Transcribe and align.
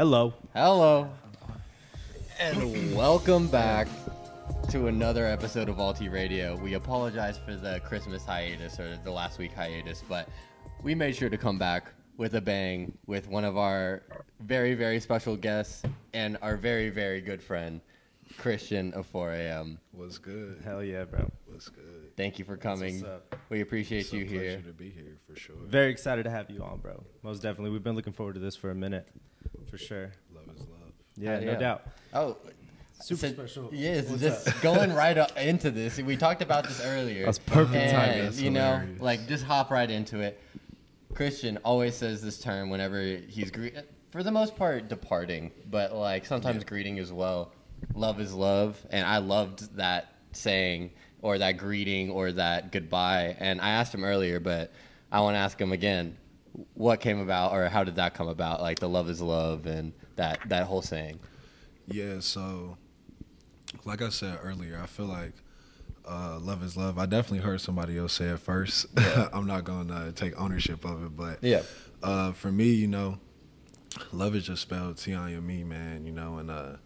Hello. 0.00 0.32
Hello. 0.54 1.10
And 2.38 2.96
welcome 2.96 3.48
back 3.48 3.86
to 4.70 4.86
another 4.86 5.26
episode 5.26 5.68
of 5.68 5.76
Vaulty 5.76 6.08
Radio. 6.10 6.56
We 6.56 6.72
apologize 6.72 7.36
for 7.36 7.54
the 7.54 7.82
Christmas 7.84 8.24
hiatus 8.24 8.80
or 8.80 8.96
the 9.04 9.10
last 9.10 9.38
week 9.38 9.52
hiatus, 9.52 10.02
but 10.08 10.26
we 10.82 10.94
made 10.94 11.14
sure 11.16 11.28
to 11.28 11.36
come 11.36 11.58
back 11.58 11.92
with 12.16 12.34
a 12.36 12.40
bang 12.40 12.96
with 13.04 13.28
one 13.28 13.44
of 13.44 13.58
our 13.58 14.02
very, 14.40 14.72
very 14.72 15.00
special 15.00 15.36
guests 15.36 15.82
and 16.14 16.38
our 16.40 16.56
very, 16.56 16.88
very 16.88 17.20
good 17.20 17.42
friend, 17.42 17.82
Christian 18.38 18.94
of 18.94 19.06
4am. 19.12 19.76
What's 19.92 20.16
good? 20.16 20.62
Hell 20.64 20.82
yeah, 20.82 21.04
bro. 21.04 21.30
What's 21.44 21.68
good? 21.68 22.16
Thank 22.16 22.38
you 22.38 22.46
for 22.46 22.56
coming. 22.56 23.02
what's 23.02 23.12
up. 23.12 23.36
We 23.50 23.60
appreciate 23.60 24.06
It's 24.06 24.14
a 24.14 24.16
you 24.16 24.24
pleasure 24.24 24.40
here. 24.40 24.62
to 24.62 24.72
be 24.72 24.88
here 24.88 25.18
for 25.28 25.38
sure. 25.38 25.56
Very 25.66 25.90
excited 25.90 26.22
to 26.22 26.30
have 26.30 26.48
you 26.48 26.62
on, 26.62 26.78
bro. 26.78 27.04
Most 27.22 27.42
definitely. 27.42 27.70
We've 27.72 27.84
been 27.84 27.96
looking 27.96 28.14
forward 28.14 28.32
to 28.36 28.40
this 28.40 28.56
for 28.56 28.70
a 28.70 28.74
minute, 28.74 29.06
for 29.70 29.78
sure. 29.78 30.10
Love 30.34 30.44
is 30.54 30.60
love. 30.60 30.92
Yeah, 31.16 31.32
Hell 31.32 31.40
no 31.40 31.52
yeah. 31.52 31.58
doubt. 31.58 31.82
Oh, 32.12 32.36
Super 33.00 33.28
so- 33.28 33.32
special. 33.32 33.70
Yes, 33.72 34.08
What's 34.08 34.20
just 34.22 34.48
up? 34.48 34.60
going 34.62 34.92
right 34.92 35.16
up 35.16 35.36
into 35.38 35.70
this. 35.70 35.98
We 35.98 36.16
talked 36.16 36.42
about 36.42 36.64
this 36.66 36.84
earlier. 36.84 37.24
That's 37.24 37.38
perfect 37.38 37.76
and, 37.76 37.90
timing. 37.92 38.24
That's 38.24 38.40
you 38.40 38.50
know, 38.50 38.72
hilarious. 38.78 39.00
like 39.00 39.26
just 39.28 39.44
hop 39.44 39.70
right 39.70 39.90
into 39.90 40.20
it. 40.20 40.40
Christian 41.14 41.56
always 41.58 41.94
says 41.96 42.22
this 42.22 42.38
term 42.40 42.70
whenever 42.70 43.02
he's 43.02 43.50
gre- 43.50 43.68
for 44.10 44.22
the 44.22 44.30
most 44.30 44.56
part 44.56 44.88
departing, 44.88 45.50
but 45.70 45.94
like 45.94 46.26
sometimes 46.26 46.62
greeting 46.64 46.98
as 46.98 47.12
well. 47.12 47.52
Love 47.94 48.20
is 48.20 48.34
love, 48.34 48.78
and 48.90 49.06
I 49.06 49.18
loved 49.18 49.74
that 49.76 50.14
saying 50.32 50.90
or 51.22 51.38
that 51.38 51.52
greeting 51.52 52.10
or 52.10 52.32
that 52.32 52.70
goodbye. 52.70 53.36
And 53.40 53.60
I 53.60 53.70
asked 53.70 53.94
him 53.94 54.04
earlier, 54.04 54.40
but 54.40 54.72
I 55.10 55.20
want 55.20 55.34
to 55.34 55.38
ask 55.38 55.58
him 55.60 55.72
again. 55.72 56.16
What 56.74 57.00
came 57.00 57.20
about, 57.20 57.52
or 57.52 57.68
how 57.68 57.84
did 57.84 57.96
that 57.96 58.14
come 58.14 58.28
about? 58.28 58.60
Like 58.60 58.78
the 58.80 58.88
love 58.88 59.08
is 59.08 59.20
love, 59.22 59.66
and 59.66 59.92
that 60.16 60.40
that 60.48 60.64
whole 60.66 60.82
saying. 60.82 61.20
Yeah, 61.86 62.20
so 62.20 62.76
like 63.84 64.02
I 64.02 64.08
said 64.08 64.38
earlier, 64.42 64.78
I 64.82 64.86
feel 64.86 65.06
like 65.06 65.32
uh, 66.08 66.38
love 66.40 66.62
is 66.64 66.76
love. 66.76 66.98
I 66.98 67.06
definitely 67.06 67.38
heard 67.44 67.60
somebody 67.60 67.96
else 67.98 68.14
say 68.14 68.26
it 68.26 68.40
first. 68.40 68.86
I'm 69.32 69.46
not 69.46 69.64
gonna 69.64 70.12
take 70.12 70.38
ownership 70.40 70.84
of 70.84 71.04
it, 71.04 71.16
but 71.16 71.38
Yeah. 71.42 71.62
uh, 72.02 72.32
for 72.32 72.50
me, 72.50 72.70
you 72.70 72.88
know, 72.88 73.18
love 74.12 74.34
is 74.34 74.44
just 74.46 74.62
spelled 74.62 74.96
T 74.98 75.14
I 75.14 75.32
M 75.32 75.50
E, 75.50 75.62
man. 75.64 76.04
You 76.04 76.12
know, 76.12 76.38
and 76.38 76.50
uh, 76.50 76.76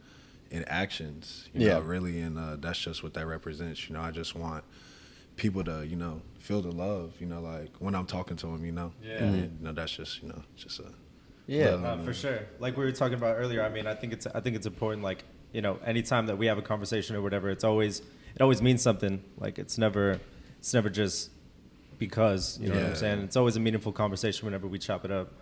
in 0.51 0.65
actions, 0.65 1.49
you 1.55 1.63
Yeah. 1.63 1.75
know, 1.75 1.81
really, 1.81 2.21
and 2.21 2.39
uh, 2.39 2.57
that's 2.57 2.79
just 2.79 3.03
what 3.03 3.15
that 3.15 3.27
represents. 3.27 3.89
You 3.89 3.95
know, 3.95 4.03
I 4.03 4.11
just 4.11 4.35
want 4.35 4.65
people 5.37 5.65
to, 5.65 5.85
you 5.87 5.97
know, 5.97 6.21
feel 6.39 6.61
the 6.63 6.71
love. 6.71 7.15
You 7.21 7.27
know, 7.27 7.41
like 7.41 7.71
when 7.79 7.95
I'm 7.95 8.07
talking 8.07 8.37
to 8.39 8.47
them, 8.47 8.65
you 8.65 8.73
know, 8.73 8.93
Yeah. 9.03 9.19
and 9.25 9.35
then, 9.35 9.57
you 9.61 9.65
know, 9.67 9.73
that's 9.73 9.93
just, 9.97 10.23
you 10.23 10.29
know, 10.29 10.43
just 10.57 10.79
a 10.81 10.85
Yeah. 11.47 11.71
love. 11.75 11.85
Uh, 12.01 12.03
for 12.05 12.13
sure. 12.15 12.41
Like 12.59 12.77
we 12.77 12.85
were 12.85 12.93
talking 12.93 13.15
about 13.19 13.37
earlier. 13.37 13.63
I 13.63 13.69
mean, 13.69 13.87
I 13.87 13.95
think 13.95 14.13
it's 14.13 14.27
I 14.27 14.41
think 14.41 14.57
it's 14.57 14.67
important. 14.67 15.03
Like 15.03 15.25
you 15.53 15.63
know, 15.63 15.79
anytime 15.85 16.27
that 16.27 16.37
we 16.37 16.47
have 16.47 16.59
a 16.59 16.63
conversation 16.63 17.15
or 17.17 17.23
whatever, 17.23 17.49
it's 17.51 17.65
always 17.65 18.01
it 18.35 18.41
always 18.43 18.61
means 18.63 18.83
something. 18.83 19.23
Like 19.39 19.59
it's 19.59 19.79
never 19.79 20.21
it's 20.59 20.73
never 20.75 20.89
just 20.91 21.31
because 21.99 22.59
you 22.61 22.69
know 22.69 22.75
what 22.75 22.85
I'm 22.85 22.95
saying. 22.97 23.21
It's 23.21 23.37
always 23.37 23.57
a 23.57 23.61
meaningful 23.61 23.93
conversation 23.93 24.47
whenever 24.47 24.67
we 24.67 24.79
chop 24.79 25.05
it 25.05 25.11
up. 25.11 25.33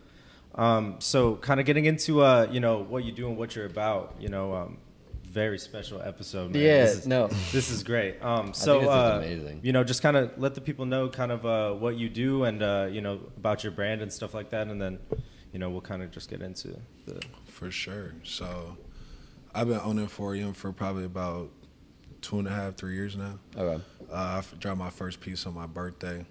Um, 0.54 0.96
so 0.98 1.36
kind 1.36 1.60
of 1.60 1.66
getting 1.66 1.86
into 1.86 2.20
uh, 2.22 2.46
you 2.50 2.60
know 2.60 2.78
what 2.78 3.04
you 3.04 3.12
do 3.12 3.28
and 3.28 3.36
what 3.38 3.56
you're 3.56 3.66
about. 3.66 4.16
You 4.20 4.28
know, 4.28 4.54
um, 4.54 4.78
very 5.32 5.58
special 5.58 6.00
episode. 6.02 6.52
Man. 6.52 6.62
Yeah, 6.62 6.82
This 6.84 6.98
is- 6.98 7.06
no. 7.06 7.28
this 7.52 7.70
is 7.70 7.82
great. 7.82 8.16
Um, 8.22 8.52
so 8.52 8.74
this 8.80 8.82
is 8.82 8.88
uh, 8.88 9.20
amazing. 9.22 9.60
you 9.62 9.72
know, 9.72 9.82
just 9.82 10.02
kind 10.02 10.16
of 10.16 10.32
let 10.38 10.54
the 10.54 10.60
people 10.60 10.84
know 10.84 11.08
kind 11.08 11.32
of 11.32 11.46
uh, 11.46 11.72
what 11.72 11.96
you 11.96 12.08
do 12.08 12.44
and 12.44 12.62
uh, 12.62 12.88
you 12.90 13.00
know 13.00 13.20
about 13.36 13.64
your 13.64 13.72
brand 13.72 14.02
and 14.02 14.12
stuff 14.12 14.34
like 14.34 14.50
that, 14.50 14.68
and 14.68 14.80
then 14.80 14.98
you 15.52 15.58
know 15.58 15.70
we'll 15.70 15.80
kind 15.80 16.02
of 16.02 16.10
just 16.10 16.28
get 16.30 16.42
into 16.42 16.68
the 17.06 17.20
For 17.46 17.70
sure. 17.70 18.14
So 18.24 18.76
I've 19.54 19.68
been 19.68 19.80
owning 19.82 20.06
4 20.06 20.34
a.m. 20.36 20.52
for 20.52 20.70
probably 20.72 21.04
about 21.04 21.50
two 22.20 22.38
and 22.38 22.46
a 22.46 22.50
half, 22.50 22.76
three 22.76 22.94
years 22.94 23.16
now. 23.16 23.38
Okay. 23.56 23.82
Uh, 24.10 24.14
I 24.14 24.38
f- 24.38 24.54
dropped 24.58 24.78
my 24.78 24.90
first 24.90 25.20
piece 25.20 25.46
on 25.46 25.54
my 25.54 25.66
birthday, 25.66 26.24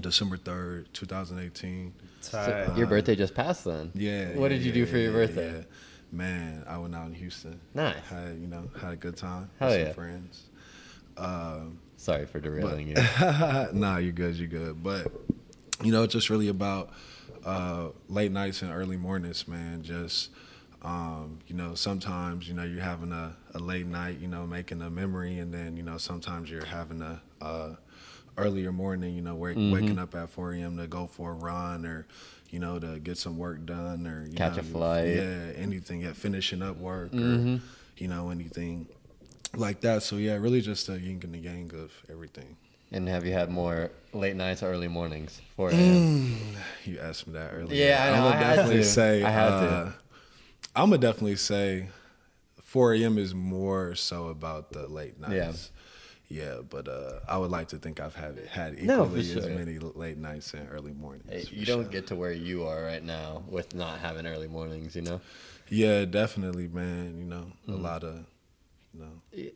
December 0.00 0.36
3rd, 0.36 0.86
2018. 0.92 1.92
So 2.20 2.74
your 2.76 2.86
birthday 2.86 3.14
just 3.16 3.34
passed 3.34 3.64
then. 3.64 3.90
Yeah. 3.94 4.30
What 4.36 4.48
did 4.48 4.60
yeah, 4.62 4.66
you 4.68 4.72
do 4.72 4.86
for 4.86 4.96
your 4.96 5.10
yeah, 5.12 5.26
birthday? 5.26 5.52
yeah. 5.58 5.64
Man, 6.18 6.64
I 6.68 6.78
went 6.78 6.94
out 6.94 7.06
in 7.08 7.14
Houston. 7.14 7.60
Nice. 7.74 7.96
Had, 8.08 8.38
you 8.40 8.46
know, 8.46 8.70
had 8.80 8.92
a 8.92 8.96
good 8.96 9.16
time 9.16 9.50
Hell 9.58 9.70
with 9.70 9.78
yeah. 9.80 9.84
some 9.86 9.94
friends. 9.94 10.42
Um, 11.16 11.78
Sorry 11.96 12.24
for 12.26 12.38
derailing 12.38 12.88
you. 12.88 12.94
nah, 13.72 13.96
you're 13.96 14.12
good, 14.12 14.36
you're 14.36 14.46
good. 14.46 14.80
But 14.82 15.08
you 15.82 15.90
know, 15.90 16.04
it's 16.04 16.12
just 16.12 16.30
really 16.30 16.48
about 16.48 16.90
uh, 17.44 17.88
late 18.08 18.30
nights 18.30 18.62
and 18.62 18.70
early 18.72 18.96
mornings, 18.96 19.48
man. 19.48 19.82
Just 19.82 20.30
um, 20.82 21.40
you 21.48 21.56
know, 21.56 21.74
sometimes 21.74 22.46
you 22.46 22.54
know 22.54 22.62
you're 22.62 22.82
having 22.82 23.10
a, 23.10 23.34
a 23.54 23.58
late 23.58 23.86
night, 23.86 24.18
you 24.20 24.28
know, 24.28 24.46
making 24.46 24.82
a 24.82 24.90
memory, 24.90 25.38
and 25.38 25.52
then 25.52 25.76
you 25.76 25.82
know 25.82 25.98
sometimes 25.98 26.48
you're 26.50 26.64
having 26.64 27.00
a 27.02 27.20
uh, 27.40 27.74
earlier 28.36 28.70
morning, 28.70 29.14
you 29.16 29.22
know, 29.22 29.34
wake, 29.34 29.56
Mm-hmm. 29.56 29.72
waking 29.72 29.98
up 29.98 30.14
at 30.14 30.28
4 30.30 30.52
a.m. 30.54 30.76
to 30.76 30.86
go 30.86 31.06
for 31.08 31.32
a 31.32 31.34
run 31.34 31.84
or. 31.84 32.06
You 32.54 32.60
know, 32.60 32.78
to 32.78 33.00
get 33.00 33.16
some 33.18 33.36
work 33.36 33.58
done, 33.66 34.06
or 34.06 34.18
you 34.30 34.36
Catch 34.36 34.54
know, 34.56 34.60
a 34.60 34.72
flight. 34.74 35.08
yeah, 35.20 35.52
anything, 35.66 35.98
yeah, 36.02 36.12
finishing 36.14 36.62
up 36.62 36.76
work, 36.78 37.10
Mm-hmm. 37.10 37.54
or 37.56 37.60
you 38.02 38.08
know, 38.12 38.30
anything 38.30 38.86
like 39.56 39.78
that. 39.86 40.02
So 40.06 40.16
yeah, 40.16 40.34
really 40.46 40.60
just 40.60 40.88
a 40.88 40.96
yin 41.06 41.20
and 41.24 41.34
the 41.34 41.38
yang 41.38 41.70
of 41.74 41.90
everything. 42.08 42.56
and 42.92 43.08
have 43.08 43.24
you 43.26 43.32
had 43.40 43.50
more 43.50 43.90
late 44.12 44.36
nights 44.36 44.62
or 44.62 44.68
early 44.74 44.86
mornings? 44.88 45.40
4 45.56 45.70
a.m. 45.70 45.78
Mm. 45.80 46.34
You 46.86 47.00
asked 47.08 47.26
me 47.26 47.32
that 47.34 47.50
earlier. 47.54 47.74
Yeah, 47.74 48.04
I 48.06 48.06
know, 48.16 48.26
I'm 48.26 48.32
I 48.32 48.32
gonna 48.34 48.44
had 48.46 48.56
definitely 48.56 48.82
to. 48.82 48.98
say. 48.98 49.22
I 49.24 49.30
had 49.30 49.50
to. 49.50 49.66
uh, 49.66 49.92
I'm 50.76 50.90
gonna 50.90 50.98
definitely 51.08 51.36
say, 51.36 51.88
4 52.62 52.94
a.m. 52.94 53.18
is 53.18 53.34
more 53.34 53.94
so 53.96 54.28
about 54.28 54.70
the 54.72 54.86
late 54.86 55.18
nights. 55.20 55.34
Yeah, 55.34 55.52
but 56.70 56.88
uh, 56.88 57.20
I 57.28 57.36
would 57.38 57.50
like 57.50 57.68
to 57.68 57.76
think 57.78 58.00
I've 58.00 58.14
had 58.14 58.38
had 58.50 58.74
equally 58.74 58.86
No, 58.86 59.04
for 59.08 59.18
as 59.18 59.46
many 59.48 59.78
late 59.78 60.18
nights 60.18 60.52
and 60.54 60.68
early 60.70 60.92
mornings. 60.92 61.30
Hey, 61.30 61.44
you 61.56 61.64
don't 61.66 61.84
sure. 61.84 61.90
get 61.92 62.06
to 62.08 62.16
where 62.16 62.32
you 62.32 62.66
are 62.66 62.82
right 62.82 63.02
now 63.02 63.42
with 63.48 63.74
not 63.74 63.98
having 64.00 64.26
early 64.26 64.48
mornings, 64.48 64.96
you 64.96 65.02
know? 65.02 65.20
Yeah, 65.68 66.04
definitely, 66.04 66.68
man. 66.68 67.16
You 67.18 67.24
know, 67.24 67.46
Mm. 67.68 67.74
a 67.74 67.76
lot 67.76 68.04
of, 68.04 68.24
you 68.92 69.00
know, 69.00 69.50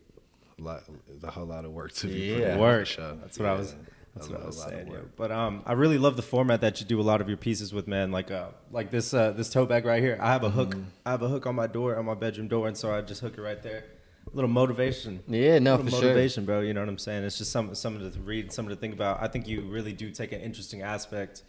a 0.59 0.63
lot, 0.63 0.83
there's 1.07 1.23
a 1.25 1.31
whole 1.31 1.47
lot 1.47 1.65
of 1.65 1.73
work 1.73 1.93
to 1.93 2.07
be 2.07 2.13
Yeah. 2.31 2.35
put 2.37 2.45
in 2.45 2.59
work. 2.59 2.87
sure. 2.87 3.15
That's 3.17 3.39
what 3.39 3.49
I 3.49 3.55
was. 3.55 3.73
Yeah, 3.73 3.79
That's 4.15 4.29
a 4.29 4.33
what 4.33 4.43
I 4.43 4.47
was 4.47 4.57
a 4.57 4.61
lot 4.61 4.69
of 4.69 4.75
saying. 4.75 4.89
Yeah. 4.93 4.99
But 5.17 5.31
um, 5.33 5.63
I 5.67 5.73
really 5.75 5.99
love 5.99 6.17
the 6.17 6.23
format 6.23 6.61
that 6.63 6.81
you 6.81 6.87
do 6.87 7.01
a 7.01 7.03
lot 7.03 7.21
of 7.21 7.29
your 7.29 7.37
pieces 7.37 7.73
with, 7.73 7.87
man. 7.87 8.11
Like 8.11 8.31
uh, 8.31 8.49
like 8.73 8.91
this 8.91 9.13
uh, 9.15 9.31
this 9.33 9.51
tote 9.51 9.69
bag 9.69 9.85
right 9.85 10.03
here. 10.03 10.19
I 10.21 10.33
have 10.33 10.43
a 10.45 10.51
hook. 10.51 10.71
Mm-hmm. 10.71 10.83
I 11.07 11.11
have 11.11 11.23
a 11.23 11.29
hook 11.29 11.47
on 11.47 11.55
my 11.55 11.67
door, 11.67 11.97
on 11.97 12.05
my 12.07 12.15
bedroom 12.15 12.49
door, 12.49 12.67
and 12.67 12.77
so 12.77 12.93
I 12.93 13.01
just 13.03 13.21
hook 13.21 13.37
it 13.39 13.41
right 13.43 13.63
there. 13.63 13.85
A 14.33 14.35
little 14.37 14.51
motivation. 14.51 15.23
Yeah, 15.27 15.59
no, 15.59 15.73
little 15.77 15.87
for 15.87 15.91
sure. 15.93 16.03
motivation, 16.03 16.45
bro. 16.45 16.61
You 16.61 16.75
know 16.75 16.81
what 16.81 16.89
I'm 16.89 16.99
saying? 16.99 17.25
It's 17.25 17.39
just 17.39 17.51
some 17.51 17.75
something 17.75 18.11
to 18.11 18.21
read, 18.21 18.53
something 18.53 18.75
to 18.75 18.81
think 18.81 18.95
about. 18.95 19.23
I 19.23 19.29
think 19.29 19.49
you 19.49 19.63
really 19.63 19.93
do 19.93 20.11
take 20.11 20.33
an 20.33 20.41
interesting 20.41 20.83
aspect. 20.83 21.43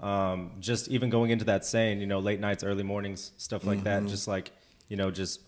Um, 0.00 0.52
just 0.60 0.88
even 0.88 1.08
going 1.08 1.30
into 1.30 1.46
that 1.46 1.64
saying, 1.64 2.00
you 2.00 2.06
know, 2.06 2.18
late 2.18 2.38
nights, 2.40 2.62
early 2.62 2.82
mornings, 2.82 3.32
stuff 3.38 3.64
like 3.64 3.78
Mm-hmm. 3.78 3.84
that. 4.04 4.06
Just 4.10 4.28
like, 4.28 4.50
you 4.88 4.96
know, 4.96 5.10
just 5.10 5.40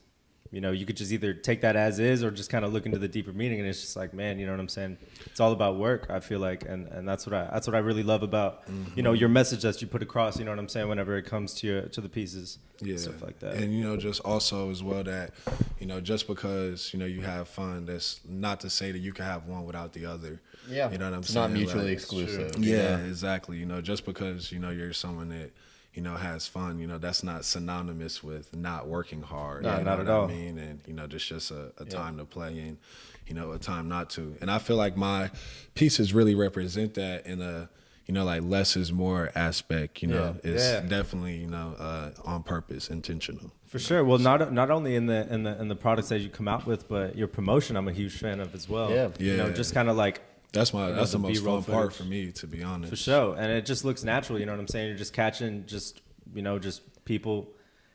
you 0.51 0.63
know, 0.63 0.73
you 0.73 0.87
could 0.87 0.97
just 0.97 1.13
either 1.13 1.35
take 1.35 1.61
that 1.61 1.77
as 1.77 1.99
is 1.99 2.25
or 2.25 2.31
just 2.31 2.49
kind 2.49 2.65
of 2.65 2.73
look 2.73 2.87
into 2.87 2.99
the 2.99 3.09
deeper 3.09 3.33
meaning. 3.33 3.61
And 3.61 3.69
it's 3.69 3.81
just 3.83 3.97
like, 3.97 4.15
man, 4.15 4.39
you 4.39 4.47
know 4.47 4.53
what 4.53 4.61
I'm 4.61 4.69
saying? 4.69 4.97
It's 5.27 5.41
all 5.41 5.53
about 5.53 5.77
work. 5.77 6.07
I 6.09 6.21
feel 6.21 6.41
like, 6.41 6.65
and, 6.65 6.89
and 6.89 7.07
that's 7.07 7.27
what 7.27 7.35
I 7.35 7.49
that's 7.53 7.67
what 7.67 7.77
I 7.77 7.81
really 7.81 8.03
love 8.03 8.23
about 8.23 8.63
you 8.97 9.03
know 9.03 9.13
mm-hmm. 9.13 9.21
your 9.21 9.29
message 9.29 9.63
that 9.63 9.81
you 9.83 9.89
put 9.89 10.03
across. 10.03 10.39
You 10.39 10.45
know 10.45 10.53
what 10.53 10.59
I'm 10.59 10.69
saying? 10.69 10.89
Whenever 10.89 11.17
it 11.17 11.27
comes 11.27 11.53
to 11.55 11.67
your 11.67 11.83
to 11.83 12.01
the 12.01 12.09
pieces, 12.09 12.59
yeah. 12.81 12.97
stuff 12.97 13.23
like 13.23 13.41
that. 13.41 13.55
And 13.55 13.77
you 13.77 13.85
know, 13.85 13.97
just 13.97 14.21
also 14.23 14.71
as 14.71 14.83
well 14.83 15.05
that 15.05 15.33
you 15.79 15.87
know, 15.87 16.01
just 16.01 16.27
because 16.27 16.93
you 16.95 16.99
know 16.99 17.07
you 17.07 17.21
have 17.23 17.49
fun, 17.49 17.85
that's 17.85 18.21
not 18.27 18.61
to 18.61 18.71
say 18.71 18.91
that 18.91 18.99
you 18.99 19.13
can 19.13 19.27
have 19.27 19.47
one 19.47 19.65
without 19.67 19.93
the 19.93 20.07
other. 20.07 20.41
Yeah. 20.69 20.91
you 20.91 20.99
know 20.99 21.07
what 21.07 21.15
I'm 21.15 21.21
it's 21.21 21.33
saying. 21.33 21.51
not 21.51 21.53
mutually 21.53 21.85
Like, 21.85 21.93
exclusive. 21.93 22.59
Yeah, 22.59 22.99
exactly. 22.99 23.57
You 23.59 23.67
know, 23.67 23.81
just 23.81 24.05
because 24.05 24.51
you 24.51 24.59
know 24.59 24.71
you're 24.71 24.93
someone 24.93 25.29
that 25.31 25.51
you 25.99 26.05
know 26.05 26.15
has 26.15 26.47
fun, 26.47 26.79
you 26.79 26.87
know, 26.87 26.97
that's 26.99 27.25
not 27.25 27.45
synonymous 27.45 28.23
with 28.23 28.55
not 28.55 28.87
working 28.87 29.21
hard. 29.21 29.65
No, 29.65 29.77
you 29.79 29.85
not 29.85 29.85
know 29.85 29.93
at 29.93 29.99
what 30.07 30.09
all. 30.09 30.25
I 30.27 30.33
mean, 30.33 30.57
and 30.57 30.81
you 30.87 30.95
know, 30.95 31.09
just 31.09 31.27
just 31.27 31.51
a, 31.51 31.73
a 31.79 31.85
time 31.85 32.19
to 32.19 32.25
play 32.25 32.53
and 32.61 32.79
you 33.27 33.35
know 33.35 33.51
a 33.51 33.59
time 33.59 33.89
not 33.89 34.09
to. 34.11 34.37
And 34.41 34.49
I 34.49 34.59
feel 34.61 34.77
like 34.77 34.97
my 34.97 35.31
pieces 35.75 36.15
really 36.15 36.37
represent 36.37 36.95
that 36.95 37.27
in 37.27 37.43
a 37.43 37.69
you 38.07 38.15
know 38.15 38.25
like 38.25 38.43
less 38.45 38.77
is 38.77 38.93
more 38.93 39.33
aspect. 39.35 40.01
You 40.03 40.09
know, 40.15 40.37
Yeah. 40.45 40.53
it's 40.53 40.63
Yeah. 40.63 40.81
definitely 40.99 41.37
you 41.39 41.49
know 41.49 41.75
uh, 41.81 42.11
on 42.25 42.45
purpose, 42.45 42.91
intentional. 42.91 43.51
For 43.67 43.81
sure. 43.81 44.05
Well, 44.05 44.19
not 44.19 44.53
not 44.53 44.71
only 44.71 44.95
in 44.95 45.07
the 45.07 45.27
in 45.35 45.43
the 45.43 45.61
in 45.61 45.67
the 45.67 45.75
products 45.77 46.11
that 46.11 46.21
you 46.21 46.29
come 46.29 46.47
out 46.47 46.65
with, 46.65 46.89
but 46.89 47.17
your 47.17 47.27
promotion, 47.29 47.77
I'm 47.77 47.89
a 47.89 47.93
huge 47.93 48.17
fan 48.17 48.39
of 48.39 48.55
as 48.55 48.69
well. 48.69 48.89
Yeah. 48.91 49.09
You 49.19 49.37
know, 49.37 49.47
Yeah. 49.49 49.53
just 49.53 49.75
kind 49.75 49.89
of 49.91 49.97
like 49.97 50.23
That's 50.53 50.73
my 50.73 50.89
know, 50.89 50.95
that's 50.95 51.13
the 51.13 51.19
the 51.19 51.29
most 51.29 51.41
B-roll 51.41 51.61
fun 51.63 51.75
part 51.75 51.93
for 51.95 52.05
me, 52.05 52.33
to 52.33 52.47
be 52.47 52.63
honest. 52.63 52.91
for 52.91 52.97
sure, 52.97 53.35
and 53.37 53.53
it 53.53 53.67
just 53.67 53.85
looks 53.85 54.03
natural. 54.03 54.39
You 54.41 54.47
know 54.47 54.53
what 54.53 54.61
I'm 54.61 54.69
saying? 54.69 54.89
You're 54.89 54.97
just 54.99 55.13
catching 55.13 55.67
just 55.67 56.01
you 56.35 56.43
know 56.43 56.59
just 56.59 56.83
people 57.05 57.49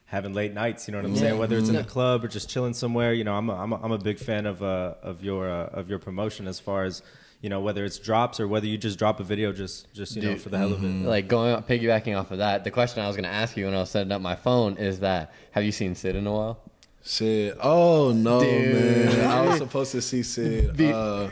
having 0.06 0.34
late 0.34 0.54
nights. 0.54 0.88
You 0.88 0.92
know 0.92 1.00
what 1.00 1.08
I'm 1.10 1.16
saying? 1.16 1.40
Whether 1.40 1.58
it's 1.58 1.70
in 1.70 1.76
the 1.76 1.84
club 1.84 2.24
or 2.24 2.28
just 2.28 2.50
chilling 2.50 2.74
somewhere. 2.74 3.14
You 3.14 3.24
know, 3.24 3.34
I'm 3.34 3.50
a, 3.50 3.56
I'm 3.56 3.74
a, 3.74 3.82
I'm 3.82 3.92
a 3.92 3.98
big 3.98 4.20
fan 4.20 4.46
of 4.46 4.62
uh 4.62 4.94
of 5.02 5.24
your 5.24 5.50
uh, 5.50 5.66
of 5.68 5.90
your 5.90 6.00
promotion 6.00 6.48
as 6.48 6.60
far 6.60 6.84
as 6.84 7.02
you 7.42 7.50
know, 7.50 7.60
whether 7.60 7.84
it's 7.84 7.98
drops 8.00 8.40
or 8.40 8.48
whether 8.48 8.68
you 8.68 8.78
just 8.78 8.98
drop 9.00 9.20
a 9.20 9.24
video 9.24 9.52
just 9.52 9.92
just 9.94 10.16
you 10.16 10.22
know 10.22 10.38
for 10.38 10.50
the 10.50 10.58
hell 10.60 10.74
of 10.74 10.84
it. 10.84 10.88
Like 10.88 11.28
going 11.28 11.56
piggybacking 11.64 12.18
off 12.18 12.30
of 12.32 12.38
that, 12.38 12.64
the 12.64 12.72
question 12.72 13.04
I 13.04 13.08
was 13.08 13.16
gonna 13.16 13.28
ask 13.30 13.58
you 13.58 13.66
when 13.66 13.74
I 13.74 13.80
was 13.80 13.90
setting 13.90 14.12
up 14.12 14.22
my 14.22 14.36
phone 14.36 14.78
is 14.78 15.00
that 15.00 15.34
have 15.52 15.64
you 15.64 15.72
seen 15.72 15.96
Sid 15.96 16.16
in 16.16 16.28
a 16.28 16.32
while? 16.32 16.60
Sid. 17.02 17.58
Oh 17.62 18.14
no, 18.14 18.40
Dude. 18.40 18.76
man! 18.76 19.28
I 19.30 19.42
was 19.48 19.58
supposed 19.66 19.92
to 19.94 20.02
see 20.02 20.24
Sid. 20.24 20.78
The- 20.78 20.96
uh, 20.96 21.30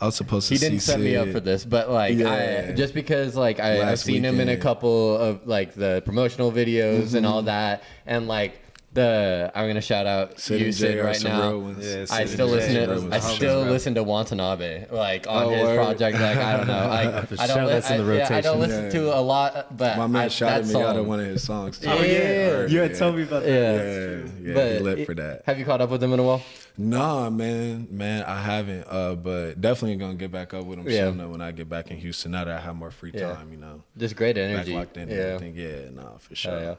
I 0.00 0.06
was 0.06 0.16
supposed 0.16 0.48
to 0.48 0.54
He 0.54 0.58
see 0.58 0.66
didn't 0.66 0.80
set 0.80 0.98
me 0.98 1.14
up 1.16 1.28
for 1.28 1.40
this, 1.40 1.64
but 1.64 1.90
like 1.90 2.16
Yeah. 2.16 2.70
I 2.70 2.72
just 2.72 2.94
because 2.94 3.36
like 3.36 3.60
I, 3.60 3.74
I've 3.74 3.78
Last 3.80 4.04
seen 4.04 4.24
him 4.24 4.40
in 4.40 4.48
a 4.48 4.56
couple 4.56 5.16
of 5.16 5.46
like 5.46 5.74
the 5.74 6.02
promotional 6.04 6.50
videos 6.50 7.14
and 7.14 7.26
all 7.26 7.38
mm-hmm. 7.38 7.46
that, 7.46 7.82
and 8.06 8.26
like 8.26 8.59
the 8.92 9.52
I'm 9.54 9.68
gonna 9.68 9.80
shout 9.80 10.06
out 10.06 10.40
Sid 10.40 10.58
you 10.60 10.66
and 10.66 10.74
Sid 10.74 11.04
right 11.04 11.22
now. 11.22 11.48
real 11.50 11.60
ones. 11.60 11.86
Yeah, 11.86 12.06
I 12.10 12.24
still 12.24 12.48
listen 12.48 12.74
to 12.88 12.92
was 12.94 13.04
I 13.12 13.18
still 13.20 13.62
bro. 13.62 13.70
listen 13.72 13.94
to 13.94 14.02
Watanabe 14.02 14.86
like 14.90 15.26
on 15.28 15.44
Oh, 15.44 15.50
his 15.50 15.62
word. 15.62 15.76
project. 15.76 16.18
Like 16.18 16.36
I 16.38 16.56
don't 16.56 16.66
know, 16.66 16.88
like 16.88 17.08
I 17.40 17.46
don't 17.46 17.66
li- 17.66 17.72
that's 17.72 17.90
in 17.90 18.00
I, 18.00 18.14
yeah, 18.14 18.26
I 18.30 18.40
don't 18.40 18.58
rotation. 18.58 18.60
listen 18.60 18.90
to 18.90 19.16
a 19.16 19.20
lot, 19.20 19.76
but 19.76 19.96
My 19.96 20.06
man 20.08 20.22
I, 20.22 20.28
shouted 20.28 20.66
me 20.66 20.72
song, 20.72 20.82
out 20.82 20.96
of 20.96 21.06
one 21.06 21.20
of 21.20 21.26
his 21.26 21.42
songs. 21.44 21.78
Too. 21.78 21.88
Oh, 21.88 22.02
yeah. 22.02 22.66
You 22.66 22.80
had 22.80 22.96
told 22.96 23.14
me 23.16 23.22
about 23.22 23.44
that. 23.44 23.48
Yeah, 23.48 24.42
Yeah, 24.42 24.48
yeah, 24.48 24.54
but 24.54 24.72
he 24.72 24.78
lit 24.80 25.06
for 25.06 25.14
that. 25.14 25.42
Have 25.46 25.58
you 25.58 25.64
caught 25.64 25.80
up 25.80 25.90
with 25.90 26.02
him 26.02 26.12
in 26.12 26.18
a 26.18 26.24
while? 26.24 26.42
Nah, 26.76 27.30
man, 27.30 27.86
man, 27.90 28.24
I 28.24 28.40
haven't. 28.42 28.86
Uh, 28.88 29.14
but 29.14 29.60
definitely 29.60 29.96
gonna 29.96 30.14
get 30.14 30.32
back 30.32 30.52
up 30.54 30.64
with 30.64 30.78
him 30.80 30.88
Yeah. 30.88 31.10
soon. 31.12 31.30
When 31.30 31.40
I 31.40 31.52
get 31.52 31.68
back 31.68 31.90
in 31.92 31.98
Houston, 31.98 32.32
now 32.32 32.44
that 32.44 32.56
I 32.56 32.60
have 32.60 32.74
more 32.74 32.90
free 32.90 33.12
Yeah. 33.14 33.34
time, 33.34 33.52
you 33.52 33.58
know, 33.58 33.82
Just 33.96 34.16
great 34.16 34.34
back 34.36 34.50
energy. 34.50 34.72
locked 34.74 34.96
in. 34.96 35.08
yeah. 35.08 35.14
and 35.14 35.22
everything. 35.44 35.54
Yeah, 35.56 35.90
nah, 36.02 36.16
for 36.18 36.34
sure. 36.34 36.76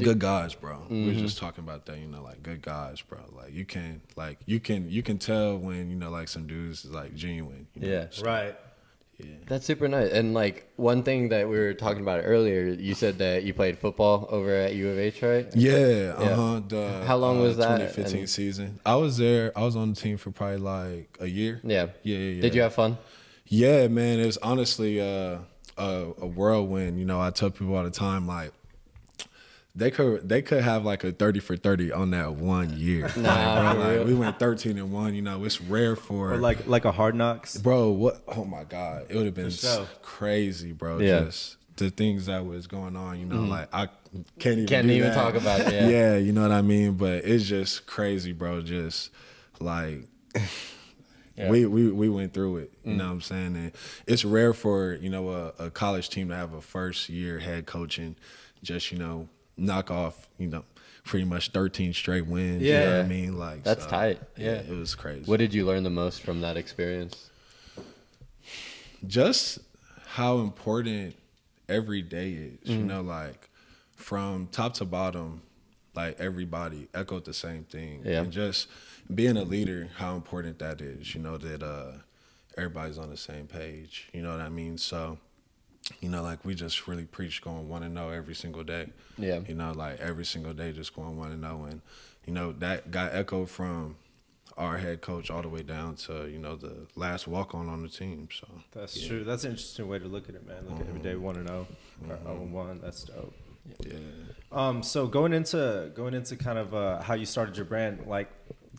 Yeah. 0.00 0.04
Good 0.06 0.18
guys, 0.18 0.54
bro. 0.54 0.82
We 0.88 0.96
Mm-hmm. 0.96 1.06
were 1.08 1.14
just 1.14 1.38
talking 1.38 1.64
about 1.64 1.86
that, 1.86 1.98
you 1.98 2.06
know, 2.06 2.22
like 2.22 2.42
good 2.42 2.62
guys, 2.62 3.00
bro. 3.00 3.18
Like 3.36 3.52
you 3.52 3.64
can, 3.64 4.00
like 4.16 4.38
you 4.46 4.60
can, 4.60 4.90
you 4.90 5.02
can 5.02 5.18
tell 5.18 5.56
when 5.58 5.90
you 5.90 5.96
know, 5.96 6.10
like 6.10 6.28
some 6.28 6.46
dudes 6.46 6.84
is 6.84 6.90
like 6.90 7.14
genuine. 7.14 7.66
You 7.74 7.80
know? 7.82 7.92
Yeah. 7.92 8.06
So, 8.10 8.24
Right. 8.24 8.54
yeah. 9.18 9.26
That's 9.46 9.66
super 9.66 9.86
nice. 9.88 10.10
And 10.12 10.32
like 10.34 10.70
one 10.76 11.02
thing 11.02 11.28
that 11.30 11.48
we 11.48 11.58
were 11.58 11.74
talking 11.74 12.00
about 12.02 12.22
earlier, 12.24 12.66
you 12.68 12.94
said 12.94 13.18
that 13.18 13.42
you 13.44 13.52
played 13.54 13.78
football 13.78 14.26
over 14.30 14.50
at 14.54 14.74
U 14.74 14.88
of 14.88 14.98
H, 14.98 15.22
right? 15.22 15.46
Yeah, 15.54 16.14
uh 16.16 16.34
huh. 16.36 16.60
The 16.66 17.04
How 17.06 17.16
long 17.16 17.38
uh, 17.38 17.42
was 17.42 17.56
that? 17.58 17.78
2015 17.78 18.18
And- 18.20 18.30
season. 18.30 18.80
I 18.86 18.94
was 18.96 19.16
there. 19.18 19.52
I 19.56 19.62
was 19.62 19.76
on 19.76 19.90
the 19.94 20.00
team 20.00 20.16
for 20.16 20.30
probably 20.30 20.58
like 20.58 21.16
a 21.20 21.26
year. 21.26 21.60
Yeah. 21.62 21.88
Yeah, 22.02 22.16
yeah, 22.16 22.30
yeah. 22.36 22.42
Did 22.42 22.54
you 22.54 22.62
have 22.62 22.74
fun? 22.74 22.96
Yeah, 23.46 23.88
man, 23.88 24.20
it 24.20 24.26
was 24.26 24.38
honestly 24.38 25.00
uh, 25.00 25.38
a, 25.76 26.12
a 26.18 26.26
whirlwind. 26.26 26.98
You 27.00 27.04
know, 27.04 27.20
I 27.20 27.30
tell 27.30 27.50
people 27.50 27.74
all 27.74 27.82
the 27.82 27.90
time, 27.90 28.26
like 28.28 28.52
they 29.74 29.90
could 29.90 30.28
they 30.28 30.42
could 30.42 30.62
have 30.62 30.84
like 30.84 31.04
a 31.04 31.12
thirty 31.12 31.38
for 31.40 31.56
thirty 31.56 31.92
on 31.92 32.10
that 32.10 32.34
one 32.34 32.76
year. 32.76 33.10
Nah, 33.16 33.22
Like, 33.74 33.76
bro, 33.76 33.96
like, 33.98 34.06
we 34.06 34.14
went 34.14 34.38
thirteen 34.38 34.78
and 34.78 34.92
one. 34.92 35.14
You 35.14 35.22
know, 35.22 35.44
it's 35.44 35.60
rare 35.60 35.94
for 35.96 36.32
Or 36.32 36.36
like 36.38 36.66
like 36.66 36.84
a 36.84 36.92
hard 36.92 37.14
knocks. 37.14 37.56
bro. 37.56 37.90
What? 37.90 38.22
Oh 38.28 38.44
my 38.44 38.64
god, 38.64 39.06
it 39.08 39.16
would 39.16 39.26
have 39.26 39.34
been 39.34 39.50
For 39.50 39.56
sure. 39.56 39.86
crazy, 40.02 40.72
bro. 40.72 40.98
Yeah. 40.98 41.18
Mm-hmm. 41.18 41.26
Just 41.26 41.56
the 41.76 41.88
things 41.90 42.26
that 42.26 42.44
was 42.44 42.66
going 42.66 42.96
on. 42.96 43.18
You 43.20 43.26
know, 43.26 43.42
like 43.42 43.68
I 43.72 43.86
can't 44.38 44.54
even 44.58 44.66
Can't 44.66 44.86
even 44.90 45.08
that. 45.10 45.14
talk 45.14 45.34
about 45.34 45.60
it, 45.66 45.72
yeah. 45.72 45.88
yeah, 45.88 46.16
you 46.16 46.32
know 46.32 46.42
what 46.42 46.52
I 46.52 46.62
mean. 46.62 46.94
But 46.94 47.24
it's 47.24 47.44
just 47.44 47.86
crazy, 47.86 48.32
bro. 48.32 48.60
Just 48.62 49.10
like 49.60 50.00
Yeah. 51.36 51.48
we, 51.48 51.64
we 51.64 51.90
we 51.90 52.08
went 52.08 52.34
through 52.34 52.58
it. 52.58 52.72
You 52.84 52.92
Mm. 52.92 52.96
know 52.96 53.06
what 53.06 53.12
I'm 53.12 53.20
saying? 53.20 53.56
And 53.56 53.72
it's 54.06 54.24
rare 54.24 54.52
for 54.52 54.94
you 54.94 55.08
know 55.10 55.28
a, 55.30 55.66
a 55.66 55.70
college 55.70 56.10
team 56.10 56.28
to 56.28 56.34
have 56.36 56.52
a 56.52 56.60
first 56.60 57.08
year 57.08 57.38
head 57.38 57.66
coaching, 57.66 58.16
just 58.62 58.90
you 58.92 58.98
know 58.98 59.28
knock 59.60 59.90
off 59.90 60.28
you 60.38 60.46
know 60.48 60.64
pretty 61.04 61.24
much 61.24 61.50
13 61.50 61.92
straight 61.92 62.26
wins. 62.26 62.62
you 62.62 62.72
know 62.72 62.78
Yeah. 62.80 62.96
what 62.98 63.04
I 63.04 63.08
mean 63.08 63.38
like 63.38 63.62
That's 63.64 63.84
so, 63.84 63.90
tight. 63.90 64.20
Yeah, 64.36 64.44
Yeah. 64.46 64.72
it 64.72 64.78
was 64.78 64.94
crazy. 64.94 65.24
What 65.24 65.38
did 65.38 65.52
you 65.54 65.64
learn 65.66 65.82
the 65.82 65.90
most 65.90 66.22
from 66.22 66.40
that 66.42 66.56
experience? 66.56 67.30
just 69.06 69.58
how 70.06 70.38
important 70.38 71.14
every 71.68 72.02
day 72.02 72.32
is. 72.32 72.58
Mm-hmm. 72.60 72.72
You 72.72 72.84
know, 72.84 73.00
like 73.02 73.48
from 73.96 74.48
top 74.52 74.74
to 74.74 74.84
bottom, 74.84 75.42
like 75.94 76.18
everybody 76.20 76.88
echoed 76.94 77.24
the 77.24 77.34
same 77.34 77.64
thing. 77.64 78.02
Yeah. 78.04 78.20
And 78.22 78.32
just 78.32 78.68
being 79.14 79.36
a 79.36 79.42
leader, 79.42 79.88
how 79.96 80.16
important 80.16 80.58
that 80.58 80.80
is. 80.80 81.14
You 81.14 81.22
know 81.22 81.36
that 81.38 81.62
uh, 81.62 81.92
everybody's 82.56 82.98
on 82.98 83.10
the 83.10 83.16
same 83.16 83.46
page. 83.46 84.08
You 84.12 84.22
know 84.22 84.30
what 84.32 84.40
I 84.40 84.48
mean? 84.48 84.78
So. 84.78 85.18
You 86.00 86.08
know, 86.08 86.22
like 86.22 86.44
we 86.44 86.54
just 86.54 86.86
really 86.86 87.04
preach 87.04 87.42
going 87.42 87.68
one 87.68 87.82
and 87.82 87.94
know 87.94 88.10
every 88.10 88.34
single 88.34 88.62
day. 88.62 88.86
Yeah. 89.18 89.40
You 89.48 89.54
know, 89.54 89.72
like 89.72 89.98
every 90.00 90.24
single 90.24 90.52
day, 90.52 90.72
just 90.72 90.94
going 90.94 91.16
one 91.16 91.32
and 91.32 91.40
know, 91.40 91.66
and 91.68 91.80
you 92.26 92.32
know 92.32 92.52
that 92.52 92.90
got 92.90 93.14
echoed 93.14 93.50
from 93.50 93.96
our 94.56 94.78
head 94.78 95.00
coach 95.00 95.30
all 95.30 95.42
the 95.42 95.48
way 95.48 95.62
down 95.62 95.94
to 95.96 96.28
you 96.28 96.38
know 96.38 96.54
the 96.54 96.86
last 96.94 97.26
walk 97.26 97.54
on 97.54 97.68
on 97.68 97.82
the 97.82 97.88
team. 97.88 98.28
So 98.32 98.46
That's 98.72 99.04
true. 99.06 99.24
That's 99.24 99.44
an 99.44 99.52
interesting 99.52 99.88
way 99.88 99.98
to 99.98 100.06
look 100.06 100.28
at 100.28 100.34
it, 100.36 100.46
man. 100.46 100.64
Look 100.68 100.80
at 100.80 100.86
every 100.88 101.00
day 101.00 101.16
one 101.16 101.36
and 101.36 101.48
zero 101.48 101.66
or 102.08 102.14
Mm-hmm. 102.16 102.24
zero 102.26 102.36
and 102.42 102.52
one. 102.52 102.80
That's 102.82 103.04
dope. 103.04 103.34
yeah. 103.86 103.94
Um, 104.52 104.82
so 104.82 105.06
going 105.06 105.32
into 105.32 105.90
going 105.94 106.14
into 106.14 106.36
kind 106.36 106.58
of 106.58 106.72
uh, 106.74 107.02
how 107.02 107.14
you 107.14 107.26
started 107.26 107.56
your 107.56 107.66
brand, 107.66 108.06
like 108.06 108.30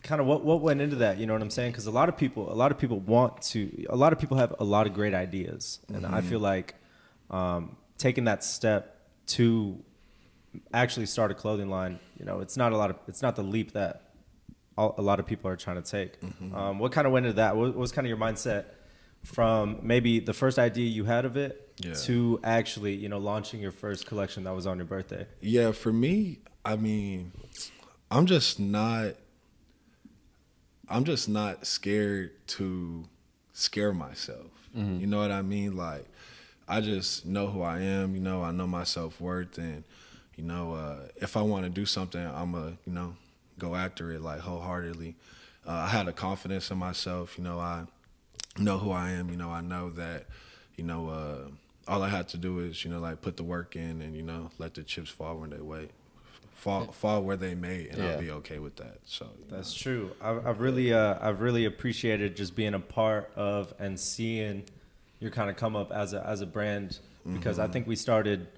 kind 0.02 0.20
of 0.20 0.26
what 0.26 0.44
what 0.44 0.60
went 0.62 0.80
into 0.80 0.96
that? 0.96 1.18
You 1.18 1.26
know 1.26 1.34
what 1.34 1.42
I'm 1.42 1.50
saying? 1.50 1.72
Because 1.72 1.86
a 1.86 1.90
lot 1.90 2.08
of 2.08 2.16
people, 2.16 2.50
a 2.50 2.54
lot 2.54 2.70
of 2.72 2.78
people 2.78 3.00
want 3.00 3.42
to. 3.52 3.86
A 3.90 3.96
lot 3.96 4.12
of 4.14 4.18
people 4.18 4.38
have 4.38 4.54
a 4.58 4.64
lot 4.64 4.86
of 4.86 4.94
great 4.94 5.14
ideas, 5.14 5.80
and 5.92 6.06
I 6.06 6.20
feel 6.22 6.40
like 6.40 6.74
um, 7.32 7.76
taking 7.98 8.24
that 8.24 8.44
step 8.44 8.98
to 9.28 9.78
actually 10.74 11.06
start 11.06 11.30
a 11.30 11.34
clothing 11.34 11.70
line, 11.70 11.98
you 12.18 12.24
know, 12.26 12.40
it's 12.40 12.56
not 12.56 12.72
a 12.72 12.76
lot 12.76 12.90
of 12.90 12.96
it's 13.08 13.22
not 13.22 13.36
the 13.36 13.42
leap 13.42 13.72
that 13.72 14.10
all, 14.76 14.94
a 14.98 15.02
lot 15.02 15.18
of 15.20 15.26
people 15.26 15.50
are 15.50 15.56
trying 15.56 15.82
to 15.82 15.90
take. 15.90 16.18
Um, 16.54 16.78
what 16.78 16.92
kind 16.92 17.06
of 17.06 17.12
went 17.12 17.26
into 17.26 17.36
that? 17.36 17.56
What, 17.56 17.68
what 17.68 17.76
was 17.76 17.92
kind 17.92 18.06
of 18.06 18.08
your 18.08 18.18
mindset 18.18 18.64
from 19.24 19.78
maybe 19.82 20.18
the 20.20 20.32
first 20.32 20.58
idea 20.58 20.86
you 20.88 21.04
had 21.04 21.24
of 21.24 21.36
it 21.36 21.72
Yeah. 21.78 21.94
to 22.06 22.40
actually, 22.42 22.94
you 22.94 23.08
know, 23.08 23.18
launching 23.18 23.60
your 23.60 23.70
first 23.72 24.06
collection 24.06 24.44
that 24.44 24.54
was 24.54 24.66
on 24.66 24.76
your 24.78 24.86
birthday? 24.86 25.26
Yeah, 25.40 25.72
for 25.72 25.92
me, 25.92 26.38
I 26.64 26.76
mean, 26.76 27.32
I'm 28.10 28.26
just 28.26 28.58
not 28.60 29.14
I'm 30.88 31.04
just 31.04 31.28
not 31.28 31.66
scared 31.66 32.46
to 32.48 33.04
scare 33.52 33.92
myself. 33.94 34.50
You 34.74 35.06
know 35.06 35.18
what 35.18 35.30
I 35.30 35.42
mean? 35.42 35.76
Like 35.76 36.06
I 36.72 36.80
just 36.80 37.26
know 37.26 37.48
who 37.48 37.60
I 37.60 37.80
am, 37.80 38.14
you 38.14 38.20
know, 38.22 38.42
I 38.42 38.50
know 38.50 38.66
my 38.66 38.84
self-worth 38.84 39.58
and 39.58 39.84
you 40.36 40.44
know, 40.44 40.72
uh, 40.72 41.08
if 41.16 41.36
I 41.36 41.42
want 41.42 41.64
to 41.64 41.70
do 41.70 41.84
something, 41.84 42.24
I'm 42.24 42.54
a, 42.54 42.68
you 42.86 42.92
know, 42.94 43.14
go 43.58 43.74
after 43.74 44.10
it 44.12 44.22
like 44.22 44.40
wholeheartedly. 44.40 45.14
Uh, 45.66 45.72
I 45.72 45.88
had 45.88 46.08
a 46.08 46.12
confidence 46.12 46.70
in 46.70 46.78
myself, 46.78 47.36
you 47.36 47.44
know, 47.44 47.58
I 47.60 47.84
know 48.58 48.78
who 48.78 48.90
I 48.90 49.10
am, 49.10 49.28
you 49.28 49.36
know, 49.36 49.50
I 49.50 49.60
know 49.60 49.90
that, 49.90 50.24
you 50.76 50.84
know, 50.84 51.10
uh, 51.10 51.90
all 51.90 52.02
I 52.02 52.08
have 52.08 52.28
to 52.28 52.38
do 52.38 52.60
is, 52.60 52.82
you 52.84 52.90
know, 52.90 53.00
like 53.00 53.20
put 53.20 53.36
the 53.36 53.42
work 53.42 53.76
in 53.76 54.00
and, 54.00 54.16
you 54.16 54.22
know, 54.22 54.50
let 54.58 54.72
the 54.72 54.82
chips 54.82 55.10
fall 55.10 55.36
when 55.36 55.50
they 55.50 55.60
wait. 55.60 55.90
Fall, 56.54 56.86
fall 56.92 57.22
where 57.22 57.36
they 57.36 57.54
may, 57.54 57.88
and 57.88 57.98
Yeah. 57.98 58.12
I'll 58.12 58.20
be 58.20 58.30
okay 58.30 58.60
with 58.60 58.76
that. 58.76 58.98
So 59.04 59.26
you 59.36 59.50
know. 59.50 59.56
That's 59.56 59.74
true. 59.74 60.12
I've, 60.22 60.46
I've 60.46 60.60
really, 60.60 60.94
uh, 60.94 61.18
I've 61.20 61.40
really 61.40 61.64
appreciated 61.66 62.36
just 62.36 62.54
being 62.56 62.72
a 62.72 62.80
part 62.80 63.30
of 63.36 63.74
and 63.80 63.98
seeing 63.98 64.64
your 65.22 65.30
kind 65.30 65.48
of 65.48 65.56
come 65.56 65.76
up 65.76 65.92
as 65.92 66.12
a 66.12 66.26
as 66.26 66.40
a 66.40 66.46
brand 66.46 66.98
because 67.24 67.58
I 67.58 67.68
think 67.68 67.86
we 67.86 67.94
started, 67.94 68.48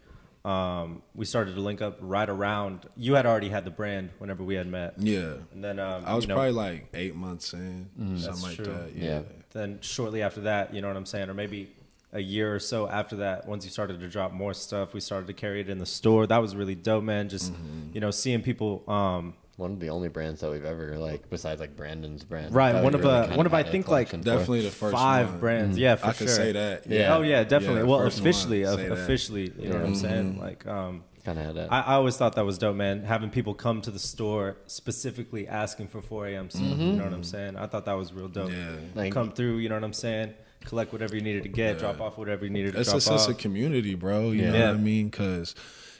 um, 0.45 1.03
we 1.15 1.27
started 1.27 1.55
to 1.55 1.61
link 1.61 1.83
up 1.83 1.99
right 2.01 2.29
around. 2.29 2.87
You 2.97 3.15
had 3.15 3.27
already 3.27 3.51
had 3.51 3.65
the 3.65 3.71
brand 3.71 4.11
whenever 4.19 4.43
we 4.43 4.55
had 4.55 4.67
met, 4.67 4.95
yeah. 4.99 5.35
and 5.53 5.63
then 5.63 5.79
um, 5.79 6.05
I 6.07 6.15
was 6.15 6.25
you 6.25 6.29
know, 6.29 6.35
probably 6.35 6.53
like 6.53 6.89
eight 6.95 7.15
months 7.15 7.53
in, 7.53 7.91
That's 7.97 8.25
something 8.25 8.43
like 8.43 8.57
true. 8.57 8.65
that. 8.65 8.93
Yeah. 8.97 9.05
Yeah. 9.05 9.23
then 9.53 9.79
shortly 9.83 10.23
after 10.23 10.41
that, 10.43 10.75
you 10.75 10.81
know 10.81 10.89
what 10.89 10.97
I'm 10.97 11.07
saying, 11.07 11.29
or 11.29 11.35
maybe 11.35 11.75
a 12.13 12.21
year 12.21 12.55
or 12.55 12.59
so 12.59 12.89
after 12.89 13.17
that, 13.17 13.47
once 13.47 13.65
you 13.65 13.71
started 13.71 14.01
to 14.01 14.09
drop 14.09 14.33
more 14.33 14.55
stuff, 14.55 14.95
we 14.95 15.01
started 15.01 15.27
to 15.27 15.35
carry 15.35 15.61
it 15.61 15.69
in 15.69 15.79
the 15.79 15.87
store. 15.87 16.27
That 16.27 16.39
was 16.39 16.57
really 16.57 16.75
dope, 16.75 17.05
man. 17.05 17.29
Just 17.29 17.53
you 17.93 18.01
know, 18.01 18.11
seeing 18.11 18.41
people. 18.43 18.83
Um, 18.89 19.35
One 19.57 19.73
of 19.73 19.79
the 19.81 19.91
only 19.91 20.09
brands 20.09 20.41
that 20.41 20.51
we've 20.51 20.65
ever 20.65 20.99
like, 20.99 21.31
besides 21.31 21.61
like 21.61 21.77
Brandon's 21.77 22.25
brand. 22.25 22.53
Right, 22.53 22.83
one 22.83 22.93
of, 22.95 23.03
really 23.03 23.15
uh, 23.15 23.37
one 23.37 23.47
of, 23.47 23.55
I 23.55 23.63
think, 23.63 23.87
like, 23.87 24.09
collection 24.09 24.23
for. 24.23 24.39
Definitely 24.39 24.63
the 24.63 24.71
first 24.71 24.95
five 24.97 25.31
one. 25.31 25.39
brands. 25.41 25.79
Yeah, 25.79 25.95
for 25.95 26.07
I 26.09 26.13
sure. 26.13 26.27
could 26.27 26.35
say 26.35 26.53
that. 26.53 26.87
Yeah. 26.89 27.15
Oh 27.17 27.23
yeah, 27.23 27.45
definitely. 27.45 27.83
Yeah, 27.83 27.87
well, 27.87 28.01
officially, 28.03 28.65
one, 28.65 28.73
of- 28.73 28.81
say 28.81 28.89
that. 28.89 28.99
officially, 28.99 29.53
you 29.59 29.69
know 29.69 29.77
what 29.77 29.87
I'm 29.87 29.95
saying? 29.95 30.41
Like, 30.41 30.67
um, 30.67 31.05
Kind 31.25 31.39
of 31.39 31.45
had 31.47 31.55
that. 31.55 31.73
I, 31.73 31.81
I 31.81 31.95
always 31.95 32.17
thought 32.19 32.35
that 32.35 32.45
was 32.45 32.59
dope, 32.59 32.77
man. 32.77 33.03
Having 33.05 33.31
people 33.31 33.55
come 33.55 33.81
to 33.83 33.91
the 33.91 33.99
store 33.99 34.59
specifically 34.67 35.49
asking 35.49 35.89
for 35.89 36.03
4 36.03 36.27
a.m. 36.27 36.51
stuff. 36.51 36.63
You 36.63 36.93
know 36.93 37.05
what 37.05 37.15
I'm 37.15 37.25
saying? 37.25 37.57
I 37.57 37.67
thought 37.67 37.87
that 37.87 37.95
was 37.95 38.13
real 38.13 38.29
dope. 38.29 38.51
Yeah. 38.51 38.73
Like- 38.95 39.13
come 39.15 39.33
through. 39.33 39.59
You 39.59 39.71
know 39.71 39.77
what 39.77 39.85
I'm 39.85 39.95
saying? 39.95 40.35
Collect 40.67 40.93
whatever 40.93 41.15
you 41.15 41.23
needed 41.23 41.43
to 41.45 41.49
get. 41.49 41.79
Drop 41.79 42.01
off 42.01 42.19
whatever 42.19 42.45
you 42.45 42.51
needed 42.51 42.75
to 42.75 42.81
It's 42.81 42.91
drop 42.91 42.99
a 42.99 43.01
sense 43.01 43.23
off. 43.25 43.31
of 43.31 43.39
community, 43.39 43.95
bro. 43.95 44.33
You 44.33 44.43
Yeah. 44.43 44.51
know 44.53 44.67
what 44.67 44.75
I 44.75 44.79
mean? 44.79 45.09
Because 45.09 45.55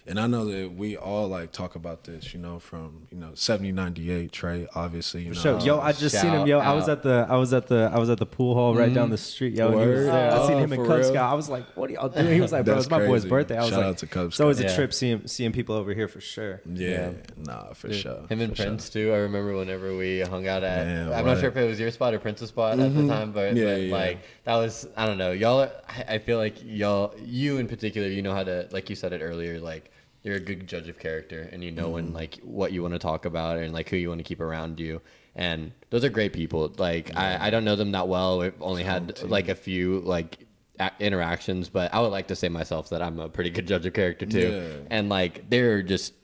and 0.07 0.21
I 0.21 0.27
know 0.27 0.45
that 0.45 0.75
we 0.75 0.97
all 0.99 1.29
like 1.29 1.51
talk 1.51 1.77
about 1.77 2.05
this, 2.05 2.35
you 2.35 2.41
know, 2.41 2.59
from 2.59 3.07
you 3.11 3.17
know 3.17 3.31
seventy 3.35 3.73
ninety 3.73 4.11
eight 4.11 4.33
Trey, 4.33 4.69
obviously, 4.75 5.23
you 5.23 5.29
know, 5.29 5.35
Sure. 5.35 5.59
Yo, 5.61 5.81
I 5.81 5.93
just 5.93 6.21
seen 6.21 6.31
him. 6.31 6.41
Shout 6.41 6.49
Yo, 6.49 6.59
I 6.59 6.75
was 6.75 6.89
at 6.91 7.03
the 7.03 7.27
I 7.29 7.37
was 7.37 7.55
at 7.55 7.69
the 7.69 7.91
I 7.93 7.99
was 7.99 8.11
at 8.11 8.19
the 8.19 8.27
pool 8.27 8.55
hall 8.55 8.75
right 8.75 8.93
down 8.93 9.05
mm-hmm. 9.05 9.13
the 9.13 9.19
street. 9.19 9.55
Yo, 9.55 9.69
and 9.69 9.81
he 9.81 9.87
was 9.87 9.87
Word? 9.87 10.07
there. 10.07 10.31
I 10.31 10.47
seen 10.47 10.57
Oh, 10.57 10.59
him 10.59 10.73
in 10.75 10.81
for 10.81 10.87
Cub 10.87 10.99
real? 10.99 11.09
Scout. 11.09 11.33
I 11.33 11.35
was 11.35 11.49
like, 11.49 11.65
"What 11.75 11.89
are 11.89 11.95
y'all 11.95 12.09
doing?" 12.11 12.35
He 12.35 12.41
was 12.41 12.53
like, 12.53 12.67
"Bro, 12.67 12.77
it's 12.77 12.91
my 12.91 13.07
boy's 13.07 13.25
birthday." 13.25 13.57
I 13.57 13.61
was 13.61 13.71
Shout 13.71 13.79
like, 13.79 13.87
out 13.87 13.99
to 13.99 14.07
Cub 14.07 14.27
"It's 14.27 14.41
always 14.41 14.59
Scout. 14.59 14.71
a 14.71 14.75
trip 14.75 14.93
seeing 14.93 15.27
seeing 15.27 15.53
people 15.53 15.75
over 15.75 15.95
here 15.95 16.09
for 16.09 16.21
sure." 16.21 16.61
yeah, 16.67 16.89
Yeah. 16.89 17.13
nah, 17.39 17.73
for 17.73 17.89
Dude, 17.89 17.97
sure. 17.97 18.27
Him 18.29 18.41
and 18.43 18.51
for 18.51 18.57
sure. 18.57 18.67
Prince 18.67 18.91
too. 18.91 19.11
I 19.11 19.17
remember 19.17 19.57
whenever 19.57 19.97
we 19.97 20.21
hung 20.21 20.47
out 20.47 20.63
at. 20.65 20.87
Man, 20.87 21.07
I'm 21.07 21.13
right. 21.13 21.25
not 21.25 21.41
sure 21.41 21.49
if 21.49 21.57
it 21.57 21.67
was 21.67 21.81
your 21.81 21.91
spot 21.91 22.13
or 22.13 22.19
Prince's 22.19 22.51
spot 22.51 22.73
at 22.73 22.79
the 22.79 23.01
mm-hmm. 23.01 23.09
time, 23.09 23.33
but, 23.33 23.57
Yeah, 23.57 23.65
but, 23.65 23.81
yeah. 23.81 23.93
like 23.93 24.19
that 24.45 24.57
was 24.57 24.87
I 24.99 25.07
don't 25.07 25.17
know. 25.17 25.33
Y'all, 25.33 25.61
are, 25.61 25.73
I 25.89 26.15
I 26.15 26.19
feel 26.19 26.37
like 26.37 26.57
y'all, 26.63 27.15
you 27.25 27.57
in 27.57 27.69
particular, 27.69 28.09
you 28.09 28.21
know 28.21 28.35
how 28.35 28.45
to 28.45 28.69
like 28.71 28.91
you 28.91 28.97
said 28.97 29.15
it 29.15 29.23
earlier, 29.23 29.61
like 29.61 29.91
you're 30.25 30.37
a 30.37 30.41
good 30.41 30.67
judge 30.67 30.89
of 30.89 30.99
character, 30.99 31.49
and 31.53 31.63
you 31.63 31.71
know 31.71 31.91
when 31.91 32.07
Mm-hmm. 32.07 32.15
like 32.17 32.41
what 32.43 32.73
you 32.73 32.83
want 32.83 32.95
to 32.95 32.99
talk 32.99 33.25
about 33.25 33.59
and 33.59 33.73
like 33.73 33.89
who 33.89 33.97
you 33.97 34.09
want 34.09 34.19
to 34.19 34.25
keep 34.25 34.41
around 34.41 34.81
you. 34.81 35.01
And 35.37 35.73
those 35.91 36.05
are 36.05 36.09
great 36.09 36.33
people. 36.33 36.73
Like 36.79 37.17
I, 37.17 37.47
I 37.47 37.51
don't 37.51 37.65
know 37.65 37.77
them 37.77 37.93
that 37.93 38.09
well. 38.09 38.39
We've 38.41 38.55
only 38.61 38.83
had 38.85 39.23
like 39.23 39.49
a 39.49 39.55
few 39.55 40.01
like 40.01 40.47
a- 40.81 40.93
interactions, 41.01 41.69
but 41.69 41.93
I 41.95 42.01
would 42.01 42.09
like 42.13 42.29
to 42.29 42.37
say 42.37 42.49
myself 42.49 42.89
that 42.91 43.03
I'm 43.03 43.19
a 43.21 43.29
pretty 43.29 43.51
good 43.51 43.67
judge 43.69 43.85
of 43.87 43.93
character 43.93 44.27
too. 44.27 44.51
Yeah. 44.51 44.87
And 44.91 45.09
like 45.09 45.49
they're 45.51 45.83
just 45.83 46.15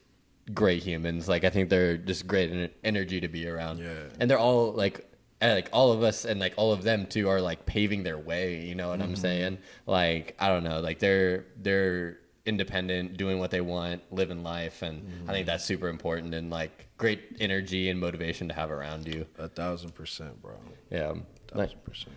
great 0.53 0.81
humans. 0.83 1.29
Like 1.29 1.43
I 1.43 1.49
think 1.49 1.69
they're 1.69 1.97
just 1.97 2.25
great 2.25 2.51
en- 2.51 2.69
energy 2.83 3.21
to 3.21 3.27
be 3.27 3.47
around. 3.47 3.79
Yeah. 3.79 3.93
And 4.19 4.29
they're 4.31 4.39
all 4.39 4.71
like 4.71 5.07
and, 5.41 5.55
like 5.55 5.69
all 5.73 5.91
of 5.91 6.03
us 6.03 6.23
and 6.25 6.39
like 6.39 6.53
all 6.57 6.71
of 6.71 6.83
them 6.83 7.05
too 7.05 7.27
are 7.27 7.41
like 7.41 7.65
paving 7.65 8.03
their 8.03 8.17
way, 8.17 8.61
you 8.65 8.75
know 8.75 8.89
what 8.89 8.99
Mm-hmm. 8.99 9.09
I'm 9.09 9.15
saying? 9.15 9.57
Like 9.87 10.35
I 10.39 10.47
don't 10.47 10.63
know, 10.63 10.79
like 10.79 10.99
they're 10.99 11.45
they're 11.57 12.17
independent, 12.45 13.17
doing 13.17 13.39
what 13.39 13.51
they 13.51 13.61
want, 13.61 14.01
living 14.11 14.43
life 14.43 14.81
and 14.81 15.01
Mm-hmm. 15.03 15.29
I 15.29 15.33
think 15.33 15.45
that's 15.45 15.63
super 15.63 15.87
important 15.89 16.33
and 16.33 16.49
like 16.49 16.87
great 16.97 17.21
energy 17.39 17.89
and 17.89 17.99
motivation 17.99 18.47
to 18.49 18.53
have 18.53 18.71
around 18.71 19.07
you. 19.07 19.25
A 19.37 19.47
thousand 19.47 19.93
percent, 19.95 20.41
bro. 20.41 20.53
Yeah. 20.89 21.09
Like, 21.53 21.69
Thousand 21.69 21.83
percent. 21.83 22.15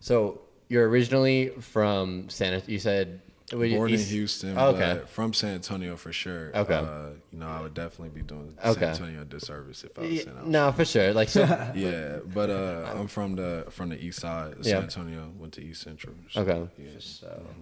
so 0.00 0.40
you're 0.68 0.88
originally 0.88 1.50
from 1.60 2.28
San 2.28 2.62
you 2.66 2.78
said 2.78 3.20
what 3.52 3.68
you- 3.68 3.76
Born 3.76 3.92
in 3.92 4.00
Houston, 4.00 4.58
Oh, 4.58 4.70
okay. 4.70 4.94
but 4.94 5.08
from 5.08 5.32
San 5.32 5.54
Antonio 5.54 5.96
for 5.96 6.12
sure. 6.12 6.50
Okay. 6.56 6.74
Uh, 6.74 7.10
you 7.30 7.38
know, 7.38 7.46
I 7.46 7.60
would 7.60 7.74
definitely 7.74 8.08
be 8.08 8.22
doing 8.22 8.56
Okay. 8.64 8.80
San 8.80 8.88
Antonio 8.90 9.22
a 9.22 9.24
disservice 9.24 9.84
if 9.84 9.96
I 9.96 10.02
was 10.02 10.10
Yeah, 10.10 10.22
saying 10.24 10.36
I 10.44 10.48
no, 10.48 10.72
for 10.72 10.84
sure. 10.84 11.12
Like 11.12 11.28
so 11.28 11.42
Yeah, 11.76 12.18
but 12.34 12.50
uh, 12.50 12.90
I'm 12.96 13.06
from 13.06 13.36
the 13.36 13.66
from 13.70 13.90
the 13.90 14.04
east 14.04 14.20
side. 14.20 14.54
of 14.54 14.66
Yeah. 14.66 14.74
San 14.74 14.82
Antonio 14.84 15.32
went 15.38 15.52
to 15.54 15.62
East 15.62 15.82
Central. 15.82 16.14
so, 16.30 16.40
Okay. 16.40 16.68
Yeah. 16.78 16.88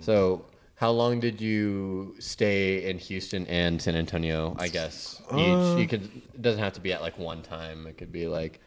So, 0.01 0.45
how 0.77 0.91
long 0.91 1.21
did 1.21 1.41
you 1.41 2.17
stay 2.19 2.89
in 2.91 2.99
Houston 2.99 3.47
and 3.47 3.81
San 3.81 3.95
Antonio? 3.97 4.57
I 4.59 4.69
guess 4.69 5.21
each. 5.37 5.57
Uh, 5.57 5.77
you 5.79 5.87
could. 5.87 6.03
It 6.35 6.43
doesn't 6.43 6.63
have 6.63 6.73
to 6.75 6.81
be 6.81 6.93
at 6.93 7.01
like 7.01 7.19
one 7.19 7.43
time. 7.43 7.87
It 7.87 7.97
could 7.99 8.13
be 8.13 8.27
like. 8.27 8.61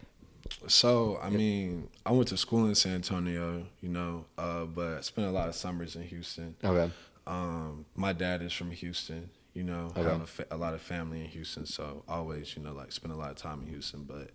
So 0.67 1.19
I 1.21 1.29
mean, 1.29 1.89
I 2.05 2.11
went 2.13 2.29
to 2.29 2.37
school 2.37 2.67
in 2.67 2.75
San 2.75 2.95
Antonio, 2.95 3.65
you 3.81 3.89
know, 3.89 4.25
uh, 4.37 4.63
but 4.65 4.97
I 4.97 5.01
spent 5.01 5.27
a 5.27 5.31
lot 5.31 5.49
of 5.49 5.55
summers 5.55 5.95
in 5.95 6.03
Houston. 6.03 6.55
Okay. 6.63 6.91
Um, 7.25 7.85
my 7.95 8.13
dad 8.13 8.41
is 8.41 8.53
from 8.53 8.71
Houston. 8.71 9.29
You 9.53 9.63
know, 9.63 9.91
I 9.95 10.01
have 10.01 10.21
a, 10.21 10.27
fa- 10.27 10.45
a 10.51 10.55
lot 10.55 10.73
of 10.75 10.81
family 10.81 11.19
in 11.21 11.25
Houston, 11.27 11.65
so 11.65 12.03
always, 12.07 12.55
you 12.55 12.61
know, 12.63 12.73
like 12.73 12.91
spend 12.91 13.11
a 13.11 13.17
lot 13.17 13.31
of 13.31 13.37
time 13.37 13.61
in 13.63 13.67
Houston. 13.67 14.03
But 14.03 14.29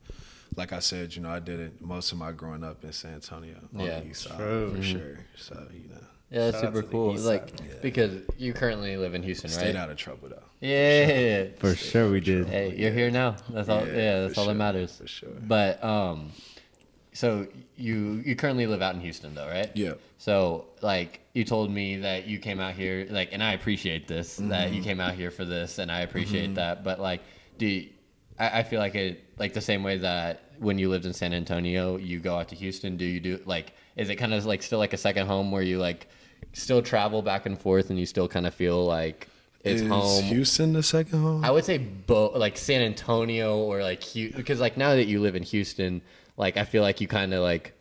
like 0.56 0.72
I 0.72 0.80
said, 0.80 1.14
you 1.14 1.22
know, 1.22 1.30
I 1.30 1.38
did 1.38 1.60
it 1.60 1.80
most 1.80 2.10
of 2.12 2.18
my 2.18 2.32
growing 2.32 2.64
up 2.64 2.84
in 2.84 2.92
San 2.92 3.14
Antonio 3.14 3.56
on 3.74 3.80
Yeah. 3.86 4.00
the 4.00 4.08
east 4.08 4.22
side 4.24 4.36
True. 4.36 4.74
for 4.76 4.82
sure. 4.82 5.18
So 5.36 5.66
you 5.72 5.88
know, 5.88 6.04
Yeah, 6.32 6.50
that's 6.50 6.60
Shout 6.62 6.74
super 6.74 6.86
cool. 6.88 7.14
Like. 7.16 7.50
Yeah. 7.60 7.74
because 7.82 8.22
you 8.38 8.52
currently 8.54 8.96
live 8.96 9.14
in 9.14 9.22
Houston, 9.22 9.50
stayed 9.50 9.60
right? 9.60 9.68
Stayed 9.70 9.78
out 9.78 9.90
of 9.90 9.96
trouble 9.98 10.28
though. 10.30 10.42
Yeah. 10.60 11.48
For 11.58 11.74
sure, 11.74 12.10
we 12.10 12.20
did. 12.20 12.46
Hey, 12.48 12.74
you're 12.76 12.90
here 12.92 13.10
now. 13.10 13.36
That's 13.50 13.68
all. 13.68 13.86
Yeah, 13.86 13.92
Yeah, 13.92 14.20
that's 14.22 14.34
for 14.34 14.40
all 14.40 14.46
that 14.46 14.54
matters. 14.54 14.96
for 14.96 15.06
sure. 15.06 15.28
But 15.46 15.82
um, 15.84 16.30
so 17.12 17.46
you 17.76 18.22
you 18.24 18.34
currently 18.36 18.66
live 18.66 18.80
out 18.82 18.94
in 18.94 19.00
Houston 19.00 19.34
though, 19.34 19.46
right? 19.48 19.70
Yeah. 19.74 19.94
So 20.18 20.66
like 20.80 21.20
you 21.34 21.44
told 21.44 21.70
me 21.70 21.96
that 21.96 22.26
you 22.26 22.38
came 22.38 22.60
out 22.60 22.74
here 22.74 23.06
like, 23.10 23.30
and 23.32 23.42
I 23.42 23.52
appreciate 23.52 24.08
this 24.08 24.36
that 24.36 24.68
Mm-hmm. 24.68 24.74
you 24.74 24.82
came 24.82 25.00
out 25.00 25.14
here 25.14 25.30
for 25.30 25.44
this, 25.44 25.78
and 25.78 25.90
I 25.92 26.00
appreciate 26.00 26.54
that. 26.54 26.84
But 26.84 27.00
like, 27.00 27.20
do 27.58 27.66
you, 27.66 27.88
I, 28.38 28.60
I 28.60 28.62
feel 28.62 28.78
like 28.80 28.94
it 28.94 29.22
like 29.38 29.52
the 29.52 29.60
same 29.60 29.82
way 29.82 29.98
that 29.98 30.44
when 30.58 30.78
you 30.78 30.88
lived 30.88 31.04
in 31.06 31.12
San 31.12 31.34
Antonio, 31.34 31.96
you 31.96 32.20
go 32.20 32.36
out 32.38 32.48
to 32.48 32.54
Houston. 32.54 32.96
Do 32.96 33.04
you 33.04 33.20
do 33.20 33.40
like? 33.44 33.72
Is 33.96 34.08
it 34.08 34.16
kind 34.16 34.32
of 34.32 34.44
like 34.46 34.62
still 34.62 34.78
like 34.78 34.92
a 34.94 34.96
second 34.98 35.26
home 35.26 35.50
where 35.52 35.62
you 35.62 35.78
like 35.78 36.06
still 36.52 36.82
travel 36.82 37.22
back 37.22 37.46
and 37.46 37.58
forth, 37.58 37.90
and 37.90 37.98
you 37.98 38.06
still 38.06 38.28
kind 38.28 38.46
of 38.46 38.54
feel 38.54 38.84
like 38.84 39.28
it's 39.64 39.82
is 39.82 39.88
home? 39.88 40.24
Houston 40.24 40.72
the 40.72 40.82
second 40.82 41.20
home? 41.20 41.44
I 41.44 41.50
would 41.50 41.64
say 41.64 41.78
both, 41.78 42.36
like 42.36 42.56
San 42.58 42.82
Antonio 42.82 43.58
or 43.58 43.82
like 43.82 44.02
Hu- 44.04 44.30
because 44.32 44.60
like 44.60 44.76
now 44.76 44.90
that 44.94 45.06
you 45.06 45.20
live 45.20 45.36
in 45.36 45.42
Houston, 45.42 46.02
like 46.36 46.56
I 46.56 46.64
feel 46.64 46.82
like 46.82 47.00
you 47.00 47.08
kind 47.08 47.32
of 47.34 47.42
like. 47.42 47.74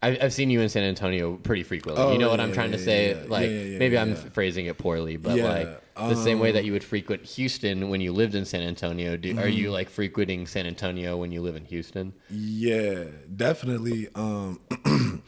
I- 0.00 0.16
I've 0.22 0.32
seen 0.32 0.48
you 0.48 0.60
in 0.60 0.68
San 0.68 0.84
Antonio 0.84 1.34
pretty 1.38 1.64
frequently. 1.64 2.00
Oh, 2.04 2.12
you 2.12 2.18
know 2.18 2.30
what 2.30 2.38
I'm 2.40 2.52
trying 2.52 2.70
to 2.70 2.78
say? 2.78 3.08
yeah. 3.10 3.24
Like 3.26 3.50
Yeah, 3.50 3.56
yeah, 3.56 3.62
yeah, 3.64 3.78
maybe 3.80 3.98
I'm 3.98 4.14
phrasing 4.14 4.66
it 4.66 4.78
poorly, 4.78 5.16
but 5.16 5.36
Yeah, 5.36 5.44
like 5.48 5.82
the 6.08 6.14
same 6.14 6.38
way 6.38 6.50
um, 6.50 6.54
that 6.54 6.64
you 6.64 6.70
would 6.70 6.84
frequent 6.84 7.24
Houston 7.24 7.88
when 7.88 8.00
you 8.00 8.12
lived 8.12 8.36
in 8.36 8.44
San 8.44 8.62
Antonio. 8.62 9.16
Do, 9.16 9.30
Are 9.30 9.34
Mm-hmm. 9.34 9.48
you 9.58 9.70
like 9.72 9.90
frequenting 9.90 10.46
San 10.46 10.66
Antonio 10.66 11.16
when 11.16 11.32
you 11.32 11.42
live 11.42 11.56
in 11.56 11.64
Houston? 11.64 12.12
Yeah, 12.30 13.06
definitely. 13.34 14.06
Um, 14.14 14.60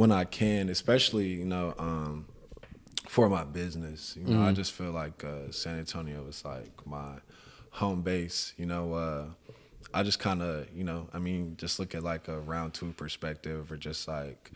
when 0.00 0.10
I 0.12 0.24
can, 0.24 0.70
especially 0.70 1.26
you 1.26 1.44
know, 1.44 1.74
um, 1.78 2.24
for 3.06 3.28
my 3.28 3.44
business, 3.44 4.16
you 4.18 4.26
know, 4.26 4.32
Mm-hmm. 4.32 4.48
I 4.48 4.52
just 4.52 4.72
feel 4.72 4.92
like 4.92 5.24
uh, 5.24 5.50
San 5.50 5.78
Antonio 5.78 6.26
is 6.26 6.42
like 6.42 6.86
my 6.86 7.16
home 7.72 8.00
base. 8.00 8.54
You 8.56 8.64
know, 8.64 8.94
uh, 8.94 9.24
I 9.92 10.02
just 10.02 10.18
kind 10.18 10.40
of, 10.42 10.68
you 10.74 10.84
know, 10.84 11.08
I 11.12 11.18
mean, 11.18 11.56
just 11.58 11.78
look 11.78 11.94
at 11.94 12.02
like 12.02 12.28
a 12.28 12.40
round 12.40 12.72
two 12.72 12.92
perspective, 12.92 13.70
or 13.70 13.76
just 13.76 14.08
like, 14.08 14.50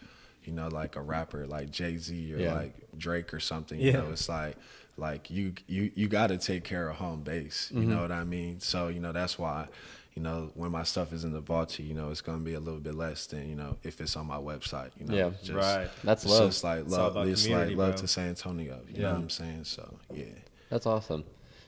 you 0.45 0.53
know, 0.55 0.69
like 0.69 0.97
a 0.97 1.03
rapper 1.03 1.47
like 1.47 1.71
Jay 1.71 1.99
Z 1.99 2.35
or 2.35 2.39
Yeah. 2.41 2.55
like 2.55 2.75
Drake 2.97 3.35
or 3.35 3.41
something. 3.41 3.79
You 3.79 3.87
Yeah. 3.87 3.93
know, 3.93 4.11
it's 4.13 4.29
like. 4.29 4.57
Like 4.97 5.29
you, 5.29 5.55
you, 5.67 5.91
you 5.97 6.07
got 6.07 6.29
to 6.29 6.39
take 6.39 6.63
care 6.63 6.89
of 6.89 6.95
home 6.99 7.23
base. 7.23 7.73
You 7.75 7.81
Mm-hmm. 7.81 7.91
know 7.91 8.03
what 8.03 8.13
I 8.13 8.23
mean? 8.23 8.61
So 8.61 8.87
you 8.87 9.01
know 9.01 9.11
that's 9.11 9.37
why 9.37 9.67
you 10.15 10.23
know, 10.23 10.51
when 10.55 10.71
my 10.71 10.85
stuff 10.85 11.13
is 11.13 11.25
in 11.25 11.33
the 11.33 11.41
vault, 11.41 11.79
you 11.79 11.95
know, 11.95 12.11
it's 12.11 12.21
gonna 12.21 12.39
be 12.39 12.55
a 12.55 12.61
little 12.61 12.81
bit 12.81 12.95
less 12.95 13.27
than 13.27 13.49
you 13.49 13.57
know 13.57 13.77
if 13.83 14.01
it's 14.01 14.17
on 14.17 14.27
my 14.27 14.37
website. 14.37 14.91
You 14.99 15.07
know, 15.07 15.15
Yeah. 15.15 15.31
It's 15.41 15.51
Right. 15.51 15.89
That's 16.05 16.25
it's 16.25 16.33
love. 16.33 16.49
just 16.51 16.65
like 16.65 16.89
love. 16.89 17.13
about 17.13 17.29
It's 17.29 17.49
like 17.49 17.69
love 17.69 17.77
bro. 17.77 17.93
to 17.93 18.07
San 18.09 18.29
Antonio. 18.29 18.81
You 18.89 18.95
Yeah. 18.95 19.03
know 19.03 19.13
what 19.15 19.23
I'm 19.23 19.31
saying? 19.31 19.65
So 19.65 19.99
yeah, 20.13 20.25
That's 20.71 20.87
awesome. 20.87 21.25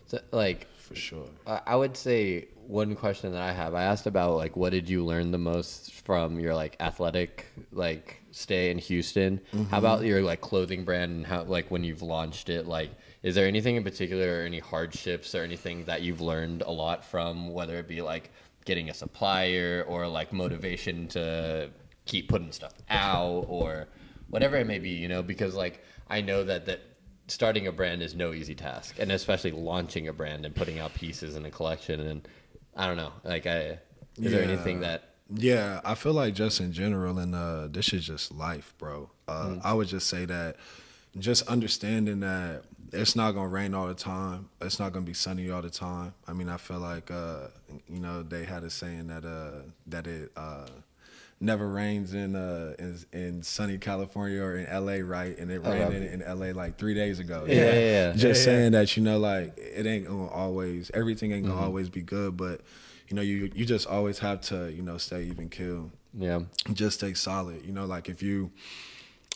So 0.07 0.21
like 0.31 0.69
for 0.79 0.95
sure. 0.95 1.29
I 1.47 1.61
I 1.67 1.77
would 1.77 1.97
say 1.97 2.49
one 2.69 2.95
question 2.95 3.33
that 3.33 3.43
I 3.43 3.53
have. 3.53 3.75
I 3.75 3.83
asked 3.83 4.07
about 4.07 4.37
like 4.37 4.57
what 4.57 4.71
did 4.71 4.89
you 4.89 5.05
learn 5.05 5.33
the 5.33 5.39
most 5.39 5.93
from 5.93 6.39
your 6.39 6.55
like 6.55 6.77
athletic 6.79 7.47
like 7.73 8.23
stay 8.31 8.71
in 8.71 8.79
Houston? 8.79 9.41
How 9.53 9.59
mm-hmm. 9.59 9.75
about 9.75 10.05
your 10.05 10.23
like 10.23 10.41
clothing 10.41 10.85
brand 10.85 11.11
and 11.11 11.27
how 11.27 11.43
like 11.45 11.71
when 11.71 11.83
you've 11.83 12.03
launched 12.03 12.49
it? 12.49 12.67
Like, 12.67 12.91
is 13.27 13.35
there 13.35 13.49
anything 13.49 13.75
in 13.75 13.83
particular 13.83 14.39
or 14.39 14.43
any 14.43 14.61
hardships 14.61 15.35
or 15.35 15.43
anything 15.43 15.85
that 15.87 16.01
you've 16.01 16.21
learned 16.21 16.63
a 16.63 16.71
lot 16.71 17.05
from? 17.05 17.53
Whether 17.53 17.77
it 17.79 17.89
be 17.89 18.01
like 18.01 18.31
getting 18.65 18.89
a 18.89 18.95
supplier 18.95 19.85
or 19.89 20.07
like 20.07 20.33
motivation 20.33 21.09
to 21.09 21.69
keep 22.05 22.29
putting 22.29 22.53
stuff 22.53 22.75
out 22.89 23.45
or 23.49 23.89
whatever 24.31 24.57
it 24.57 24.69
may 24.69 24.79
be, 24.79 24.91
you 24.91 25.09
know, 25.09 25.25
because 25.25 25.57
like 25.57 25.83
I 26.09 26.21
know 26.21 26.45
that 26.45 26.67
that 26.67 26.81
starting 27.27 27.67
a 27.67 27.73
brand 27.73 28.01
is 28.01 28.15
no 28.15 28.33
easy 28.33 28.55
task, 28.55 28.95
and 29.01 29.11
especially 29.11 29.51
launching 29.51 30.07
a 30.07 30.13
brand 30.13 30.47
and 30.47 30.55
putting 30.55 30.79
out 30.79 30.95
pieces 30.95 31.35
in 31.35 31.45
a 31.47 31.51
collection. 31.51 31.99
And 31.99 32.29
I 32.77 32.87
don't 32.87 32.97
know, 32.97 33.13
like, 33.25 33.45
I 33.49 33.81
is 34.23 34.31
there 34.31 34.45
anything 34.45 34.79
that 34.83 35.15
Yeah, 35.35 35.81
I 35.85 35.97
feel 35.97 36.13
like 36.13 36.35
just 36.35 36.61
in 36.61 36.73
general, 36.73 37.19
and 37.19 37.35
uh, 37.35 37.67
this 37.67 37.93
is 37.93 38.07
just 38.07 38.31
life, 38.31 38.73
bro. 38.79 39.11
Uh, 39.27 39.47
Mm. 39.47 39.61
I 39.65 39.73
would 39.75 39.89
just 39.89 40.07
say 40.07 40.27
that 40.27 40.55
just 41.19 41.49
understanding 41.49 42.21
that 42.21 42.63
it's 42.97 43.17
not 43.17 43.33
gonna 43.33 43.49
rain 43.49 43.75
all 43.75 43.87
the 43.89 43.95
time. 43.95 44.49
It's 44.61 44.79
not 44.79 44.93
gonna 44.93 45.07
be 45.07 45.15
sunny 45.15 45.51
all 45.51 45.63
the 45.63 45.71
time. 45.71 46.15
I 46.27 46.33
mean, 46.33 46.49
I 46.49 46.57
feel 46.57 46.79
like 46.81 47.11
uh, 47.11 47.49
you 47.89 48.01
know 48.01 48.23
they 48.23 48.45
had 48.45 48.65
a 48.65 48.71
saying 48.71 49.09
that 49.09 49.25
uh, 49.25 49.63
that 49.87 50.07
it 50.07 50.33
uh, 50.37 50.67
never 51.41 51.69
rains 51.69 52.15
in, 52.15 52.35
uh, 52.35 52.75
in 52.79 52.99
in 53.13 53.43
sunny 53.43 53.79
California 53.79 54.43
or 54.43 54.57
in 54.57 54.65
LA, 54.87 54.99
right? 55.07 55.37
And 55.39 55.51
it 55.51 55.61
Okay. 55.61 55.71
rained 55.71 55.93
in, 55.93 56.21
in 56.23 56.39
LA 56.39 56.47
like 56.53 56.79
three 56.79 56.95
days 56.95 57.19
ago. 57.19 57.45
Yeah, 57.47 57.55
yeah, 57.57 57.81
yeah. 57.81 58.13
Just 58.17 58.41
Yeah, 58.41 58.45
saying 58.45 58.73
that 58.73 58.97
you 58.97 59.03
know, 59.03 59.19
like 59.19 59.57
it 59.59 59.87
ain't 59.87 60.07
gonna 60.07 60.29
always 60.29 60.91
everything 60.95 61.33
ain't 61.33 61.45
Mm-hmm. 61.45 61.53
gonna 61.55 61.65
always 61.67 61.89
be 61.89 62.03
good, 62.03 62.37
but 62.37 62.61
you 63.09 63.17
know, 63.17 63.23
you 63.23 63.51
you 63.55 63.65
just 63.65 63.87
always 63.87 64.19
have 64.21 64.41
to 64.43 64.73
you 64.73 64.83
know 64.83 64.99
stay 64.99 65.25
even 65.25 65.49
kill, 65.49 65.91
yeah, 66.13 66.41
just 66.73 66.99
stay 66.99 67.15
solid. 67.15 67.65
You 67.65 67.73
know, 67.73 67.87
like 67.87 68.09
if 68.09 68.23
you 68.23 68.51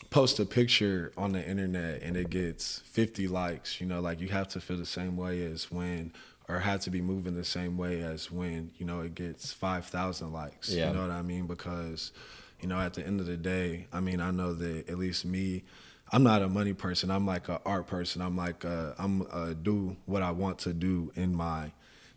post 0.09 0.39
a 0.39 0.45
picture 0.45 1.13
on 1.15 1.31
the 1.31 1.47
internet 1.47 2.01
and 2.01 2.17
it 2.17 2.29
gets 2.29 2.79
50 2.85 3.27
likes, 3.27 3.79
you 3.79 3.87
know, 3.87 4.01
like 4.01 4.19
you 4.19 4.27
have 4.29 4.47
to 4.49 4.59
feel 4.59 4.77
the 4.77 4.85
same 4.85 5.15
way 5.15 5.43
as 5.43 5.71
when 5.71 6.11
or 6.49 6.59
have 6.59 6.81
to 6.81 6.89
be 6.89 7.01
moving 7.01 7.35
the 7.35 7.45
same 7.45 7.77
way 7.77 8.01
as 8.01 8.29
when, 8.29 8.71
you 8.77 8.85
know, 8.85 9.01
it 9.01 9.15
gets 9.15 9.53
5,000 9.53 10.33
likes. 10.33 10.69
Yeah. 10.69 10.89
You 10.89 10.95
know 10.95 11.01
what 11.01 11.11
I 11.11 11.21
mean? 11.21 11.47
Because, 11.47 12.11
you 12.59 12.67
know, 12.67 12.79
at 12.79 12.93
the 12.93 13.05
end 13.05 13.21
of 13.21 13.25
the 13.25 13.37
day, 13.37 13.87
I 13.93 14.01
mean, 14.01 14.19
I 14.19 14.31
know 14.31 14.53
that 14.53 14.89
at 14.89 14.97
least 14.97 15.23
me, 15.23 15.63
I'm 16.11 16.23
not 16.23 16.41
a 16.41 16.49
money 16.49 16.73
person. 16.73 17.09
I'm 17.09 17.25
like 17.25 17.47
a 17.47 17.61
art 17.65 17.87
person. 17.87 18.21
I'm 18.21 18.35
like 18.35 18.65
uh, 18.65 18.93
I'm 18.97 19.25
uh, 19.31 19.53
do 19.53 19.95
what 20.05 20.21
I 20.21 20.31
want 20.31 20.59
to 20.59 20.73
do 20.73 21.11
in 21.15 21.33
my 21.33 21.71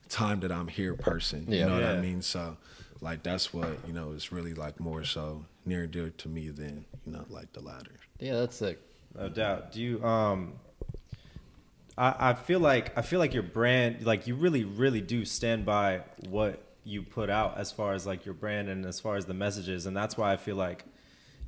time 0.08 0.40
that 0.40 0.50
I'm 0.50 0.66
here 0.68 0.94
person. 0.94 1.46
Yeah. 1.48 1.60
You 1.60 1.66
know 1.66 1.74
what 1.74 1.84
I 1.84 2.00
mean? 2.00 2.20
So 2.20 2.56
like 3.00 3.22
that's 3.22 3.52
what 3.52 3.78
you 3.86 3.92
know 3.92 4.12
is 4.12 4.32
really 4.32 4.54
like 4.54 4.80
more 4.80 5.04
so 5.04 5.44
near 5.66 5.82
and 5.82 5.92
dear 5.92 6.10
to 6.10 6.28
me 6.28 6.48
than 6.48 6.84
you 7.04 7.12
know 7.12 7.24
like 7.28 7.52
the 7.52 7.60
latter. 7.60 7.92
Yeah, 8.18 8.36
that's 8.36 8.56
sick. 8.56 8.80
No 9.16 9.28
doubt. 9.28 9.72
Do 9.72 9.80
you 9.80 10.04
um 10.04 10.54
I, 11.96 12.30
I 12.30 12.34
feel 12.34 12.60
like 12.60 12.96
I 12.96 13.02
feel 13.02 13.18
like 13.18 13.34
your 13.34 13.42
brand 13.42 14.04
like 14.04 14.26
you 14.26 14.34
really, 14.34 14.64
really 14.64 15.00
do 15.00 15.24
stand 15.24 15.64
by 15.64 16.02
what 16.28 16.60
you 16.84 17.02
put 17.02 17.30
out 17.30 17.56
as 17.56 17.72
far 17.72 17.94
as 17.94 18.06
like 18.06 18.26
your 18.26 18.34
brand 18.34 18.68
and 18.68 18.84
as 18.84 19.00
far 19.00 19.16
as 19.16 19.26
the 19.26 19.34
messages 19.34 19.86
and 19.86 19.96
that's 19.96 20.16
why 20.16 20.32
I 20.32 20.36
feel 20.36 20.56
like 20.56 20.84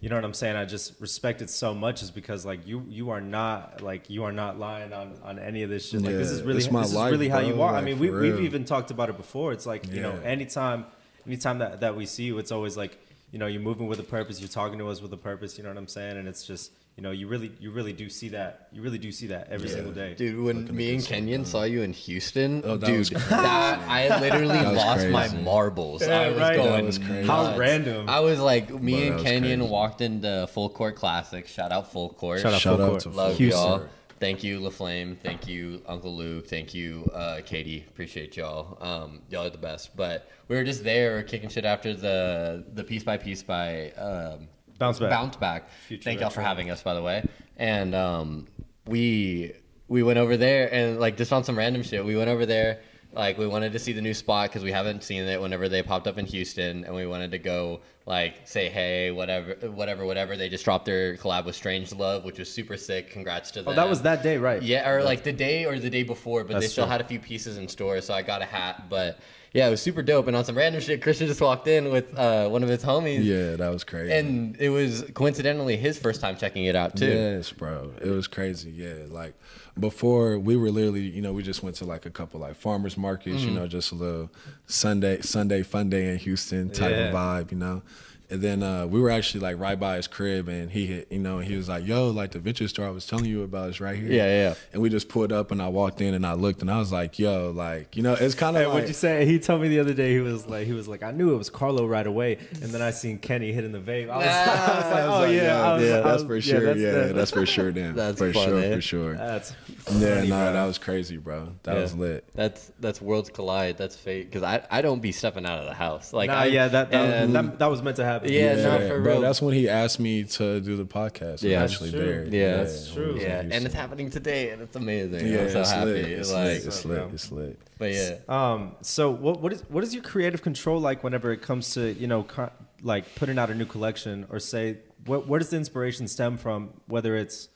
you 0.00 0.11
know 0.11 0.17
what 0.17 0.26
I'm 0.26 0.35
saying? 0.35 0.57
I 0.57 0.67
just 0.67 1.00
respect 1.00 1.41
it 1.41 1.49
so 1.49 1.75
much 1.75 2.03
is 2.03 2.11
because 2.11 2.45
like 2.45 2.67
you 2.67 2.85
you 2.88 3.11
are 3.11 3.21
not 3.21 3.81
like 3.81 4.11
you 4.11 4.25
are 4.25 4.33
not 4.33 4.59
lying 4.59 4.93
on 4.93 5.19
on 5.25 5.38
any 5.38 5.62
of 5.62 5.71
this 5.71 5.88
shit. 5.88 6.03
Like 6.03 6.12
this 6.12 6.31
is 6.31 6.43
really 6.43 6.59
it's 6.59 6.71
my 6.71 6.83
this 6.83 6.93
life, 6.93 7.07
is 7.07 7.12
really 7.12 7.29
how 7.31 7.38
you 7.38 7.55
bro, 7.55 7.62
are. 7.62 7.75
I 7.75 7.81
mean, 7.81 7.99
we, 7.99 8.11
we've 8.11 8.41
even 8.41 8.67
talked 8.67 8.91
about 8.91 9.09
it 9.09 9.17
before. 9.17 9.53
It's 9.53 9.65
like, 9.65 9.91
you 9.91 10.03
know, 10.03 10.12
anytime 10.23 10.85
anytime 11.26 11.59
that, 11.59 11.80
that 11.80 11.97
we 11.97 12.06
see 12.06 12.25
you, 12.25 12.38
it's 12.38 12.52
always 12.52 12.76
like, 12.76 12.99
you 13.33 13.38
know, 13.38 13.47
you're 13.47 13.61
moving 13.62 13.87
with 13.88 13.99
a 14.00 14.04
purpose, 14.04 14.40
you're 14.40 14.49
talking 14.49 14.78
to 14.78 14.88
us 14.88 15.00
with 15.02 15.12
a 15.12 15.16
purpose, 15.16 15.59
you 15.59 15.64
know 15.64 15.71
what 15.71 15.78
I'm 15.78 15.88
saying? 15.88 16.16
And 16.16 16.26
it's 16.28 16.47
just, 16.47 16.71
you 16.97 17.02
know, 17.02 17.11
you 17.11 17.26
really 17.28 17.52
you 17.61 17.71
really 17.73 17.92
do 17.92 18.09
see 18.09 18.30
that. 18.30 18.68
You 18.73 18.80
really 18.80 18.97
do 18.97 19.12
see 19.12 19.26
that 19.26 19.49
every 19.50 19.68
Yeah. 19.68 19.75
single 19.75 19.92
day. 19.92 20.14
Dude, 20.14 20.42
when 20.42 20.61
Looking 20.62 20.76
me 20.76 20.95
and 20.95 21.02
some 21.02 21.12
Kenyon 21.16 21.42
done. 21.42 21.50
saw 21.50 21.64
you 21.64 21.83
in 21.83 21.92
Houston, 21.92 22.62
Oh, 22.64 22.76
that 22.78 22.87
dude, 22.87 23.06
that 23.06 23.80
I 23.87 24.18
literally 24.21 24.54
That 24.56 24.73
was 24.73 24.76
lost 24.78 25.09
my 25.09 25.28
marbles. 25.42 26.00
Yeah, 26.06 26.21
I 26.21 26.28
was 26.30 26.38
right. 26.38 26.56
going 26.56 26.71
That 26.73 26.85
was 26.85 26.99
crazy. 26.99 27.26
How 27.26 27.59
random. 27.59 28.09
I 28.09 28.21
was 28.21 28.38
like, 28.40 28.71
me 28.71 28.92
Bro, 28.92 29.02
and 29.06 29.14
was 29.16 29.23
Kenyon 29.25 29.61
crazy. 29.61 29.73
walked 29.73 30.00
into 30.00 30.47
Full 30.54 30.71
Court 30.71 30.97
Classic. 30.97 31.47
Shout 31.49 31.71
out 31.73 31.92
Full 31.92 32.09
Court. 32.11 32.40
Shout 32.40 32.54
out 32.54 32.61
Shout 32.62 32.76
Full 32.76 32.85
out 32.87 32.90
Court. 32.92 33.00
to 33.02 33.09
Love 33.11 33.37
Houston. 33.37 33.61
y'all. 33.62 33.83
Thank 34.19 34.43
you, 34.43 34.61
LaFlame. 34.61 35.19
Thank 35.19 35.47
you, 35.47 35.83
Uncle 35.87 36.17
Luke. 36.17 36.47
Thank 36.47 36.73
you, 36.73 37.11
uh, 37.13 37.41
Katie. 37.45 37.85
Appreciate 37.89 38.37
y'all. 38.37 38.79
Um, 38.81 39.21
y'all 39.29 39.47
are 39.47 39.51
the 39.51 39.59
best. 39.59 39.95
But 39.95 40.31
we 40.49 40.57
were 40.57 40.65
just 40.65 40.85
there 40.85 41.23
kicking 41.23 41.51
shit 41.51 41.65
after 41.65 41.95
the 41.95 42.65
the 42.73 42.83
piece 42.83 43.05
by 43.05 43.19
piece 43.19 43.43
by 43.43 43.91
um, 43.93 44.49
Bounce 44.79 44.99
back. 44.99 45.11
Bounce 45.11 45.37
back. 45.37 45.69
Future 45.87 46.05
Thank 46.05 46.21
y'all 46.21 46.31
for 46.31 46.43
having 46.43 46.71
us, 46.71 46.83
by 46.83 46.95
the 46.95 47.03
way. 47.03 47.27
And 47.57 47.95
um, 47.95 48.47
we 48.87 49.53
we 49.89 50.03
went 50.03 50.19
over 50.19 50.37
there 50.37 50.73
and 50.73 50.99
like 50.99 51.17
just 51.17 51.33
on 51.33 51.45
some 51.45 51.57
random 51.57 51.83
shit. 51.83 52.05
We 52.05 52.17
went 52.17 52.29
over 52.29 52.47
there. 52.47 52.81
Like 53.17 53.39
we 53.39 53.47
wanted 53.47 53.73
to 53.73 53.79
see 53.79 53.93
the 53.93 54.03
new 54.03 54.13
spot 54.13 54.51
because 54.51 54.63
we 54.63 54.71
haven't 54.71 55.03
seen 55.03 55.23
it 55.25 55.41
whenever 55.41 55.71
they 55.71 55.83
popped 55.83 56.07
up 56.07 56.19
in 56.19 56.27
Houston, 56.27 56.85
and 56.85 56.95
we 56.95 57.07
wanted 57.07 57.31
to 57.31 57.39
go 57.39 57.81
like 58.05 58.47
say 58.47 58.69
hey, 58.69 59.11
whatever, 59.11 59.55
whatever, 59.71 60.05
whatever. 60.05 60.37
They 60.37 60.51
just 60.51 60.65
dropped 60.65 60.85
their 60.85 61.17
collab 61.17 61.47
with 61.47 61.57
Strange 61.57 61.95
Love, 61.95 62.25
which 62.25 62.39
was 62.39 62.53
super 62.53 62.77
sick. 62.77 63.11
Congrats 63.11 63.51
to 63.53 63.63
them. 63.63 63.73
Oh, 63.73 63.75
that 63.75 63.89
was 63.89 64.03
that 64.03 64.23
day, 64.23 64.37
right? 64.37 64.63
Yeah, 64.63 64.89
or 64.89 65.03
like 65.03 65.25
the 65.25 65.33
day 65.33 65.65
or 65.65 65.79
the 65.79 65.89
day 65.89 66.03
before, 66.03 66.45
but 66.45 66.61
they 66.61 66.67
still 66.67 66.85
true. 66.85 66.93
had 66.93 67.01
a 67.01 67.05
few 67.05 67.19
pieces 67.19 67.57
in 67.57 67.69
store, 67.69 68.03
so 68.03 68.13
I 68.13 68.21
got 68.21 68.43
a 68.43 68.45
hat. 68.45 68.91
But 68.91 69.19
yeah, 69.57 69.69
it 69.69 69.71
was 69.71 69.81
super 69.81 70.03
dope. 70.03 70.27
And 70.27 70.37
on 70.37 70.45
some 70.45 70.57
random 70.57 70.81
shit, 70.83 71.01
Christian 71.03 71.27
just 71.27 71.41
walked 71.41 71.67
in 71.67 71.91
with 71.91 72.07
uh, 72.17 72.49
one 72.49 72.63
of 72.63 72.69
his 72.69 72.83
homies, 72.85 73.25
Yeah, 73.25 73.57
that 73.57 73.71
was 73.73 73.85
crazy. 73.85 74.13
and 74.13 74.55
it 74.61 74.69
was 74.69 75.05
coincidentally 75.15 75.77
his 75.77 75.99
first 75.99 76.21
time 76.21 76.37
checking 76.37 76.65
it 76.67 76.77
out 76.77 76.97
too. 76.97 77.07
Yes, 77.07 77.51
bro. 77.53 77.93
It 78.01 78.11
was 78.11 78.27
crazy. 78.29 78.71
Yeah, 78.71 78.95
like 79.09 79.35
before 79.79 80.39
we 80.39 80.57
were 80.57 80.71
literally, 80.71 81.03
you 81.03 81.23
know, 81.23 81.33
we 81.33 81.43
just 81.43 81.63
went 81.63 81.77
to 81.77 81.85
like 81.85 82.07
a 82.07 82.11
couple 82.11 82.41
like 82.41 82.57
farmers 82.57 82.97
markets, 82.97 83.37
Mm-hmm. 83.39 83.49
you 83.49 83.55
know, 83.55 83.67
just 83.67 83.93
a 83.93 83.95
little 83.95 84.31
Sunday 84.67 85.21
Sunday 85.23 85.63
fun 85.63 85.89
day 85.91 86.11
in 86.13 86.19
Houston 86.19 86.71
type 86.71 86.91
Yeah. 86.91 87.09
of 87.09 87.15
vibe, 87.15 87.51
you 87.53 87.59
know. 87.59 87.83
And 88.28 88.42
then 88.42 88.62
uh, 88.62 88.87
we 88.87 89.00
were 89.00 89.11
actually 89.11 89.40
like 89.40 89.59
right 89.61 89.78
by 89.78 89.97
his 89.97 90.09
crib, 90.09 90.49
and 90.49 90.71
he 90.71 90.87
hit, 90.87 91.12
you 91.12 91.18
know, 91.21 91.38
he 91.38 91.54
was 91.56 91.68
like, 91.68 91.87
"Yo, 91.87 92.11
like 92.11 92.33
the 92.33 92.40
vintage 92.40 92.71
store 92.71 92.87
I 92.87 92.90
was 92.90 93.06
telling 93.06 93.26
you 93.26 93.42
about 93.45 93.68
is 93.71 93.80
right 93.80 93.97
here." 93.97 94.11
Yeah, 94.11 94.26
yeah. 94.26 94.54
And 94.73 94.83
we 94.83 94.88
just 94.90 95.09
pulled 95.09 95.30
up, 95.33 95.52
and 95.52 95.62
I 95.62 95.68
walked 95.68 96.00
in, 96.00 96.12
and 96.12 96.26
I 96.26 96.33
looked, 96.33 96.61
and 96.61 96.71
I 96.71 96.78
was 96.78 96.90
like, 96.90 97.18
"Yo, 97.21 97.52
like, 97.54 97.97
you 97.97 98.02
know, 98.02 98.14
it's 98.14 98.35
kind 98.35 98.56
of 98.56 98.62
Hey, 98.62 98.66
like." 98.66 98.75
what'd 98.75 98.88
you 98.88 98.95
say? 98.95 99.26
He 99.26 99.38
told 99.38 99.62
me 99.62 99.68
the 99.68 99.78
other 99.78 99.95
day 99.95 100.12
he 100.12 100.21
was 100.21 100.47
like 100.49 100.66
he 100.66 100.73
was 100.73 100.88
like 100.88 101.04
I 101.04 101.12
knew 101.12 101.35
it 101.35 101.37
was 101.38 101.50
Carlo 101.50 101.87
right 101.87 102.06
away, 102.06 102.38
and 102.62 102.73
then 102.73 102.83
I 102.83 102.90
seen 102.90 103.18
Kenny 103.18 103.52
hitting 103.52 103.71
the 103.73 103.78
vape. 103.80 104.11
I 104.11 104.16
was, 104.16 104.26
I 104.26 104.76
was 104.76 104.85
like, 104.85 104.92
I 104.95 105.06
was 105.06 105.16
oh 105.16 105.21
like, 105.21 105.33
yeah, 105.33 105.62
I 105.62 105.75
was- 105.75 105.83
yeah, 105.85 106.00
that's 106.00 106.23
for 106.25 106.40
sure. 106.40 106.61
that's 106.61 106.78
Yeah, 106.80 106.90
the- 106.92 107.12
that's 107.12 107.30
for 107.30 107.47
sure. 107.47 107.71
Then 107.76 107.95
That's 107.95 108.18
for 108.18 108.33
funny. 108.33 108.47
sure, 108.62 108.75
for 108.75 108.80
sure. 108.80 109.14
that's 109.16 109.52
Yeah, 109.92 110.14
funny, 110.16 110.28
no, 110.28 110.37
bro. 110.37 110.52
that 110.52 110.64
was 110.66 110.78
crazy, 110.78 111.16
bro. 111.16 111.49
That 111.62 111.76
Yeah. 111.76 111.83
was 111.83 111.95
lit. 111.95 112.25
That's 112.35 112.73
that's 112.80 113.00
worlds 113.00 113.30
collide. 113.30 113.76
That's 113.78 113.95
fate. 113.97 114.30
Because 114.30 114.42
I, 114.42 114.66
I 114.71 114.83
don't 114.83 115.00
be 115.00 115.12
stepping 115.12 115.47
out 115.47 115.61
of 115.61 115.66
the 115.66 115.75
house. 115.75 116.12
Like 116.12 116.28
nah, 116.30 116.38
I, 116.40 116.45
yeah, 116.47 116.68
that 116.68 116.90
that, 116.90 117.23
and- 117.23 117.35
that 117.37 117.59
that 117.61 117.71
was 117.71 117.83
meant 117.83 117.97
to 117.99 118.04
happen. 118.04 118.16
Yeah, 118.25 118.55
no, 118.57 118.89
for 118.89 119.01
bro. 119.01 119.13
real. 119.13 119.21
That's 119.21 119.43
when 119.43 119.55
he 119.55 119.69
asked 119.69 120.01
me 120.01 120.25
to 120.25 120.61
do 120.61 120.77
the 120.77 120.85
podcast. 120.87 121.43
Yeah. 121.43 121.51
Yeah, 121.51 121.61
That's 121.61 121.73
actually 121.75 121.91
true. 121.93 122.01
there. 122.01 122.25
Yeah, 122.27 122.57
that's 122.59 122.93
true. 122.93 123.07
he 123.09 123.13
was 123.15 123.23
in 123.25 123.29
yeah, 123.31 123.57
and 123.57 123.65
it's 123.67 123.75
happening 123.75 124.11
today, 124.11 124.51
and 124.51 124.63
it's 124.63 124.77
amazing. 124.77 125.27
yeah, 125.27 125.41
I'm 125.43 125.51
so 125.51 125.61
it's 125.61 125.71
happy. 125.71 125.91
lit. 125.93 126.05
It's 126.11 126.33
like, 126.33 126.45
lit. 126.45 126.65
It's 126.67 126.85
lit. 126.85 126.99
bro. 126.99 127.11
It's 127.13 127.33
lit. 127.33 127.59
but 127.79 127.93
yeah. 127.93 128.17
Um. 128.29 128.76
So 128.83 129.11
what 129.11 129.41
what 129.41 129.52
is 129.52 129.63
what 129.69 129.85
is 129.85 129.95
your 129.95 130.02
creative 130.02 130.43
control 130.43 130.81
like 130.81 131.02
whenever 131.05 131.33
it 131.33 131.43
comes 131.43 131.73
to 131.75 131.93
you 131.93 132.07
know 132.07 132.23
co- 132.25 132.50
like 132.83 133.15
putting 133.15 133.39
out 133.39 133.50
a 133.50 133.55
new 133.55 133.67
collection 133.67 134.26
or 134.31 134.39
say 134.39 134.79
what 135.07 135.26
where 135.26 135.39
does 135.39 135.50
the 135.50 135.57
inspiration 135.57 136.09
stem 136.09 136.37
from? 136.37 136.71
Whether 136.87 137.17
it's 137.17 137.49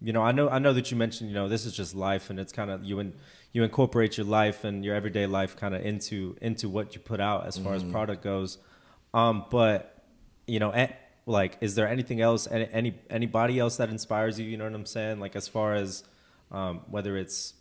you 0.00 0.12
know 0.12 0.22
I 0.22 0.32
know 0.32 0.48
I 0.48 0.58
know 0.58 0.72
that 0.72 0.90
you 0.90 0.96
mentioned 0.96 1.30
you 1.30 1.34
know 1.34 1.48
this 1.48 1.64
is 1.66 1.72
just 1.74 1.94
life 1.94 2.30
and 2.30 2.38
it's 2.40 2.52
kind 2.52 2.70
of 2.70 2.84
you 2.84 2.98
and 2.98 3.12
you 3.52 3.62
incorporate 3.64 4.18
your 4.18 4.26
life 4.26 4.64
and 4.64 4.84
your 4.84 4.94
everyday 4.94 5.24
life 5.26 5.56
kind 5.56 5.74
of 5.74 5.84
into 5.84 6.36
into 6.42 6.68
what 6.68 6.94
you 6.94 7.00
put 7.00 7.20
out 7.20 7.46
as 7.46 7.56
far 7.56 7.74
as 7.74 7.82
product 7.82 8.22
goes. 8.22 8.58
Um. 9.14 9.44
But 9.50 9.95
you 10.46 10.58
know. 10.60 10.72
like, 11.28 11.56
is 11.60 11.74
there 11.74 11.88
anything 11.88 12.20
else, 12.20 12.46
any, 12.50 12.68
any 12.72 12.94
anybody 13.10 13.58
else 13.58 13.76
that 13.78 13.88
inspires 13.90 14.38
you? 14.38 14.46
You 14.46 14.56
know 14.56 14.64
what 14.64 14.74
I'm 14.74 14.86
saying? 14.86 15.18
Like, 15.18 15.34
as 15.34 15.48
far 15.48 15.74
as 15.74 16.04
um, 16.52 16.82
whether 16.90 17.16
it's 17.16 17.54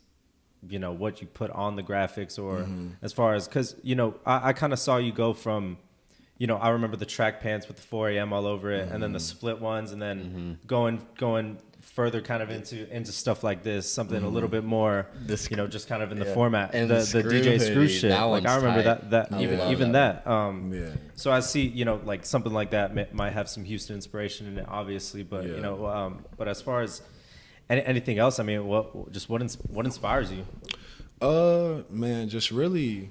you 0.69 0.79
know 0.79 0.91
what 0.91 1.21
you 1.21 1.27
put 1.27 1.51
on 1.51 1.75
the 1.75 1.83
graphics 1.83 2.37
or 2.41 2.59
Mm-hmm. 2.63 2.89
as 3.03 3.13
far 3.13 3.35
as 3.35 3.47
because 3.47 3.75
you 3.83 3.95
know 3.95 4.15
i, 4.25 4.49
I 4.49 4.53
kind 4.53 4.73
of 4.73 4.79
saw 4.79 4.97
you 4.97 5.11
go 5.11 5.31
from 5.33 5.77
you 6.39 6.47
know 6.47 6.57
i 6.57 6.69
remember 6.69 6.97
the 6.97 7.05
track 7.05 7.39
pants 7.39 7.67
with 7.67 7.77
the 7.77 7.83
4 7.83 8.09
a.m 8.09 8.33
all 8.33 8.47
over 8.47 8.71
it 8.71 8.89
and 8.91 9.01
then 9.03 9.11
the 9.11 9.19
Mm-hmm. 9.19 9.37
split 9.37 9.61
ones 9.61 9.91
and 9.91 10.01
then 10.01 10.57
going 10.65 11.05
going 11.17 11.57
further 11.93 12.21
kind 12.21 12.43
of 12.43 12.49
into 12.49 12.77
into 12.93 13.11
stuff 13.11 13.43
like 13.43 13.63
this 13.63 13.89
something 13.91 14.21
a 14.21 14.27
little 14.27 14.49
bit 14.49 14.63
more 14.65 15.07
sc- 15.35 15.51
you 15.51 15.55
know 15.57 15.65
just 15.65 15.87
kind 15.87 16.03
of 16.03 16.11
in 16.11 16.19
the 16.19 16.25
yeah. 16.25 16.33
format 16.33 16.75
And 16.75 16.89
the, 16.89 16.95
the 16.99 17.21
the 17.23 17.29
dj 17.29 17.61
screw 17.61 17.87
shit 17.87 18.11
like 18.11 18.45
i 18.45 18.55
remember 18.57 18.83
tight. 18.83 19.09
that 19.09 19.29
that 19.31 19.33
I 19.33 19.43
even 19.43 19.59
even 19.71 19.91
that. 19.93 20.25
that, 20.25 20.29
um 20.29 20.73
Yeah. 20.73 20.89
so 21.15 21.31
i 21.31 21.39
see 21.39 21.61
you 21.65 21.85
know 21.85 22.01
like 22.03 22.25
something 22.25 22.51
like 22.51 22.71
that 22.71 22.93
may, 22.93 23.07
might 23.13 23.31
have 23.31 23.47
some 23.47 23.63
houston 23.63 23.95
inspiration 23.95 24.45
in 24.47 24.57
it 24.57 24.65
obviously 24.67 25.23
but 25.23 25.45
you 25.45 25.61
know 25.61 25.85
um 25.85 26.25
but 26.37 26.47
as 26.49 26.61
far 26.61 26.81
as 26.81 27.01
any, 27.69 27.81
anything 27.85 28.17
else 28.19 28.39
i 28.39 28.43
mean 28.43 28.65
what 28.67 29.11
just 29.13 29.29
what 29.29 29.41
ins- 29.41 29.57
what 29.69 29.85
inspires 29.85 30.31
you 30.31 30.45
Uh, 31.21 31.83
man, 31.89 32.27
just 32.27 32.51
really 32.51 33.09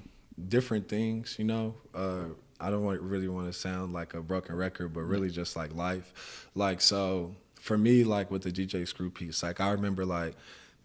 different 0.49 0.87
things, 0.87 1.35
you 1.39 1.45
know. 1.45 1.73
Uh, 1.93 2.25
I 2.59 2.69
don't 2.69 2.83
want, 2.83 3.01
really 3.01 3.27
want 3.27 3.47
to 3.47 3.53
sound 3.53 3.93
like 3.93 4.13
a 4.13 4.21
broken 4.21 4.55
record, 4.55 4.93
but 4.93 5.01
really 5.01 5.29
just 5.31 5.55
like 5.55 5.73
life. 5.73 6.47
Like, 6.53 6.81
so 6.81 7.35
for 7.65 7.79
me, 7.79 8.03
like 8.03 8.29
with 8.29 8.43
the 8.43 8.51
DJ 8.51 8.87
Screw 8.87 9.09
piece, 9.09 9.41
like 9.41 9.59
I 9.59 9.71
remember 9.71 10.05
like 10.05 10.35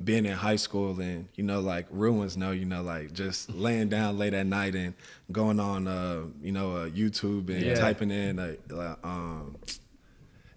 being 0.03 0.25
in 0.25 0.33
high 0.33 0.57
school 0.57 0.99
and, 0.99 1.29
you 1.35 1.45
know, 1.45 1.61
like 1.61 1.87
ones 1.91 2.39
know, 2.39 2.53
you 2.53 2.65
know, 2.65 2.83
like 2.83 3.13
just 3.13 3.51
laying 3.55 3.91
down 3.91 4.17
late 4.17 4.33
at 4.33 4.47
night 4.47 4.75
and 4.75 4.95
going 5.31 5.61
on, 5.61 5.87
uh, 5.87 6.23
you 6.43 6.53
know, 6.53 6.77
uh, 6.77 6.89
YouTube 6.89 7.51
and 7.51 7.61
Yeah. 7.61 7.75
typing 7.75 8.11
in, 8.11 8.39
uh, 8.39 8.55
uh, 8.75 8.97
um, 9.05 9.57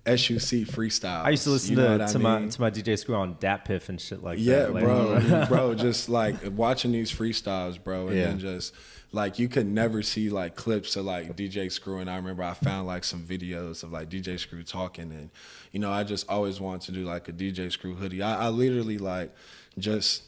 SUC 0.06 0.66
freestyle. 0.68 1.24
I 1.26 1.30
used 1.32 1.44
to 1.44 1.52
listen 1.52 1.72
you 1.72 1.76
know 1.78 1.98
to, 1.98 2.14
to 2.14 2.20
my 2.20 2.46
to 2.48 2.62
my 2.62 2.70
DJ 2.70 2.98
Screw 3.00 3.16
on 3.16 3.38
Dat 3.40 3.64
Piff 3.64 3.88
and 3.88 4.00
shit 4.00 4.22
like 4.22 4.38
Yeah, 4.40 4.64
that. 4.64 4.74
Like, 4.74 4.84
bro, 4.84 5.46
bro, 5.50 5.76
just 5.76 6.10
like 6.10 6.36
watching 6.52 6.92
these 6.92 7.12
freestyles, 7.12 7.82
bro, 7.82 8.10
and 8.10 8.18
Yeah. 8.18 8.24
then 8.28 8.40
just 8.40 8.74
like 9.14 9.40
you 9.40 9.48
could 9.48 9.66
never 9.68 10.02
see 10.02 10.30
like 10.30 10.56
clips 10.56 10.98
of 10.98 11.06
like 11.06 11.38
DJ 11.38 11.72
Screw, 11.72 12.00
and 12.00 12.10
I 12.10 12.18
remember 12.18 12.44
I 12.44 12.54
found 12.54 12.88
like 12.88 13.06
some 13.06 13.24
videos 13.26 13.84
of 13.84 13.94
like 13.94 14.10
DJ 14.10 14.38
Screw 14.38 14.64
talking, 14.64 15.10
and 15.12 15.30
you 15.74 15.80
know 15.80 15.92
I 15.92 16.04
just 16.04 16.30
always 16.30 16.62
wanted 16.62 16.82
to 16.84 16.92
do 16.94 17.04
like 17.04 17.28
a 17.28 17.34
DJ 17.34 17.70
Screw 17.70 17.96
hoodie. 17.96 18.22
I, 18.22 18.46
I 18.46 18.50
literally 18.50 18.98
like 18.98 19.36
just 19.78 20.24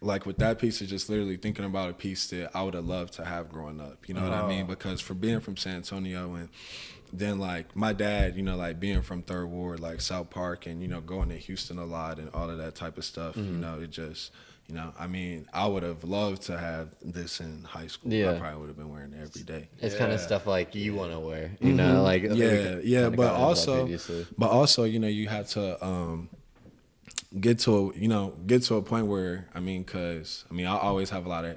like 0.00 0.24
with 0.24 0.38
that 0.38 0.58
piece 0.58 0.80
of 0.80 0.86
just 0.86 1.08
literally 1.10 1.36
thinking 1.36 1.64
about 1.64 1.90
a 1.90 1.92
piece 1.92 2.28
that 2.28 2.50
I 2.54 2.62
would 2.62 2.74
have 2.74 2.86
loved 2.86 3.14
to 3.14 3.24
have 3.24 3.50
growing 3.50 3.80
up. 3.80 4.08
You 4.08 4.14
know 4.14 4.22
what 4.22 4.32
I 4.32 4.48
mean? 4.48 4.62
Oh. 4.62 4.68
Because 4.68 5.00
for 5.00 5.14
being 5.14 5.40
from 5.40 5.56
San 5.56 5.76
Antonio 5.76 6.34
and 6.34 6.48
then 7.12 7.38
like 7.38 7.74
my 7.74 7.92
dad, 7.92 8.36
you 8.36 8.42
know, 8.42 8.56
like 8.56 8.78
being 8.78 9.02
from 9.02 9.22
Third 9.22 9.46
Ward, 9.46 9.80
like 9.80 10.00
South 10.00 10.30
Park, 10.30 10.66
and 10.66 10.80
you 10.80 10.88
know 10.88 11.00
going 11.00 11.30
to 11.30 11.36
Houston 11.36 11.78
a 11.78 11.84
lot 11.84 12.18
and 12.18 12.30
all 12.32 12.48
of 12.48 12.58
that 12.58 12.74
type 12.74 12.96
of 12.96 13.04
stuff. 13.04 13.36
You 13.36 13.42
mm-hmm. 13.42 13.60
know, 13.60 13.80
it 13.80 13.90
just. 13.90 14.32
You 14.68 14.74
know, 14.74 14.92
I 14.98 15.06
mean, 15.06 15.48
I 15.52 15.66
would 15.66 15.82
have 15.82 16.04
loved 16.04 16.42
to 16.42 16.58
have 16.58 16.94
this 17.02 17.40
in 17.40 17.64
high 17.64 17.86
school. 17.86 18.12
Yeah. 18.12 18.32
I 18.34 18.38
probably 18.38 18.60
would 18.60 18.68
have 18.68 18.76
been 18.76 18.90
wearing 18.90 19.14
it 19.14 19.20
every 19.22 19.42
day. 19.42 19.68
It's 19.80 19.94
kind 19.94 20.12
of 20.12 20.20
stuff 20.20 20.46
like 20.46 20.74
you 20.74 20.94
want 20.94 21.12
to 21.12 21.18
wear, 21.18 21.52
you 21.60 21.72
know, 21.72 22.02
like 22.02 22.22
Mm-hmm. 22.22 22.34
yeah, 22.34 22.78
yeah, 22.82 23.02
kinda 23.04 23.16
but 23.16 23.16
got 23.16 23.50
into 23.50 23.66
that 23.66 24.10
also, 24.10 24.26
but 24.36 24.50
also, 24.50 24.84
you 24.84 24.98
know, 24.98 25.08
you 25.08 25.26
have 25.28 25.48
to 25.50 25.82
um, 25.84 26.28
get 27.40 27.60
to 27.60 27.92
a, 27.94 27.98
you 27.98 28.08
know 28.08 28.34
get 28.46 28.62
to 28.64 28.74
a 28.76 28.82
point 28.82 29.06
where 29.06 29.48
I 29.54 29.60
mean, 29.60 29.84
cause 29.84 30.44
I 30.50 30.54
mean, 30.54 30.66
I 30.66 30.76
always 30.76 31.08
have 31.10 31.24
a 31.24 31.28
lot 31.30 31.46
of 31.46 31.56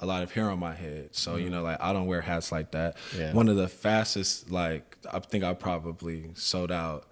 a 0.00 0.04
lot 0.06 0.22
of 0.22 0.32
hair 0.32 0.50
on 0.50 0.58
my 0.58 0.74
head, 0.74 1.10
so 1.12 1.36
you 1.36 1.48
know, 1.48 1.62
like 1.62 1.80
I 1.80 1.94
don't 1.94 2.06
wear 2.06 2.20
hats 2.20 2.52
like 2.52 2.72
that. 2.72 2.98
Yeah. 3.16 3.32
One 3.32 3.48
of 3.48 3.56
the 3.56 3.68
fastest, 3.68 4.50
like 4.50 4.98
I 5.10 5.20
think 5.20 5.44
I 5.44 5.54
probably 5.54 6.30
sold 6.34 6.70
out 6.72 7.06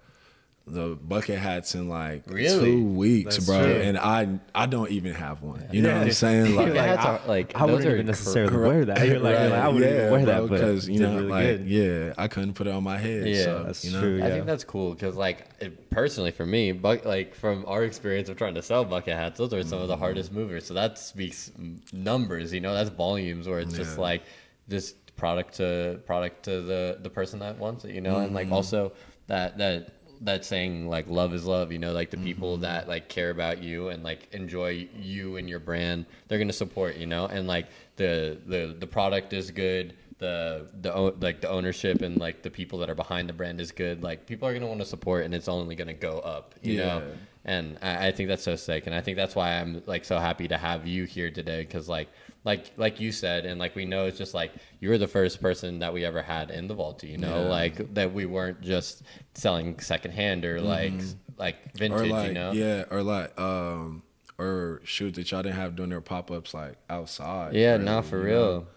the 0.65 0.97
bucket 1.01 1.39
hats 1.39 1.75
in 1.75 1.89
like 1.89 2.23
Really? 2.27 2.71
two 2.71 2.85
weeks, 2.85 3.35
That's 3.35 3.45
bro. 3.47 3.63
true. 3.63 3.81
And 3.81 3.97
I 3.97 4.39
I 4.55 4.65
don't 4.65 4.89
even 4.91 5.13
have 5.13 5.41
one. 5.41 5.67
You 5.71 5.81
know 5.81 5.89
Yeah. 5.89 5.97
what 5.97 6.07
I'm 6.07 6.13
saying? 6.13 6.55
Bucket 6.55 6.75
Like, 6.75 6.85
hats 6.85 7.05
I, 7.05 7.09
are, 7.09 7.21
like, 7.27 7.55
I 7.55 7.59
those 7.59 7.69
wouldn't 7.69 7.85
are 7.85 7.93
even 7.95 8.05
cor- 8.05 8.11
necessarily 8.11 8.57
wear 8.57 8.85
that. 8.85 9.07
You're 9.07 9.19
like, 9.19 9.39
you're 9.39 9.49
like, 9.49 9.59
I 9.59 9.67
wouldn't 9.67 9.91
even 9.91 10.11
wear 10.11 10.25
that, 10.25 10.49
because 10.49 10.87
you 10.87 10.99
know, 10.99 11.15
really 11.15 11.27
like, 11.27 11.45
good. 11.45 11.67
yeah, 11.67 12.13
I 12.17 12.29
couldn't 12.29 12.53
put 12.53 12.67
it 12.67 12.73
on 12.73 12.83
my 12.83 12.97
head. 12.97 13.27
Yeah, 13.27 13.43
so, 13.43 13.63
that's 13.63 13.83
you 13.83 13.91
know? 13.91 14.01
true. 14.01 14.23
I 14.23 14.29
think 14.29 14.45
that's 14.45 14.63
cool 14.63 14.93
because, 14.93 15.17
like, 15.17 15.49
it, 15.59 15.89
personally 15.89 16.31
for 16.31 16.45
me, 16.45 16.71
but 16.71 17.05
like 17.05 17.35
from 17.35 17.65
our 17.67 17.83
experience 17.83 18.29
of 18.29 18.37
trying 18.37 18.55
to 18.55 18.61
sell 18.61 18.85
bucket 18.85 19.15
hats, 19.15 19.37
those 19.37 19.53
are 19.53 19.63
some 19.63 19.81
of 19.81 19.87
the 19.89 19.93
mm-hmm. 19.95 20.03
hardest 20.03 20.31
movers. 20.31 20.65
So 20.65 20.73
that 20.75 20.97
speaks 20.97 21.51
numbers, 21.91 22.53
you 22.53 22.61
know, 22.61 22.73
that's 22.73 22.89
volumes 22.89 23.47
where 23.47 23.59
it's 23.59 23.73
just 23.73 23.97
like 23.97 24.23
this 24.67 24.93
product 25.17 25.55
to 25.55 25.99
product 26.05 26.43
to 26.43 26.61
the 26.61 26.99
the 27.01 27.09
person 27.09 27.39
that 27.39 27.57
wants 27.57 27.85
it, 27.85 27.93
you 27.93 28.01
know, 28.01 28.17
and 28.17 28.33
like 28.33 28.45
mm-hmm. 28.45 28.53
also 28.53 28.93
that 29.27 29.57
that 29.57 29.89
that 30.23 30.45
saying 30.45 30.87
like 30.87 31.07
love 31.07 31.33
is 31.33 31.45
love, 31.45 31.71
you 31.71 31.79
know, 31.79 31.93
like 31.93 32.09
the 32.09 32.17
people 32.17 32.53
mm-hmm. 32.53 32.63
that 32.63 32.87
like 32.87 33.09
care 33.09 33.29
about 33.29 33.61
you 33.61 33.89
and 33.89 34.03
like 34.03 34.29
enjoy 34.33 34.87
you 34.95 35.37
and 35.37 35.49
your 35.49 35.59
brand, 35.59 36.05
they're 36.27 36.39
gonna 36.39 36.53
support, 36.53 36.95
you 36.95 37.07
know, 37.07 37.25
and 37.27 37.47
like 37.47 37.67
the 37.97 38.37
the 38.47 38.75
the 38.79 38.87
product 38.87 39.33
is 39.33 39.51
good 39.51 39.95
the 40.23 40.67
the 40.81 40.91
like 41.19 41.41
the 41.41 41.49
ownership 41.49 42.01
and 42.01 42.17
like 42.17 42.41
the 42.41 42.49
people 42.49 42.79
that 42.79 42.89
are 42.89 42.95
behind 42.95 43.27
the 43.27 43.33
brand 43.33 43.59
is 43.59 43.71
good. 43.71 44.03
Like 44.03 44.25
people 44.25 44.47
are 44.47 44.53
gonna 44.53 44.67
want 44.67 44.79
to 44.79 44.85
support, 44.85 45.25
and 45.25 45.35
it's 45.35 45.49
only 45.49 45.75
gonna 45.75 45.93
go 45.93 46.19
up. 46.19 46.55
You 46.61 46.77
know, 46.77 47.03
and 47.43 47.77
I, 47.81 48.07
I 48.07 48.11
think 48.11 48.29
that's 48.29 48.43
so 48.43 48.55
sick, 48.55 48.85
and 48.85 48.95
I 48.95 49.01
think 49.01 49.17
that's 49.17 49.35
why 49.35 49.59
I'm 49.59 49.83
like 49.85 50.05
so 50.05 50.17
happy 50.19 50.47
to 50.47 50.57
have 50.57 50.87
you 50.87 51.03
here 51.03 51.29
today, 51.29 51.63
because 51.63 51.89
like 51.89 52.07
like 52.45 52.71
like 52.77 52.99
you 52.99 53.11
said, 53.11 53.45
and 53.45 53.59
like 53.59 53.75
we 53.75 53.85
know, 53.85 54.05
it's 54.05 54.17
just 54.17 54.33
like 54.33 54.51
you 54.79 54.89
were 54.89 54.97
the 54.97 55.07
first 55.07 55.41
person 55.41 55.79
that 55.79 55.93
we 55.93 56.03
ever 56.05 56.21
had 56.21 56.51
in 56.51 56.67
the 56.67 56.73
vault. 56.73 57.03
You 57.03 57.17
know, 57.17 57.43
Yeah. 57.43 57.49
like 57.49 57.93
that 57.93 58.13
we 58.13 58.25
weren't 58.25 58.61
just 58.61 59.03
selling 59.33 59.79
secondhand 59.79 60.43
or 60.45 60.59
like 60.61 60.93
like 61.37 61.73
vintage. 61.75 62.01
or 62.01 62.05
like 62.07 62.27
you 62.27 62.33
know, 62.33 62.51
yeah, 62.51 62.83
or 62.91 63.01
like 63.03 63.39
um, 63.39 64.03
or 64.37 64.81
shoot 64.83 65.15
that 65.15 65.31
y'all 65.31 65.41
didn't 65.43 65.55
have 65.55 65.75
doing 65.75 65.89
their 65.89 66.01
pop 66.01 66.31
ups 66.31 66.53
like 66.53 66.75
outside. 66.89 67.53
yeah, 67.53 67.73
really, 67.73 67.85
no, 67.85 68.01
for 68.01 68.19
real. 68.19 68.67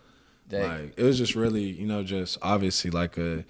Dang. 0.49 0.63
Like 0.63 0.95
it 0.97 1.03
was 1.03 1.19
just 1.19 1.35
really, 1.35 1.65
you 1.65 1.87
know, 1.87 2.05
just 2.05 2.39
obviously 2.41 2.91
like 2.93 3.19
a 3.19 3.45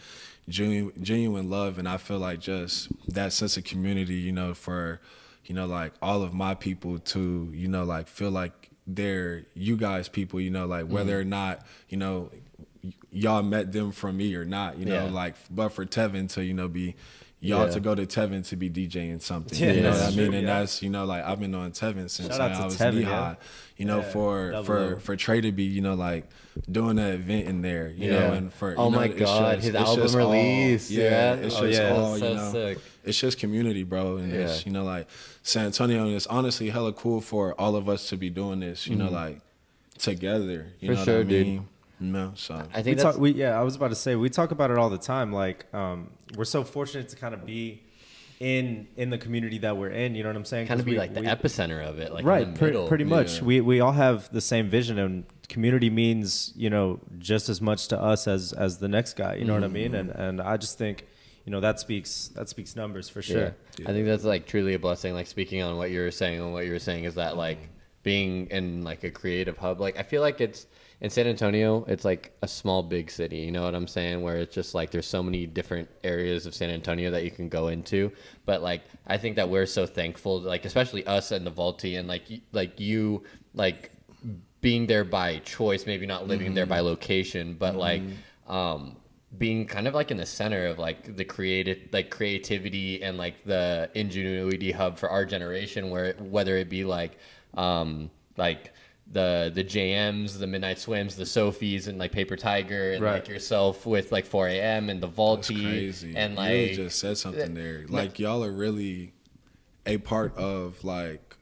genuine, 0.49 0.95
genuine 1.03 1.51
love, 1.51 1.79
and 1.79 1.87
I 1.87 1.99
feel 1.99 2.19
like 2.19 2.41
just 2.41 2.89
that 3.09 3.35
sense 3.35 3.59
of 3.59 3.65
community, 3.65 4.15
you 4.15 4.33
know, 4.33 4.55
for 4.55 5.01
you 5.45 5.55
know, 5.55 5.67
like 5.67 5.93
all 6.01 6.23
of 6.23 6.33
my 6.33 6.55
people 6.55 6.99
to, 6.99 7.51
you 7.53 7.69
know, 7.69 7.85
like 7.85 8.09
feel 8.09 8.31
like 8.31 8.71
they're 8.87 9.45
you 9.55 9.77
guys 9.77 10.09
people, 10.09 10.41
you 10.41 10.51
know, 10.51 10.67
like 10.67 10.87
whether 10.87 11.13
mm-hmm. 11.13 11.21
or 11.21 11.25
not, 11.25 11.67
you 11.89 11.97
know, 11.97 12.31
y'all 13.11 13.43
met 13.43 13.73
them 13.73 13.93
from 13.93 14.17
me 14.17 14.35
or 14.35 14.45
not, 14.45 14.79
you 14.79 14.87
know, 14.87 15.07
Yeah. 15.07 15.11
like 15.11 15.35
but 15.51 15.71
for 15.71 15.85
Tevin 15.85 16.29
to, 16.35 16.45
you 16.45 16.55
know, 16.55 16.69
be 16.69 16.95
y'all 17.41 17.67
Yeah. 17.67 17.73
to 17.73 17.81
go 17.81 17.95
to 17.95 18.07
Tevin 18.07 18.47
to 18.49 18.57
be 18.57 18.71
DJing 18.71 19.21
something. 19.23 19.59
Yeah, 19.59 19.73
you 19.73 19.83
know 19.83 19.91
what 19.91 20.01
I 20.03 20.07
mean? 20.07 20.15
true, 20.17 20.25
and 20.39 20.47
yeah. 20.47 20.59
that's 20.61 20.83
you 20.83 20.91
know, 20.91 21.05
like 21.05 21.23
I've 21.25 21.39
been 21.41 21.55
on 21.55 21.71
Tevin 21.73 22.09
since 22.11 22.29
Shout 22.35 22.39
like, 22.39 22.53
I 22.61 22.65
was 22.65 22.77
Tevin, 22.79 22.95
knee 22.95 23.01
yeah. 23.03 23.09
high. 23.09 23.37
You 23.77 23.85
know, 23.85 23.99
Yeah, 23.99 24.11
for 24.11 24.51
double 24.53 24.65
for 24.65 24.79
O. 24.79 24.99
for 25.01 25.17
Trey 25.17 25.41
to 25.43 25.53
be, 25.53 25.65
you 25.65 25.83
know, 25.83 25.95
like 25.95 26.29
doing 26.71 26.99
an 26.99 27.13
event 27.13 27.47
in 27.49 27.61
there, 27.63 27.89
you 27.91 28.11
Yeah. 28.11 28.21
know, 28.29 28.33
and 28.33 28.53
for 28.53 28.71
you 28.71 28.77
Oh 28.77 28.89
know, 28.89 28.97
my 28.97 29.05
it's 29.07 29.21
God, 29.21 29.55
just- 29.57 29.67
his 29.67 29.75
it's 29.75 29.85
album 29.85 30.03
just 30.05 30.15
all- 30.17 30.33
release, 30.33 30.91
yeah, 30.91 31.03
yeah. 31.03 31.35
it's 31.35 31.57
Oh, 31.57 31.67
just 31.67 31.81
yeah. 31.83 31.91
all 31.91 32.11
That's 32.13 32.23
you 32.23 32.29
so 32.29 32.35
know, 32.35 32.53
sick. 32.53 32.79
it's 33.05 33.21
just 33.21 33.39
community, 33.39 33.83
bro, 33.83 34.17
and 34.17 34.33
it's 34.33 34.65
you 34.65 34.73
know 34.73 34.85
like 34.85 35.07
San 35.43 35.67
Antonio, 35.67 36.07
and 36.07 36.15
it's 36.17 36.27
honestly 36.29 36.71
hella 36.71 36.93
cool 36.95 37.21
for 37.21 37.53
all 37.61 37.77
of 37.77 37.87
us 37.89 38.09
to 38.09 38.17
be 38.17 38.31
doing 38.31 38.61
this, 38.61 38.87
you 38.87 38.97
know, 38.97 39.11
like 39.11 39.41
together, 39.99 40.67
you 40.81 40.89
Mm-hmm. 40.91 40.95
For 40.95 40.99
know 41.01 41.05
sure, 41.05 41.15
what 41.19 41.27
I 41.27 41.31
dude. 41.31 41.47
mean? 41.47 41.69
You 42.01 42.13
know, 42.13 42.33
so 42.35 42.55
I 42.55 42.77
we 42.79 42.83
think 42.83 42.99
talk 43.01 43.17
we 43.17 43.31
yeah 43.33 43.59
i 43.59 43.63
was 43.63 43.75
about 43.75 43.89
to 43.89 43.95
say 43.95 44.17
we 44.17 44.29
talk 44.29 44.51
about 44.51 44.71
it 44.71 44.77
all 44.77 44.91
the 44.91 44.99
time 44.99 45.33
like 45.33 45.65
um 45.75 46.11
we're 46.35 46.45
so 46.45 46.65
fortunate 46.65 47.09
to 47.11 47.17
kind 47.17 47.35
of 47.35 47.47
be 47.47 47.83
in 48.41 48.87
in 48.97 49.09
the 49.11 49.17
community 49.19 49.59
that 49.59 49.77
we're 49.77 49.89
in 49.89 50.15
you 50.15 50.23
know 50.23 50.29
what 50.29 50.37
i'm 50.37 50.45
saying 50.45 50.67
kind 50.67 50.79
of 50.81 50.85
be 50.85 50.93
we- 50.93 50.99
like 50.99 51.15
the 51.15 51.21
we- 51.23 51.27
epicenter 51.27 51.83
of 51.87 51.99
it, 51.99 52.13
like 52.13 52.21
in 52.23 52.27
right 52.29 52.53
the 52.53 52.59
pre- 52.59 52.69
middle. 52.69 52.87
pretty 52.89 53.05
much 53.05 53.39
Yeah. 53.39 53.45
we 53.45 53.61
we 53.63 53.81
all 53.81 53.93
have 53.93 54.31
the 54.33 54.41
same 54.43 54.69
vision 54.69 54.99
and 54.99 55.25
community 55.49 55.89
means 55.89 56.53
you 56.57 56.69
know 56.69 57.01
just 57.19 57.49
as 57.49 57.61
much 57.63 57.89
to 57.89 58.01
us 58.01 58.27
as 58.29 58.53
as 58.53 58.79
the 58.79 58.89
next 58.89 59.15
guy 59.15 59.37
you 59.37 59.45
know 59.45 59.55
what 59.55 59.65
i 59.65 59.69
mean 59.69 59.93
mm-hmm. 59.93 60.11
and 60.11 60.41
and 60.41 60.41
i 60.43 60.57
just 60.59 60.77
think 60.77 61.07
you 61.47 61.53
know 61.53 61.61
that 61.61 61.79
speaks 61.81 62.29
that 62.35 62.49
speaks 62.49 62.75
numbers 62.77 63.09
for 63.09 63.23
sure 63.23 63.55
Yeah. 63.79 63.89
I 63.89 63.93
think 63.93 64.07
that's 64.07 64.25
like 64.25 64.47
truly 64.47 64.73
a 64.75 64.79
blessing. 64.79 65.13
Like 65.15 65.27
speaking 65.27 65.63
on 65.63 65.77
what 65.77 65.91
you 65.91 66.01
were 66.01 66.11
saying, 66.11 66.41
and 66.41 66.51
what 66.53 66.65
you 66.65 66.73
were 66.73 66.79
saying 66.79 67.05
is 67.05 67.15
that 67.17 67.37
like 67.37 67.59
being 68.03 68.47
in 68.47 68.83
like 68.85 69.05
a 69.05 69.11
creative 69.11 69.59
hub. 69.59 69.81
Like 69.81 69.99
I 69.99 70.03
feel 70.03 70.23
like 70.23 70.41
it's 70.41 70.67
in 71.01 71.11
San 71.11 71.27
Antonio. 71.27 71.85
It's 71.89 72.05
like 72.05 72.33
a 72.43 72.49
small 72.49 72.83
big 72.83 73.11
city. 73.11 73.39
You 73.39 73.53
know 73.53 73.63
what 73.63 73.75
I'm 73.75 73.87
saying? 73.87 74.23
Where 74.23 74.37
it's 74.37 74.55
just 74.55 74.75
like 74.75 74.91
there's 74.91 75.07
so 75.07 75.23
many 75.23 75.47
different 75.47 75.89
areas 76.05 76.47
of 76.47 76.55
San 76.55 76.71
Antonio 76.71 77.11
that 77.11 77.25
you 77.25 77.31
can 77.31 77.49
go 77.49 77.69
into. 77.69 78.11
But 78.45 78.63
like 78.63 78.83
I 79.07 79.19
think 79.19 79.37
that 79.37 79.49
we're 79.49 79.67
so 79.67 79.87
thankful. 79.87 80.41
Like 80.41 80.65
especially 80.65 81.07
us 81.07 81.33
and 81.33 81.47
the 81.47 81.51
Vaulty, 81.51 81.99
and 81.99 82.09
like 82.09 82.25
like 82.53 82.81
you 82.81 83.25
like 83.55 83.91
being 84.61 84.87
there 84.87 85.05
by 85.05 85.39
choice, 85.41 85.87
maybe 85.87 86.07
not 86.07 86.27
living 86.27 86.55
there 86.55 86.67
by 86.67 86.81
location, 86.81 87.55
but 87.59 87.77
like 87.77 88.03
um 88.49 88.97
being 89.39 89.67
kind 89.67 89.87
of 89.87 89.95
like 89.95 90.11
in 90.11 90.17
the 90.17 90.27
center 90.27 90.67
of 90.67 90.79
like 90.79 91.17
the 91.17 91.25
creative 91.25 91.79
like 91.93 92.11
creativity 92.11 93.03
and 93.03 93.19
like 93.19 93.45
the 93.45 93.91
ingenuity 93.95 94.73
hub 94.73 94.97
for 94.97 95.11
our 95.11 95.25
generation 95.25 95.91
where 95.91 96.15
whether 96.15 96.57
it 96.57 96.71
be 96.71 96.85
like 96.85 97.19
um 97.55 98.11
like 98.37 98.73
the 99.13 99.53
the 99.55 99.63
JMs, 99.65 100.39
the 100.39 100.47
Midnight 100.47 100.79
Swims, 100.79 101.15
the 101.17 101.25
Sophies, 101.25 101.87
and 101.89 101.99
like 101.99 102.11
Paper 102.13 102.37
Tiger, 102.37 102.93
and 102.93 103.03
Right. 103.03 103.15
like 103.15 103.29
yourself 103.29 103.87
with 103.87 104.11
like 104.13 104.27
4 104.27 104.49
a.m. 104.49 104.91
and 104.91 105.01
the 105.01 105.07
That's 105.07 105.17
Vaulty, 105.17 105.63
crazy. 105.63 106.15
and 106.17 106.33
you 106.33 106.37
like 106.39 106.51
really 106.51 106.75
just 106.75 106.99
said 106.99 107.17
something 107.19 107.55
there. 107.55 107.85
Like 107.89 108.19
y'all 108.19 108.43
are 108.45 108.51
really 108.53 109.13
a 109.87 109.99
part 109.99 110.37
of 110.37 110.83
like 110.85 111.37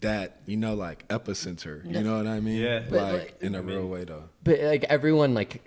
that, 0.00 0.40
you 0.46 0.56
know, 0.56 0.74
like 0.74 1.06
epicenter. 1.08 1.84
You 1.88 2.02
know 2.02 2.16
what 2.16 2.26
I 2.26 2.40
mean? 2.40 2.60
Yeah. 2.60 2.80
Like, 2.80 2.90
But, 2.90 3.12
like, 3.14 3.36
in 3.40 3.54
a 3.54 3.62
real 3.62 3.86
way 3.86 4.04
though. 4.04 4.24
but 4.42 4.60
like 4.60 4.84
everyone 4.84 5.34
like 5.34 5.62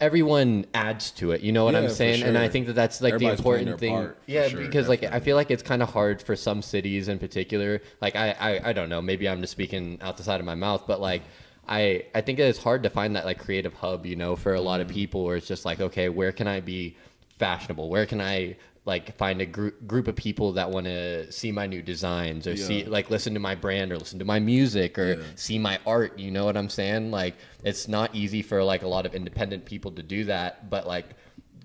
everyone 0.00 0.64
adds 0.74 1.10
to 1.10 1.32
it 1.32 1.40
you 1.40 1.50
know 1.50 1.64
what 1.64 1.74
Yeah, 1.74 1.80
i'm 1.80 1.90
saying? 1.90 2.22
And 2.22 2.38
i 2.38 2.48
think 2.48 2.66
that 2.68 2.74
that's 2.74 3.00
like 3.00 3.14
Everybody's 3.14 3.38
the 3.42 3.50
important 3.50 3.80
thing 3.80 3.94
part, 3.94 4.18
yeah 4.26 4.48
sure, 4.48 4.60
because 4.60 4.88
like 4.88 5.02
i 5.02 5.18
feel 5.18 5.34
like 5.36 5.50
it's 5.50 5.62
kind 5.62 5.82
of 5.82 5.90
hard 5.90 6.22
for 6.22 6.36
some 6.36 6.62
cities 6.62 7.08
in 7.08 7.18
particular 7.18 7.80
like 8.00 8.14
I, 8.14 8.30
I 8.38 8.68
i 8.70 8.72
don't 8.72 8.88
know 8.88 9.02
maybe 9.02 9.28
i'm 9.28 9.40
just 9.40 9.52
speaking 9.52 9.98
out 10.00 10.16
the 10.16 10.22
side 10.22 10.38
of 10.38 10.46
my 10.46 10.54
mouth 10.54 10.84
but 10.86 11.00
like 11.00 11.22
i 11.68 12.04
i 12.14 12.20
think 12.20 12.38
it's 12.38 12.58
hard 12.62 12.84
to 12.84 12.90
find 12.90 13.16
that 13.16 13.24
like 13.24 13.38
creative 13.40 13.74
hub 13.74 14.06
you 14.06 14.14
know 14.14 14.36
for 14.36 14.54
a 14.54 14.60
lot 14.60 14.80
of 14.80 14.86
Mm. 14.86 14.92
people 14.94 15.24
where 15.24 15.36
it's 15.36 15.48
just 15.48 15.64
like 15.64 15.80
okay 15.80 16.08
where 16.08 16.30
can 16.32 16.46
i 16.46 16.60
be 16.60 16.96
fashionable? 17.38 17.88
Where 17.88 18.06
can 18.06 18.20
i 18.20 18.56
like 18.84 19.16
find 19.16 19.40
a 19.40 19.46
group 19.46 19.86
group 19.86 20.08
of 20.08 20.16
people 20.16 20.52
that 20.52 20.70
want 20.70 20.86
to 20.86 21.30
see 21.30 21.52
my 21.52 21.66
new 21.66 21.80
designs 21.80 22.46
or 22.46 22.56
see 22.56 22.84
like 22.84 23.10
listen 23.10 23.32
to 23.32 23.40
my 23.40 23.54
brand 23.54 23.92
or 23.92 23.96
listen 23.96 24.18
to 24.18 24.24
my 24.24 24.40
music 24.40 24.98
or 24.98 25.14
Yeah. 25.14 25.22
see 25.36 25.58
my 25.58 25.78
art 25.86 26.18
you 26.18 26.30
know 26.30 26.44
what 26.44 26.56
i'm 26.56 26.68
saying? 26.68 27.10
Like 27.10 27.36
it's 27.62 27.86
not 27.86 28.14
easy 28.14 28.42
for 28.42 28.62
like 28.64 28.82
a 28.82 28.88
lot 28.88 29.06
of 29.06 29.14
independent 29.14 29.64
people 29.64 29.92
to 29.92 30.02
do 30.02 30.24
that 30.24 30.68
but 30.68 30.86
like 30.86 31.06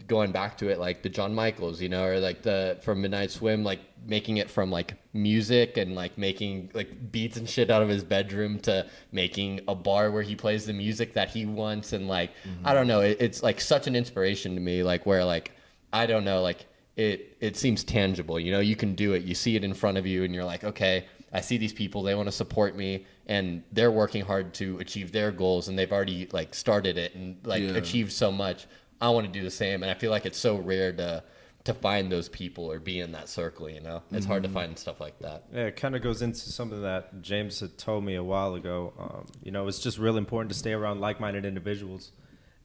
going 0.07 0.31
back 0.31 0.57
to 0.57 0.69
it 0.69 0.79
like 0.79 1.01
the 1.01 1.09
john 1.09 1.35
michaels 1.35 1.81
you 1.81 1.89
know 1.89 2.05
or 2.05 2.19
like 2.19 2.41
the 2.41 2.79
from 2.81 3.01
midnight 3.01 3.29
swim 3.29 3.61
like 3.63 3.81
making 4.05 4.37
it 4.37 4.49
from 4.49 4.71
like 4.71 4.93
music 5.13 5.75
and 5.75 5.95
like 5.95 6.17
making 6.17 6.71
like 6.73 7.11
beats 7.11 7.35
and 7.35 7.49
shit 7.49 7.69
out 7.69 7.81
of 7.81 7.89
his 7.89 8.05
bedroom 8.05 8.57
to 8.57 8.85
making 9.11 9.59
a 9.67 9.75
bar 9.75 10.11
where 10.11 10.23
he 10.23 10.33
plays 10.33 10.65
the 10.65 10.71
music 10.71 11.13
that 11.13 11.29
he 11.29 11.45
wants 11.45 11.91
and 11.91 12.07
like 12.07 12.29
i 12.29 12.47
mm-hmm. 12.47 12.73
don't 12.73 12.87
know 12.87 13.01
it, 13.01 13.17
it's 13.19 13.43
like 13.43 13.59
such 13.59 13.85
an 13.85 13.95
inspiration 13.97 14.55
to 14.55 14.61
me 14.61 14.81
like 14.81 15.05
where 15.05 15.25
like 15.25 15.51
i 15.91 16.05
don't 16.05 16.23
know 16.23 16.41
like 16.41 16.65
it 16.97 17.37
it 17.39 17.55
seems 17.55 17.83
tangible 17.83 18.39
you 18.39 18.51
know 18.51 18.59
you 18.59 18.75
can 18.75 18.95
do 18.95 19.13
it 19.13 19.23
you 19.23 19.35
see 19.35 19.55
it 19.55 19.63
in 19.63 19.73
front 19.73 19.97
of 19.97 20.05
you 20.05 20.23
and 20.23 20.33
you're 20.35 20.43
like 20.43 20.63
okay 20.63 21.05
i 21.31 21.39
see 21.39 21.57
these 21.57 21.71
people 21.73 22.01
they 22.03 22.15
want 22.15 22.27
to 22.27 22.31
support 22.31 22.75
me 22.75 23.05
and 23.27 23.63
they're 23.71 23.91
working 23.91 24.23
hard 24.25 24.53
to 24.53 24.77
achieve 24.79 25.11
their 25.11 25.31
goals 25.31 25.67
and 25.67 25.77
they've 25.77 25.91
already 25.91 26.27
like 26.31 26.55
started 26.55 26.97
it 26.97 27.13
and 27.15 27.37
like 27.45 27.61
Yeah. 27.61 27.75
achieved 27.75 28.11
so 28.11 28.31
much 28.31 28.65
i 28.99 29.09
want 29.09 29.27
to 29.27 29.31
do 29.31 29.43
the 29.43 29.51
same 29.51 29.83
and 29.83 29.91
i 29.91 29.93
feel 29.93 30.09
like 30.11 30.25
it's 30.25 30.39
so 30.39 30.57
rare 30.57 30.91
to 30.93 31.23
to 31.65 31.73
find 31.73 32.09
those 32.11 32.29
people 32.29 32.71
or 32.71 32.79
be 32.79 32.99
in 33.01 33.11
that 33.11 33.27
circle 33.29 33.69
you 33.69 33.81
know 33.81 34.01
it's 34.11 34.25
hard 34.25 34.41
to 34.41 34.49
find 34.49 34.79
stuff 34.79 34.99
like 35.01 35.19
that 35.19 35.43
Yeah, 35.53 35.65
it 35.65 35.75
kind 35.75 35.95
of 35.97 36.01
goes 36.01 36.21
into 36.21 36.39
something 36.39 36.81
that 36.81 37.21
James 37.21 37.59
had 37.59 37.77
told 37.77 38.05
me 38.05 38.15
a 38.15 38.23
while 38.23 38.55
ago. 38.55 38.93
Um, 38.97 39.25
you 39.43 39.51
know, 39.51 39.67
it's 39.67 39.79
just 39.79 39.97
real 39.99 40.15
important 40.17 40.49
to 40.53 40.57
stay 40.57 40.71
around 40.71 41.01
like-minded 41.01 41.43
individuals, 41.45 42.13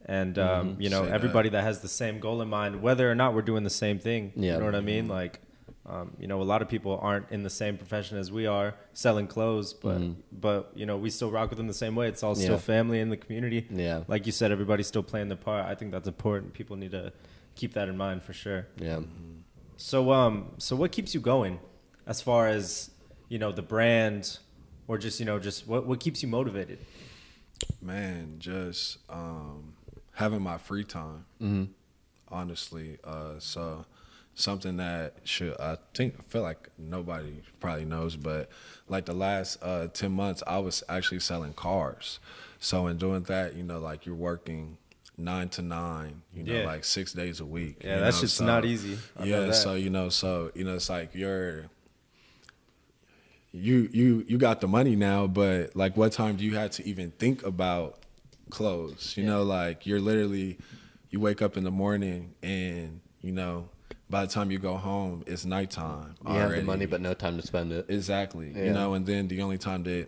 and 0.06 0.38
um, 0.38 0.76
you 0.78 0.90
know, 0.90 1.02
Say 1.02 1.08
that. 1.08 1.14
everybody 1.14 1.48
that 1.50 1.62
has 1.62 1.80
the 1.80 1.88
same 1.88 2.18
goal 2.20 2.42
in 2.42 2.48
mind, 2.48 2.82
whether 2.82 3.10
or 3.10 3.14
not 3.14 3.34
we're 3.34 3.42
doing 3.42 3.64
the 3.64 3.70
same 3.70 3.98
thing. 3.98 4.32
Yeah. 4.36 4.54
You 4.54 4.58
know 4.60 4.64
what 4.66 4.74
I 4.74 4.80
mean? 4.80 5.08
Like, 5.08 5.40
um, 5.86 6.12
you 6.18 6.26
know, 6.28 6.40
a 6.40 6.44
lot 6.44 6.62
of 6.62 6.68
people 6.68 6.98
aren't 7.02 7.30
in 7.30 7.42
the 7.42 7.50
same 7.50 7.76
profession 7.76 8.16
as 8.18 8.30
we 8.30 8.46
are, 8.46 8.74
selling 8.92 9.26
clothes, 9.26 9.74
but 9.74 10.00
but 10.32 10.70
you 10.74 10.86
know, 10.86 10.96
we 10.96 11.10
still 11.10 11.30
rock 11.30 11.50
with 11.50 11.56
them 11.58 11.66
the 11.66 11.74
same 11.74 11.94
way. 11.94 12.08
It's 12.08 12.22
all 12.22 12.34
still 12.34 12.52
Yeah. 12.52 12.58
family 12.58 13.00
in 13.00 13.08
the 13.10 13.16
community. 13.16 13.66
Yeah. 13.70 14.04
Like 14.08 14.26
you 14.26 14.32
said, 14.32 14.50
everybody's 14.52 14.86
still 14.86 15.02
playing 15.02 15.28
their 15.28 15.36
part. 15.38 15.66
I 15.66 15.74
think 15.74 15.90
that's 15.92 16.08
important. 16.08 16.52
People 16.52 16.76
need 16.76 16.92
to 16.92 17.12
keep 17.54 17.74
that 17.74 17.88
in 17.88 17.96
mind 17.96 18.22
for 18.22 18.32
sure. 18.32 18.66
yeah 18.78 19.00
So 19.76 20.12
um 20.12 20.52
so 20.58 20.74
what 20.76 20.90
keeps 20.92 21.14
you 21.14 21.20
going 21.20 21.58
as 22.06 22.20
far 22.20 22.48
as 22.48 22.90
you 23.28 23.38
know 23.38 23.52
the 23.52 23.62
brand 23.62 24.38
or 24.88 24.98
just 24.98 25.20
you 25.20 25.26
know 25.26 25.38
just 25.38 25.66
what 25.66 25.86
what 25.86 26.00
keeps 26.00 26.22
you 26.22 26.28
motivated? 26.28 26.78
Man, 27.80 28.36
just 28.38 28.98
um, 29.08 29.71
having 30.12 30.42
my 30.42 30.58
free 30.58 30.84
time. 30.84 31.24
Mm-hmm. 31.40 31.64
Honestly, 32.28 32.98
uh, 33.04 33.34
so 33.38 33.84
something 34.34 34.78
that 34.78 35.14
should 35.24 35.54
I 35.60 35.76
think 35.94 36.14
I 36.18 36.22
feel 36.22 36.42
like 36.42 36.70
nobody 36.78 37.42
probably 37.60 37.84
knows, 37.84 38.16
but 38.16 38.48
like 38.88 39.04
the 39.04 39.12
last 39.14 39.58
uh, 39.62 39.88
ten 39.88 40.12
months, 40.12 40.42
I 40.46 40.58
was 40.58 40.82
actually 40.88 41.20
selling 41.20 41.52
cars. 41.52 42.18
So 42.58 42.86
in 42.86 42.96
doing 42.96 43.22
that, 43.24 43.54
you 43.54 43.62
know, 43.64 43.80
like 43.80 44.06
you're 44.06 44.14
working 44.14 44.78
nine 45.18 45.50
to 45.50 45.62
nine, 45.62 46.22
you 46.34 46.42
know, 46.42 46.54
Yeah. 46.54 46.64
like 46.64 46.84
six 46.84 47.12
days 47.12 47.40
a 47.40 47.44
week. 47.44 47.82
Yeah, 47.84 47.96
you 47.96 48.00
that's 48.00 48.16
know, 48.16 48.20
just 48.22 48.36
so- 48.38 48.46
not 48.46 48.64
easy. 48.64 48.96
I 49.18 49.24
yeah, 49.24 49.50
so 49.52 49.74
you 49.74 49.90
know, 49.90 50.08
so 50.08 50.50
you 50.54 50.64
know, 50.64 50.76
it's 50.76 50.88
like 50.88 51.14
you're 51.14 51.66
you 53.52 53.88
you 53.92 54.24
you 54.26 54.38
got 54.38 54.60
the 54.62 54.68
money 54.68 54.96
now, 54.96 55.26
but 55.26 55.76
like 55.76 55.96
what 55.96 56.12
time 56.12 56.36
do 56.36 56.44
you 56.44 56.56
have 56.56 56.70
to 56.72 56.86
even 56.86 57.10
think 57.12 57.42
about 57.44 57.98
clothes? 58.52 59.16
You 59.16 59.24
know, 59.24 59.42
like 59.42 59.86
you're 59.86 60.00
literally 60.00 60.58
you 61.10 61.18
wake 61.20 61.42
up 61.42 61.56
in 61.56 61.64
the 61.64 61.70
morning 61.70 62.34
and 62.42 63.00
you 63.20 63.32
know 63.32 63.68
by 64.08 64.24
the 64.26 64.32
time 64.32 64.50
you 64.50 64.58
go 64.58 64.76
home 64.76 65.24
it's 65.26 65.44
nighttime. 65.44 66.14
You 66.26 66.34
have 66.34 66.50
the 66.52 66.62
money, 66.62 66.86
but 66.86 67.00
no 67.00 67.14
time 67.14 67.36
to 67.40 67.46
spend 67.46 67.72
it. 67.72 67.86
exactly. 67.88 68.52
Yeah. 68.54 68.64
You 68.64 68.72
know, 68.72 68.94
and 68.94 69.04
then 69.06 69.28
the 69.28 69.42
only 69.42 69.58
time 69.58 69.82
that 69.84 70.06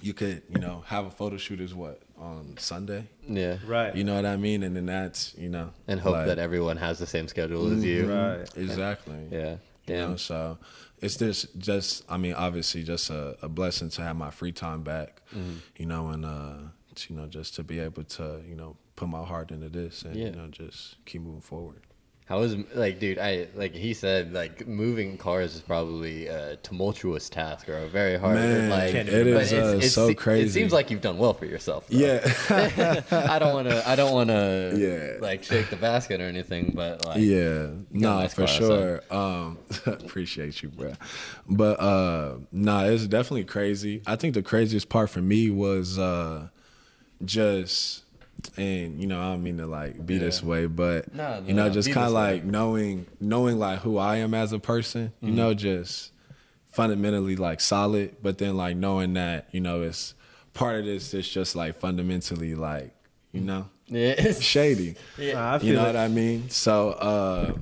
you 0.00 0.14
could 0.14 0.42
you 0.48 0.60
know 0.60 0.84
have 0.86 1.06
a 1.06 1.10
photo 1.10 1.36
shoot 1.36 1.60
is 1.60 1.74
what 1.74 2.00
on 2.16 2.54
Sunday. 2.58 3.06
Yeah. 3.28 3.56
Right. 3.66 3.94
You 3.96 4.04
know 4.04 4.14
what 4.14 4.26
I 4.26 4.36
mean? 4.36 4.62
And 4.62 4.76
then 4.76 4.86
that's 4.86 5.34
you 5.36 5.48
know 5.48 5.72
And 5.88 6.00
hope 6.00 6.12
like- 6.14 6.26
that 6.26 6.38
everyone 6.38 6.76
has 6.76 6.98
the 6.98 7.06
same 7.06 7.26
schedule 7.28 7.70
as 7.72 7.84
you. 7.84 8.10
Right. 8.12 8.48
exactly. 8.56 9.18
Yeah. 9.30 9.50
You 9.86 9.94
Damn. 9.94 10.10
know, 10.10 10.16
so 10.16 10.58
it's 11.00 11.16
just 11.16 11.58
just 11.58 12.04
I 12.08 12.16
mean, 12.18 12.34
obviously 12.34 12.82
just 12.82 13.10
a, 13.10 13.36
a 13.42 13.48
blessing 13.48 13.88
to 13.90 14.02
have 14.02 14.16
my 14.16 14.30
free 14.30 14.52
time 14.52 14.82
back. 14.82 15.22
Mm-hmm. 15.34 15.56
You 15.78 15.86
know, 15.86 16.08
and 16.10 16.24
uh 16.24 16.28
to, 16.28 16.70
you 17.08 17.16
know, 17.16 17.26
just 17.26 17.54
to 17.56 17.62
be 17.62 17.78
able 17.78 18.04
to, 18.04 18.40
you 18.48 18.56
know, 18.56 18.76
put 18.96 19.08
my 19.08 19.24
heart 19.24 19.50
into 19.50 19.68
this 19.68 20.02
and 20.02 20.16
Yeah. 20.16 20.26
you 20.26 20.32
know, 20.32 20.48
just 20.48 20.96
keep 21.06 21.22
moving 21.22 21.40
forward. 21.40 21.82
How 22.26 22.42
is 22.42 22.54
like, 22.74 22.98
dude? 23.00 23.18
I 23.18 23.46
like 23.54 23.74
he 23.74 23.94
said, 23.94 24.34
like 24.34 24.68
moving 24.68 25.16
cars 25.16 25.54
is 25.54 25.62
probably 25.62 26.26
a 26.26 26.56
tumultuous 26.56 27.30
task 27.30 27.70
or 27.70 27.78
a 27.78 27.88
very 27.88 28.18
hard. 28.18 28.34
Man, 28.34 28.68
like, 28.68 28.92
it 28.94 29.08
is, 29.08 29.50
uh, 29.54 29.80
so 29.80 30.12
crazy. 30.12 30.46
It 30.46 30.52
seems 30.52 30.70
like 30.70 30.90
you've 30.90 31.00
done 31.00 31.16
well 31.16 31.32
for 31.32 31.46
yourself. 31.46 31.86
though. 31.88 31.96
Yeah. 31.96 33.02
I 33.10 33.38
don't 33.38 33.54
want 33.54 33.70
to. 33.70 33.88
I 33.88 33.96
don't 33.96 34.12
want 34.12 34.28
to. 34.28 34.74
Yeah. 34.76 35.22
Like 35.26 35.42
shake 35.42 35.70
the 35.70 35.76
basket 35.76 36.20
or 36.20 36.24
anything, 36.24 36.72
but 36.74 37.02
like. 37.06 37.22
yeah. 37.22 37.68
No, 37.90 38.18
nice 38.18 38.34
for 38.34 38.44
car 38.44 38.48
sure. 38.48 39.02
Um 39.10 39.56
appreciate 39.86 40.62
you, 40.62 40.68
bro. 40.68 40.92
But 41.48 41.80
uh 41.80 42.34
nah, 42.52 42.84
it's 42.84 43.06
definitely 43.06 43.44
crazy. 43.44 44.02
I 44.06 44.16
think 44.16 44.34
the 44.34 44.42
craziest 44.42 44.90
part 44.90 45.08
for 45.08 45.22
me 45.22 45.48
was 45.48 45.98
uh 45.98 46.48
just 47.24 48.04
and 48.56 49.00
you 49.00 49.06
know 49.06 49.20
I 49.20 49.24
don't 49.32 49.42
mean 49.42 49.58
to 49.58 49.66
like 49.66 50.04
be 50.06 50.18
this 50.18 50.42
way, 50.42 50.66
but 50.66 51.12
No, 51.14 51.42
you 51.46 51.54
know 51.54 51.68
just 51.70 51.90
kind 51.90 52.06
of 52.06 52.12
this 52.12 52.16
way. 52.16 52.34
like 52.36 52.44
knowing 52.44 53.06
knowing 53.20 53.58
like 53.58 53.80
who 53.80 53.98
I 53.98 54.16
am 54.16 54.34
as 54.34 54.52
a 54.52 54.58
person, 54.58 55.12
you 55.22 55.32
know, 55.32 55.50
Mm-hmm. 55.50 55.58
just 55.58 56.12
fundamentally 56.66 57.36
like 57.36 57.60
solid, 57.60 58.16
but 58.22 58.38
then 58.38 58.56
like 58.56 58.76
knowing 58.76 59.14
that 59.14 59.48
you 59.52 59.60
know 59.60 59.82
it's 59.82 60.14
part 60.54 60.80
of 60.80 60.84
this 60.86 61.14
It's 61.14 61.28
just 61.28 61.54
like 61.56 61.76
fundamentally 61.76 62.54
like 62.54 62.94
you 63.32 63.40
know 63.40 63.68
Yeah. 63.86 64.32
shady. 64.32 64.96
Nah, 65.18 65.54
I 65.54 65.58
feel 65.58 65.68
You 65.68 65.74
know 65.74 65.82
it. 65.84 65.86
what 65.86 65.96
I 65.96 66.08
mean? 66.08 66.48
So 66.50 66.90
uh 66.90 67.54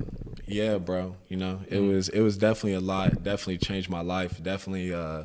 yeah, 0.48 0.78
bro, 0.78 1.16
you 1.28 1.36
know, 1.36 1.60
it 1.68 1.76
Mm-hmm. 1.76 1.88
was 1.88 2.08
it 2.10 2.20
was 2.20 2.36
definitely 2.38 2.74
a 2.74 2.80
lot, 2.80 3.22
definitely 3.22 3.58
changed 3.58 3.88
my 3.90 4.00
life, 4.02 4.42
definitely 4.42 4.92
uh 4.92 5.24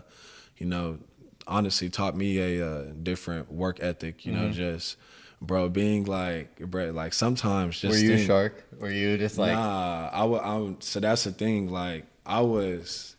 you 0.58 0.66
know, 0.68 1.00
honestly 1.48 1.90
taught 1.90 2.16
me 2.16 2.38
a 2.60 2.66
uh, 2.68 2.84
different 3.04 3.52
work 3.52 3.80
ethic, 3.82 4.26
you 4.26 4.32
know, 4.34 4.44
Mm-hmm. 4.44 4.52
just 4.54 4.98
bro 5.42 5.68
being 5.70 6.06
like 6.06 6.60
bro 6.60 6.92
like 6.92 7.14
sometimes 7.14 7.80
just 7.80 7.94
Were 7.94 8.00
you 8.00 8.14
a 8.14 8.16
think- 8.18 8.28
shark? 8.28 8.64
Were 8.80 8.92
you 8.92 9.18
just 9.18 9.38
like? 9.38 9.54
nah, 9.54 10.10
I 10.14 10.24
wa- 10.26 10.40
I'm 10.40 10.80
so 10.82 11.00
that's 11.00 11.24
the 11.24 11.32
thing 11.32 11.70
like 11.70 12.06
I 12.26 12.42
was 12.42 13.11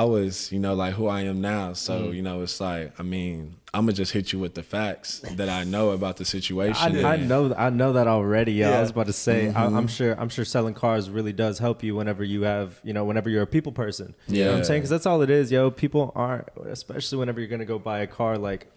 I 0.00 0.04
was, 0.04 0.52
you 0.52 0.58
know, 0.58 0.74
like 0.74 0.94
who 0.94 1.06
I 1.06 1.22
am 1.22 1.40
now. 1.40 1.72
So, 1.72 1.92
Mm-hmm. 2.00 2.12
you 2.14 2.22
know, 2.22 2.42
it's 2.42 2.60
like, 2.60 2.92
I 3.00 3.02
mean, 3.02 3.56
I'm 3.72 3.82
gonna 3.86 3.92
just 3.94 4.12
hit 4.12 4.32
you 4.32 4.38
with 4.38 4.54
the 4.54 4.62
facts 4.62 5.20
that 5.36 5.48
I 5.48 5.64
know 5.64 5.90
about 5.90 6.16
the 6.18 6.24
situation. 6.24 7.04
I, 7.04 7.14
I 7.14 7.16
know 7.16 7.54
I 7.56 7.70
know 7.70 7.92
that 7.94 8.06
already. 8.06 8.52
Yeah. 8.52 8.76
I 8.78 8.80
was 8.82 8.90
about 8.90 9.06
to 9.06 9.12
say 9.12 9.48
I, 9.48 9.52
Mm-hmm. 9.52 9.76
I'm 9.76 9.88
sure 9.88 10.12
I'm 10.20 10.28
sure 10.28 10.44
selling 10.44 10.74
cars 10.74 11.08
really 11.10 11.32
does 11.32 11.58
help 11.58 11.82
you 11.82 11.94
whenever 11.96 12.22
you 12.24 12.42
have 12.42 12.78
you 12.84 12.92
know 12.92 13.04
whenever 13.04 13.28
you're 13.30 13.42
a 13.42 13.46
people 13.46 13.72
person. 13.72 14.14
You 14.28 14.44
know 14.44 14.50
what 14.52 14.58
I'm 14.58 14.64
saying? 14.64 14.80
Because 14.80 14.90
that's 14.90 15.06
all 15.06 15.22
it 15.22 15.30
is, 15.30 15.50
yo. 15.50 15.70
People 15.70 16.12
aren't, 16.14 16.48
especially 16.66 17.18
whenever 17.18 17.40
you're 17.40 17.48
gonna 17.48 17.64
go 17.64 17.78
buy 17.78 18.00
a 18.00 18.06
car. 18.06 18.36
Like, 18.38 18.70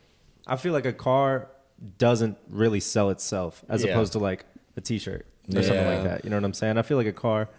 I 0.47 0.55
feel 0.55 0.73
like 0.73 0.85
a 0.85 0.93
car 0.93 1.49
doesn't 1.97 2.37
really 2.49 2.79
sell 2.79 3.09
itself 3.09 3.63
as 3.69 3.83
Yeah. 3.83 3.91
opposed 3.91 4.11
to 4.13 4.19
like 4.19 4.45
a 4.77 4.81
T-shirt 4.81 5.25
or 5.55 5.63
something 5.63 5.85
like 5.85 6.03
that. 6.03 6.23
You 6.23 6.29
know 6.29 6.37
what 6.37 6.43
I'm 6.45 6.53
saying? 6.53 6.77
I 6.77 6.81
feel 6.81 6.97
like 6.97 7.07
a 7.07 7.13
car. 7.13 7.49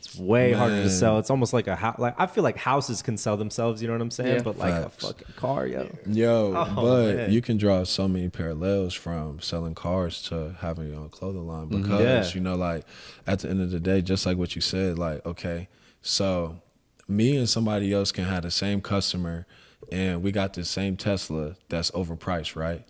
It's 0.00 0.16
way 0.18 0.52
harder 0.52 0.82
to 0.82 0.90
sell. 0.90 1.18
It's 1.18 1.30
almost 1.30 1.52
like 1.52 1.66
a 1.66 1.76
house. 1.76 1.98
Like 1.98 2.14
I 2.18 2.26
feel 2.26 2.42
like 2.42 2.56
houses 2.56 3.02
can 3.02 3.16
sell 3.16 3.36
themselves. 3.36 3.80
You 3.82 3.88
know 3.88 3.94
what 3.94 4.00
I'm 4.02 4.10
saying? 4.10 4.36
Yeah. 4.36 4.42
But 4.42 4.58
like 4.58 4.72
Facts. 4.82 5.04
a 5.04 5.06
fucking 5.08 5.26
car, 5.36 5.66
yo. 5.66 5.88
Yo, 6.06 6.52
Oh, 6.56 6.74
but 6.74 7.14
man. 7.16 7.32
you 7.32 7.40
can 7.42 7.58
draw 7.58 7.84
so 7.84 8.08
many 8.08 8.28
parallels 8.30 8.94
from 8.94 9.40
selling 9.40 9.74
cars 9.74 10.22
to 10.24 10.56
having 10.60 10.88
your 10.88 10.98
own 11.00 11.10
clothing 11.10 11.46
line 11.46 11.68
because 11.68 11.84
Mm-hmm. 11.90 12.02
Yeah. 12.02 12.30
you 12.32 12.40
know, 12.40 12.56
like 12.56 12.84
at 13.26 13.40
the 13.40 13.50
end 13.50 13.60
of 13.60 13.70
the 13.70 13.78
day, 13.80 14.00
just 14.02 14.24
like 14.26 14.36
what 14.38 14.54
you 14.56 14.60
said, 14.62 14.98
like 14.98 15.24
okay, 15.26 15.68
so 16.02 16.60
me 17.06 17.36
and 17.36 17.48
somebody 17.48 17.92
else 17.92 18.10
can 18.12 18.24
have 18.24 18.42
the 18.42 18.50
same 18.50 18.80
customer, 18.80 19.46
and 19.92 20.22
we 20.22 20.32
got 20.32 20.54
the 20.54 20.64
same 20.64 20.96
Tesla 20.96 21.56
that's 21.68 21.90
overpriced, 21.90 22.56
right? 22.56 22.84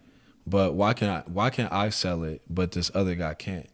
But 0.47 0.75
why 0.75 0.95
can 0.95 1.09
I? 1.09 1.21
Why 1.27 1.51
can't 1.51 1.73
I 1.73 1.91
sell 1.91 2.23
it, 2.25 2.43
but 2.49 2.73
this 2.73 2.91
other 2.95 3.15
guy 3.15 3.35
can't? 3.35 3.69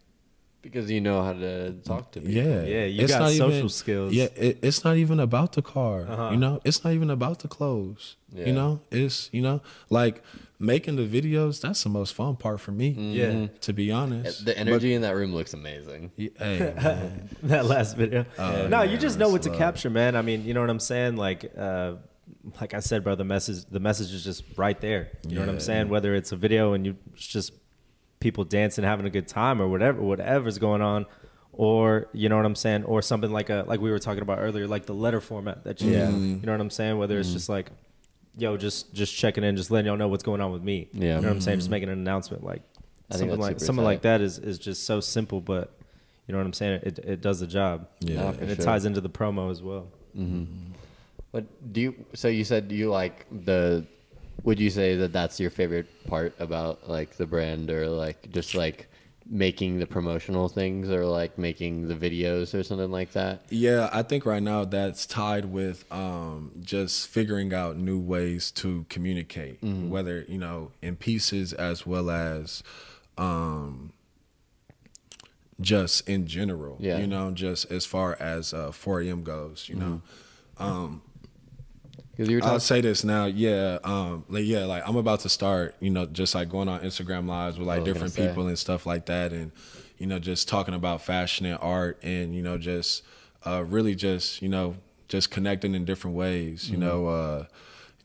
Because 0.66 0.90
you 0.90 1.00
know 1.00 1.22
how 1.22 1.32
to 1.32 1.72
talk 1.84 2.10
to 2.12 2.20
people. 2.20 2.34
Yeah, 2.34 2.62
Yeah, 2.62 2.84
you 2.86 3.06
got 3.06 3.20
not 3.20 3.30
social 3.30 3.68
skills. 3.68 4.12
Yeah, 4.12 4.28
it, 4.34 4.58
it's 4.62 4.84
not 4.84 4.96
even 4.96 5.20
about 5.20 5.52
the 5.52 5.62
car. 5.62 6.06
Uh-huh. 6.08 6.30
You 6.32 6.38
know, 6.38 6.60
it's 6.64 6.82
not 6.82 6.92
even 6.92 7.08
about 7.08 7.38
the 7.38 7.48
clothes. 7.48 8.16
Yeah. 8.32 8.46
You 8.46 8.52
know, 8.52 8.80
it's 8.90 9.30
you 9.32 9.42
know, 9.42 9.62
like 9.90 10.22
making 10.58 10.96
the 10.96 11.06
videos. 11.06 11.60
That's 11.60 11.82
the 11.84 11.88
most 11.88 12.14
fun 12.14 12.34
part 12.34 12.60
for 12.60 12.72
me. 12.72 12.88
Yeah. 12.88 13.46
to 13.60 13.72
be 13.72 13.92
honest. 13.92 14.44
The 14.44 14.58
energy 14.58 14.92
in 14.92 15.02
that 15.02 15.14
room 15.14 15.32
looks 15.32 15.54
amazing. 15.54 16.10
But, 16.16 16.32
hey, 16.36 17.12
that 17.44 17.66
last 17.66 17.96
video. 17.96 18.26
Oh, 18.36 18.66
no, 18.66 18.82
you 18.82 18.98
just 18.98 19.18
know 19.18 19.28
what 19.28 19.42
to 19.42 19.50
capture, 19.50 19.90
man. 19.90 20.16
I 20.16 20.22
mean, 20.22 20.44
you 20.44 20.52
know 20.52 20.62
what 20.62 20.70
I'm 20.70 20.80
saying? 20.80 21.16
Like, 21.16 21.52
uh, 21.56 21.94
like 22.60 22.74
I 22.74 22.80
said, 22.80 23.04
bro, 23.04 23.14
the 23.14 23.24
message, 23.24 23.64
the 23.66 23.80
message 23.80 24.12
is 24.12 24.24
just 24.24 24.42
right 24.56 24.80
there. 24.80 25.10
You 25.28 25.36
know 25.36 25.42
what 25.42 25.48
I'm 25.48 25.60
saying? 25.60 25.88
Whether 25.88 26.14
it's 26.14 26.32
a 26.32 26.36
video 26.36 26.72
and 26.72 26.84
you 26.84 26.96
just 27.14 27.52
people 28.20 28.44
dancing, 28.44 28.84
having 28.84 29.06
a 29.06 29.10
good 29.10 29.28
time, 29.28 29.60
or 29.60 29.68
whatever, 29.68 30.00
whatever's 30.00 30.58
going 30.58 30.82
on, 30.82 31.06
or 31.52 32.08
you 32.12 32.28
know 32.28 32.36
what 32.36 32.46
I'm 32.46 32.54
saying, 32.54 32.84
or 32.84 33.02
something 33.02 33.30
like 33.30 33.50
a 33.50 33.64
like 33.66 33.80
we 33.80 33.90
were 33.90 33.98
talking 33.98 34.22
about 34.22 34.38
earlier, 34.38 34.66
like 34.66 34.86
the 34.86 34.94
letter 34.94 35.20
format 35.20 35.64
that 35.64 35.80
you, 35.80 35.92
Yeah. 35.92 36.10
you 36.10 36.40
know 36.42 36.52
what 36.52 36.60
I'm 36.60 36.70
saying? 36.70 36.98
Whether 36.98 37.18
it's 37.18 37.28
mm-hmm. 37.28 37.36
just 37.36 37.48
like, 37.48 37.70
yo, 38.36 38.56
just 38.56 38.92
just 38.94 39.14
checking 39.14 39.44
in, 39.44 39.56
just 39.56 39.70
letting 39.70 39.86
y'all 39.86 39.96
know 39.96 40.08
what's 40.08 40.24
going 40.24 40.40
on 40.40 40.52
with 40.52 40.62
me. 40.62 40.88
Yeah. 40.92 41.00
you 41.00 41.08
know 41.22 41.28
what 41.28 41.34
I'm 41.34 41.40
saying? 41.40 41.58
Just 41.58 41.66
mm-hmm. 41.66 41.72
making 41.72 41.88
an 41.88 41.98
announcement, 41.98 42.44
like 42.44 42.62
I 43.10 43.16
something 43.16 43.38
like 43.38 43.60
something 43.60 43.84
tight. 43.84 43.90
like 43.90 44.02
that 44.02 44.20
is 44.20 44.38
is 44.38 44.58
just 44.58 44.84
so 44.84 45.00
simple, 45.00 45.40
but 45.40 45.72
you 46.26 46.32
know 46.32 46.38
what 46.38 46.46
I'm 46.46 46.52
saying? 46.52 46.80
It 46.82 46.98
it 46.98 47.20
does 47.20 47.40
the 47.40 47.46
job. 47.46 47.88
Yeah. 48.00 48.22
Nah, 48.22 48.32
for 48.32 48.40
and 48.42 48.50
it 48.50 48.56
sure. 48.56 48.64
ties 48.64 48.84
into 48.84 49.00
the 49.00 49.10
promo 49.10 49.50
as 49.50 49.62
well. 49.62 49.88
Mm-hmm. 50.16 50.72
What 51.30 51.72
do 51.72 51.80
you? 51.80 52.06
So 52.14 52.28
you 52.28 52.44
said 52.44 52.72
you 52.72 52.90
like 52.90 53.26
the. 53.30 53.86
Would 54.44 54.60
you 54.60 54.70
say 54.70 54.96
that 54.96 55.12
that's 55.12 55.40
your 55.40 55.50
favorite 55.50 55.86
part 56.06 56.34
about 56.38 56.88
like 56.88 57.16
the 57.16 57.26
brand, 57.26 57.70
or 57.70 57.88
like 57.88 58.30
just 58.30 58.54
like 58.54 58.88
making 59.28 59.80
the 59.80 59.86
promotional 59.86 60.48
things, 60.48 60.88
or 60.88 61.04
like 61.04 61.36
making 61.36 61.88
the 61.88 61.94
videos, 61.94 62.54
or 62.54 62.62
something 62.62 62.90
like 62.92 63.12
that? 63.12 63.42
yeah, 63.50 63.90
I 63.92 64.02
think 64.02 64.24
right 64.24 64.42
now 64.42 64.64
that's 64.64 65.04
tied 65.06 65.46
with 65.46 65.84
um, 65.92 66.52
just 66.60 67.08
figuring 67.08 67.52
out 67.52 67.76
new 67.76 67.98
ways 67.98 68.50
to 68.52 68.86
communicate, 68.88 69.60
Mm-hmm. 69.62 69.90
whether 69.90 70.24
you 70.28 70.38
know 70.38 70.70
in 70.82 70.96
pieces 70.96 71.52
as 71.52 71.86
well 71.86 72.10
as. 72.10 72.62
Um, 73.18 73.92
just 75.58 76.06
in 76.06 76.26
general, 76.26 76.76
Yeah. 76.80 76.98
you 76.98 77.06
know, 77.06 77.30
just 77.30 77.70
as 77.72 77.86
far 77.86 78.14
as 78.20 78.52
uh, 78.52 78.72
4 78.72 79.00
a.m. 79.00 79.22
goes, 79.24 79.70
you 79.70 79.74
know. 79.76 80.02
Mm-hmm. 80.60 80.64
You 80.64 80.90
were 80.94 81.00
I'll 82.42 82.60
say 82.60 82.80
this 82.80 83.04
now, 83.04 83.26
yeah, 83.26 83.78
um, 83.84 84.24
like 84.28 84.44
yeah, 84.46 84.64
like 84.64 84.82
I'm 84.88 84.96
about 84.96 85.20
to 85.20 85.28
start, 85.28 85.74
you 85.80 85.90
know, 85.90 86.06
just 86.06 86.34
like 86.34 86.48
going 86.48 86.68
on 86.68 86.80
Instagram 86.80 87.28
lives 87.28 87.58
with 87.58 87.68
like 87.68 87.80
different 87.84 88.14
people 88.32 88.46
and 88.48 88.58
stuff 88.58 88.86
like 88.86 89.06
that, 89.06 89.32
and 89.32 89.52
you 89.98 90.06
know, 90.06 90.18
just 90.18 90.48
talking 90.48 90.74
about 90.74 91.02
fashion 91.02 91.46
and 91.46 91.58
art, 91.60 91.98
and 92.02 92.34
you 92.34 92.42
know, 92.42 92.56
just 92.58 93.02
uh, 93.46 93.64
really 93.66 93.94
just 93.94 94.40
you 94.42 94.48
know, 94.48 94.76
just 95.08 95.30
connecting 95.30 95.74
in 95.74 95.84
different 95.84 96.16
ways, 96.16 96.70
you 96.70 96.78
Mm-hmm. 96.78 96.86
know. 96.86 97.06
Uh, 97.08 97.44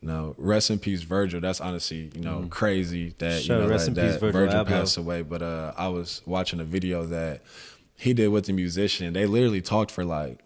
you 0.02 0.08
know, 0.08 0.34
rest 0.39 0.71
in 0.71 0.80
peace, 0.80 1.04
Virgil. 1.04 1.39
That's 1.39 1.62
honestly, 1.62 2.10
you 2.15 2.21
know, 2.21 2.47
crazy 2.50 3.13
that 3.19 3.43
Sure, 3.43 3.58
you 3.58 3.62
know 3.62 3.67
that, 3.67 3.95
peace, 3.95 4.15
Virgil 4.32 4.60
Abloh. 4.65 4.67
passed 4.67 4.97
away. 4.97 5.21
But 5.21 5.43
uh, 5.43 5.74
I 5.78 5.89
was 5.89 6.24
watching 6.26 6.60
a 6.60 6.63
video 6.63 7.06
that 7.06 7.43
he 7.97 8.15
did 8.15 8.30
with 8.30 8.45
the 8.47 8.54
musician. 8.54 9.13
They 9.13 9.28
literally 9.28 9.62
talked 9.62 9.91
for 9.91 10.04
like 10.04 10.39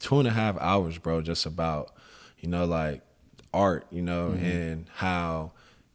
two 0.00 0.18
and 0.18 0.28
a 0.28 0.32
half 0.32 0.58
hours, 0.60 0.98
bro, 0.98 1.22
just 1.22 1.46
about, 1.46 1.94
you 2.40 2.48
know, 2.48 2.64
like 2.64 3.02
art, 3.52 3.86
you 3.90 4.02
know, 4.02 4.30
and 4.32 4.86
how 4.94 5.52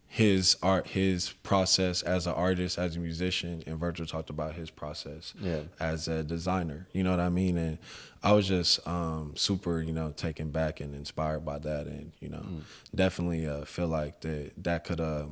his 0.07 0.55
art, 0.63 0.87
his 0.87 1.31
process 1.43 2.01
as 2.01 2.25
an 2.25 2.33
artist, 2.33 2.77
as 2.77 2.95
a 2.95 2.99
musician, 2.99 3.63
and 3.67 3.77
Virgil 3.77 4.05
talked 4.05 4.29
about 4.29 4.55
his 4.55 4.69
process 4.69 5.33
Yeah. 5.41 5.61
as 5.79 6.07
a 6.07 6.23
designer. 6.23 6.87
You 6.93 7.03
know 7.03 7.11
what 7.11 7.19
I 7.19 7.27
mean? 7.29 7.57
And 7.57 7.77
I 8.23 8.31
was 8.31 8.47
just 8.47 8.85
um, 8.87 9.33
super, 9.35 9.81
you 9.81 9.91
know, 9.91 10.11
taken 10.11 10.51
back 10.51 10.79
and 10.79 10.95
inspired 10.95 11.43
by 11.43 11.59
that, 11.59 11.87
and 11.87 12.11
you 12.21 12.29
know, 12.29 12.45
definitely 12.93 13.45
uh, 13.47 13.65
feel 13.65 13.87
like 13.87 14.21
that 14.21 14.51
that 14.63 14.83
could. 14.85 14.99
Uh, 15.01 15.25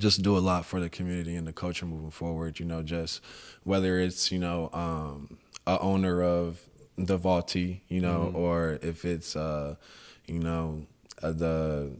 just 0.00 0.20
do 0.22 0.36
a 0.36 0.40
lot 0.40 0.66
for 0.66 0.80
the 0.80 0.90
community 0.90 1.36
and 1.36 1.46
the 1.46 1.52
culture 1.52 1.86
moving 1.86 2.10
forward. 2.10 2.58
You 2.58 2.66
know, 2.66 2.82
just 2.82 3.22
whether 3.62 3.98
it's 4.00 4.32
you 4.32 4.38
know 4.38 4.68
um, 4.72 5.38
a 5.66 5.78
owner 5.78 6.22
of 6.22 6.60
the 6.98 7.16
Vaulty, 7.16 7.82
you 7.88 8.00
know, 8.00 8.32
or 8.34 8.78
if 8.82 9.04
it's 9.04 9.36
uh, 9.36 9.76
you 10.26 10.38
know 10.40 10.86
uh, 11.22 11.32
the 11.32 11.90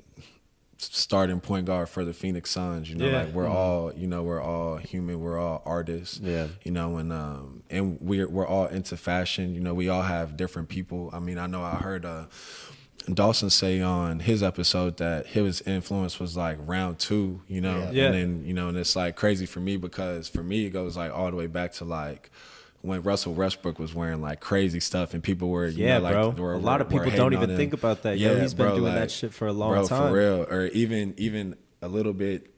starting 0.78 1.40
point 1.40 1.64
guard 1.66 1.88
for 1.88 2.04
the 2.04 2.12
Phoenix 2.12 2.50
Suns. 2.50 2.88
You 2.90 2.96
know, 2.96 3.06
Yeah. 3.08 3.22
like 3.24 3.32
we're 3.32 3.48
all 3.48 3.92
you 3.94 4.06
know 4.06 4.22
we're 4.22 4.42
all 4.42 4.76
human, 4.76 5.20
we're 5.20 5.38
all 5.38 5.62
artists. 5.64 6.20
Yeah. 6.22 6.48
You 6.64 6.72
know, 6.72 6.98
and 6.98 7.12
um 7.12 7.62
and 7.70 7.98
we're 8.00 8.28
we're 8.28 8.46
all 8.46 8.66
into 8.66 8.96
fashion. 8.96 9.54
You 9.54 9.60
know, 9.60 9.74
we 9.74 9.88
all 9.88 10.02
have 10.02 10.36
different 10.36 10.68
people. 10.68 11.10
I 11.12 11.18
mean, 11.20 11.38
I 11.38 11.46
know 11.46 11.62
I 11.62 11.76
heard 11.76 12.04
uh 12.04 12.26
Dawson 13.12 13.50
say 13.50 13.80
on 13.80 14.18
his 14.20 14.42
episode 14.42 14.96
that 14.96 15.28
his 15.28 15.60
influence 15.62 16.18
was 16.18 16.36
like 16.36 16.58
round 16.60 16.98
two, 16.98 17.40
you 17.46 17.60
know, 17.60 17.78
Yeah. 17.78 17.90
Yeah. 17.92 18.04
and 18.06 18.14
then 18.14 18.44
you 18.44 18.52
know, 18.52 18.68
and 18.68 18.76
it's 18.76 18.96
like 18.96 19.16
crazy 19.16 19.46
for 19.46 19.60
me 19.60 19.76
because 19.76 20.28
for 20.28 20.42
me 20.42 20.66
it 20.66 20.70
goes 20.70 20.96
like 20.96 21.12
all 21.12 21.30
the 21.30 21.36
way 21.36 21.46
back 21.46 21.72
to 21.74 21.84
like 21.84 22.30
when 22.87 23.03
Russell 23.03 23.35
Westbrook 23.35 23.79
was 23.79 23.94
wearing 23.94 24.20
like 24.22 24.40
crazy 24.40 24.81
stuff 24.81 25.12
and 25.14 25.22
people 25.22 25.49
were 25.51 25.66
you 25.66 25.85
Yeah, 25.85 25.99
know, 25.99 26.05
like 26.05 26.12
bro. 26.12 26.31
were- 26.31 26.55
A 26.55 26.59
lot 26.59 26.81
of 26.81 26.88
people 26.88 27.11
don't 27.11 27.33
even 27.35 27.57
think 27.57 27.72
about 27.72 28.03
that. 28.03 28.18
Yo, 28.18 28.38
he's 28.40 28.55
been 28.55 28.75
doing 28.75 28.94
that 28.94 29.11
shit 29.11 29.33
for 29.35 29.46
a 29.49 29.53
long 29.53 29.72
bro, 29.72 29.87
time. 29.87 30.09
for 30.11 30.14
real. 30.16 30.46
Or 30.51 30.66
even 30.68 31.14
even 31.16 31.57
a 31.83 31.88
little 31.88 32.12
bit 32.12 32.53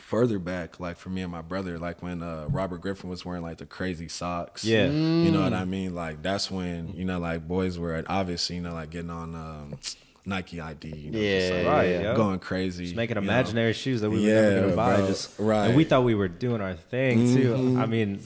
further 0.00 0.38
back, 0.38 0.80
like 0.80 0.96
for 0.96 1.08
me 1.08 1.22
and 1.22 1.30
my 1.30 1.42
brother, 1.42 1.78
like 1.78 2.02
when 2.02 2.22
uh, 2.22 2.46
Robert 2.50 2.80
Griffin 2.80 3.08
was 3.08 3.24
wearing 3.24 3.42
like 3.42 3.58
the 3.58 3.66
crazy 3.66 4.08
socks. 4.08 4.64
Yeah. 4.64 4.86
You 4.90 5.30
know 5.30 5.42
what 5.42 5.52
I 5.52 5.64
mean? 5.64 5.94
Like 5.94 6.22
that's 6.22 6.50
when, 6.50 6.88
you 6.94 7.04
know, 7.04 7.18
like 7.18 7.46
boys 7.46 7.78
were 7.78 8.02
obviously, 8.08 8.56
you 8.56 8.62
know, 8.62 8.72
like 8.74 8.90
getting 8.90 9.10
on 9.10 9.34
um, 9.34 9.78
Nike 10.26 10.58
ID, 10.58 10.88
you 10.88 11.10
know, 11.10 11.18
just, 11.18 11.52
Yeah, 11.52 11.56
like, 11.58 11.66
Right, 11.66 11.90
yeah. 11.90 12.14
going 12.14 12.38
crazy. 12.38 12.84
Just 12.84 12.96
making 12.96 13.16
you 13.16 13.20
know. 13.20 13.30
imaginary 13.30 13.74
shoes 13.74 14.00
that 14.00 14.08
we 14.08 14.20
were 14.22 14.26
Yeah, 14.26 14.40
never 14.54 14.60
gonna 14.62 14.76
buy. 14.76 14.96
bro. 14.96 15.06
Just 15.06 15.38
Right. 15.38 15.66
And 15.66 15.76
we 15.76 15.84
thought 15.84 16.02
we 16.04 16.14
were 16.14 16.28
doing 16.28 16.62
our 16.62 16.72
thing 16.72 17.34
too. 17.36 17.52
Mhm. 17.52 17.78
I 17.78 17.84
mean, 17.84 18.20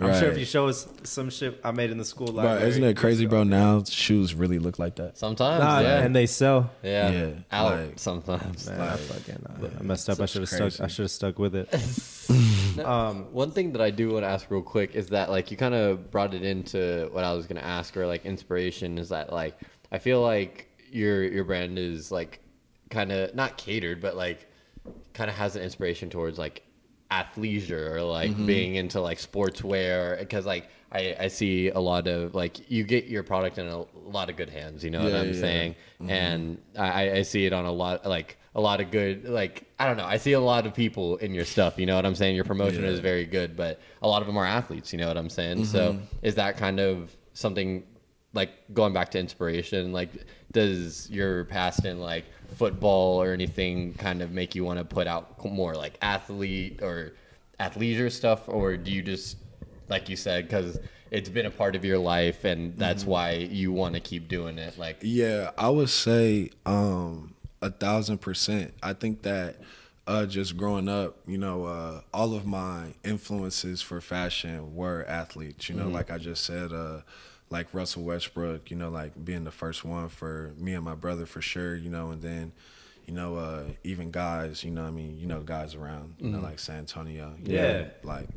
I'm 0.00 0.18
sure 0.18 0.30
if 0.30 0.38
you 0.38 0.46
show 0.46 0.68
us 0.68 0.88
some 1.02 1.28
shit 1.28 1.60
I 1.62 1.70
made 1.72 1.90
in 1.90 1.98
the 1.98 2.04
school 2.06 2.32
Bro, 2.32 2.56
isn't 2.58 2.82
it 2.82 2.96
crazy, 2.96 3.26
bro? 3.26 3.42
Now 3.44 3.82
shoes 3.84 4.34
really 4.34 4.58
look 4.58 4.78
like 4.78 4.94
that. 4.96 5.18
Sometimes, 5.18 5.62
Nah, 5.62 5.80
yeah, 5.80 6.00
and 6.00 6.16
they 6.16 6.24
sell. 6.24 6.70
yeah, 6.82 7.10
Yeah, 7.10 7.28
out 7.52 7.72
like- 7.72 7.98
sometimes. 7.98 8.66
Man, 8.66 8.80
I 8.80 8.96
fucking 8.96 9.44
I 9.78 9.82
messed 9.82 10.08
up. 10.08 10.20
I 10.20 10.26
should 10.26 10.42
have 10.42 10.48
stuck. 10.48 10.80
I 10.80 10.86
should 10.86 11.02
have 11.02 11.10
stuck 11.10 11.38
with 11.38 11.54
it. 11.54 11.68
um, 12.86 13.26
One 13.32 13.50
thing 13.50 13.72
that 13.72 13.82
I 13.82 13.90
do 13.90 14.12
want 14.12 14.24
to 14.24 14.28
ask 14.28 14.50
real 14.50 14.62
quick 14.62 14.94
is 14.94 15.08
that 15.08 15.28
like 15.30 15.50
you 15.50 15.58
kind 15.58 15.74
of 15.74 16.10
brought 16.10 16.32
it 16.32 16.42
into 16.42 17.10
what 17.12 17.22
I 17.22 17.34
was 17.34 17.46
gonna 17.46 17.60
ask 17.60 17.94
or 17.98 18.06
like 18.06 18.24
inspiration 18.24 18.96
is 18.98 19.10
that 19.10 19.30
like 19.30 19.58
I 19.92 19.98
feel 19.98 20.22
like 20.22 20.68
your 20.90 21.22
your 21.24 21.44
brand 21.44 21.78
is 21.78 22.10
like 22.12 22.40
kind 22.90 23.10
of 23.12 23.34
not 23.34 23.56
catered 23.56 24.00
but 24.00 24.16
like 24.16 24.48
kind 25.14 25.28
of 25.30 25.36
has 25.36 25.56
an 25.56 25.62
inspiration 25.62 26.10
towards 26.10 26.38
like 26.38 26.62
athleisure 27.10 27.92
or 27.92 28.02
like 28.02 28.30
Mm-hmm. 28.30 28.46
being 28.46 28.74
into 28.76 29.00
like 29.00 29.18
sportswear 29.18 30.18
because 30.18 30.46
like 30.46 30.68
I, 30.90 31.16
I 31.20 31.28
see 31.28 31.68
a 31.70 31.78
lot 31.80 32.06
of 32.06 32.34
like 32.34 32.70
you 32.70 32.84
get 32.84 33.04
your 33.06 33.22
product 33.22 33.58
in 33.58 33.66
a 33.66 33.84
lot 34.08 34.30
of 34.30 34.36
good 34.36 34.48
hands 34.50 34.82
you 34.84 34.90
know 34.90 35.02
what 35.04 35.12
i'm 35.12 35.26
yeah. 35.26 35.32
Mm-hmm. 35.32 35.40
saying 35.40 35.74
and 36.08 36.58
I, 36.78 37.10
I 37.18 37.22
see 37.22 37.46
it 37.46 37.52
on 37.52 37.64
a 37.66 37.72
lot 37.72 38.04
like 38.06 38.38
a 38.54 38.60
lot 38.60 38.80
of 38.80 38.90
good 38.90 39.28
like 39.28 39.64
i 39.78 39.86
don't 39.86 39.96
know 39.96 40.04
i 40.06 40.16
see 40.16 40.32
a 40.32 40.40
lot 40.40 40.66
of 40.66 40.74
people 40.74 41.16
in 41.18 41.34
your 41.34 41.44
stuff 41.44 41.78
you 41.78 41.86
know 41.86 41.96
what 41.96 42.06
i'm 42.06 42.14
saying 42.14 42.34
your 42.36 42.44
promotion 42.44 42.82
Yeah. 42.82 42.90
is 42.90 43.00
very 43.00 43.26
good 43.26 43.56
but 43.56 43.80
a 44.02 44.08
lot 44.08 44.22
of 44.22 44.26
them 44.26 44.36
are 44.36 44.46
athletes 44.46 44.92
you 44.92 44.98
know 44.98 45.08
what 45.08 45.16
i'm 45.18 45.30
saying 45.30 45.64
so 45.66 45.92
Mm-hmm. 45.94 46.04
is 46.22 46.36
that 46.36 46.56
kind 46.56 46.80
of 46.80 47.14
something 47.34 47.84
like 48.32 48.50
going 48.72 48.92
back 48.92 49.10
to 49.12 49.18
inspiration 49.18 49.92
like 49.92 50.10
does 50.54 51.10
your 51.10 51.44
past 51.44 51.84
in 51.84 52.00
like 52.00 52.24
football 52.56 53.20
or 53.20 53.32
anything 53.32 53.94
kind 53.94 54.22
of 54.22 54.30
make 54.32 54.54
you 54.54 54.64
want 54.64 54.78
to 54.78 54.84
put 54.84 55.06
out 55.06 55.44
more 55.44 55.74
like 55.74 55.98
athlete 56.00 56.80
or 56.82 57.12
athleisure 57.60 58.10
stuff 58.10 58.48
or 58.48 58.76
do 58.76 58.90
you 58.90 59.02
just 59.02 59.36
like 59.88 60.08
you 60.08 60.16
said 60.16 60.46
because 60.46 60.80
it's 61.10 61.28
been 61.28 61.46
a 61.46 61.50
part 61.50 61.76
of 61.76 61.84
your 61.84 61.98
life 61.98 62.44
and 62.44 62.78
that's 62.78 63.04
Mm-hmm. 63.04 63.10
why 63.10 63.32
you 63.32 63.72
want 63.72 63.94
to 63.94 64.00
keep 64.00 64.28
doing 64.28 64.58
it 64.58 64.78
like 64.78 64.98
Yeah, 65.00 65.50
I 65.58 65.68
would 65.68 65.90
say 65.90 66.50
um, 66.64 67.34
a 67.60 67.70
thousand 67.70 68.18
percent. 68.18 68.74
I 68.82 68.92
think 68.94 69.22
that 69.22 69.56
uh, 70.06 70.26
just 70.26 70.56
growing 70.56 70.88
up, 70.88 71.16
you 71.26 71.38
know, 71.38 71.64
uh, 71.64 72.00
all 72.12 72.34
of 72.34 72.46
my 72.46 72.94
influences 73.04 73.82
for 73.82 74.00
fashion 74.00 74.74
were 74.74 75.04
athletes. 75.06 75.68
You 75.68 75.74
know, 75.74 75.88
like 75.88 76.10
I 76.10 76.18
just 76.18 76.44
said, 76.44 76.72
uh, 76.72 77.00
like 77.54 77.68
Russell 77.72 78.02
Westbrook. 78.04 78.70
You 78.70 78.76
know, 78.76 78.90
like 78.90 79.12
being 79.24 79.44
the 79.44 79.50
first 79.62 79.84
one 79.84 80.08
for 80.08 80.52
me 80.58 80.74
and 80.74 80.84
my 80.84 80.94
brother 80.94 81.24
for 81.26 81.40
sure. 81.40 81.74
You 81.74 81.90
know, 81.90 82.10
and 82.10 82.20
then. 82.20 82.52
You 83.06 83.12
know, 83.12 83.36
uh, 83.36 83.64
even 83.84 84.10
guys, 84.10 84.64
you 84.64 84.70
know, 84.70 84.80
what 84.80 84.88
I 84.88 84.92
mean, 84.92 85.18
you 85.18 85.26
know, 85.26 85.40
guys 85.42 85.74
around, 85.74 86.14
you 86.18 86.30
know, 86.30 86.40
like 86.40 86.58
San 86.58 86.78
Antonio, 86.78 87.34
you 87.38 87.52
Yeah. 87.52 87.60
know, 87.60 87.86
like 88.02 88.28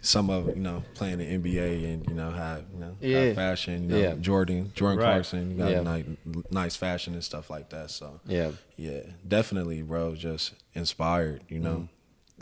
some 0.00 0.30
of 0.30 0.54
you 0.56 0.62
know 0.62 0.84
playing 0.94 1.18
the 1.18 1.24
NBA 1.26 1.92
and 1.92 2.06
you 2.08 2.14
know 2.14 2.30
have 2.30 2.64
you 2.72 2.78
know 2.78 2.96
Yeah. 3.00 3.34
fashion, 3.34 3.82
you 3.82 3.88
know, 3.88 3.98
Yeah. 4.00 4.14
Jordan, 4.20 4.70
Jordan 4.76 4.98
Right. 4.98 5.06
Clarkson, 5.06 5.50
you 5.50 5.56
got 5.56 5.70
Yeah. 5.72 5.80
nice, 5.82 6.04
nice 6.52 6.76
fashion 6.76 7.14
and 7.14 7.24
stuff 7.24 7.50
like 7.50 7.70
that. 7.70 7.90
So 7.90 8.20
yeah 8.26 8.52
yeah, 8.76 9.00
definitely, 9.26 9.82
bro. 9.82 10.14
Just 10.14 10.54
inspired, 10.72 11.42
you 11.48 11.58
know. 11.58 11.88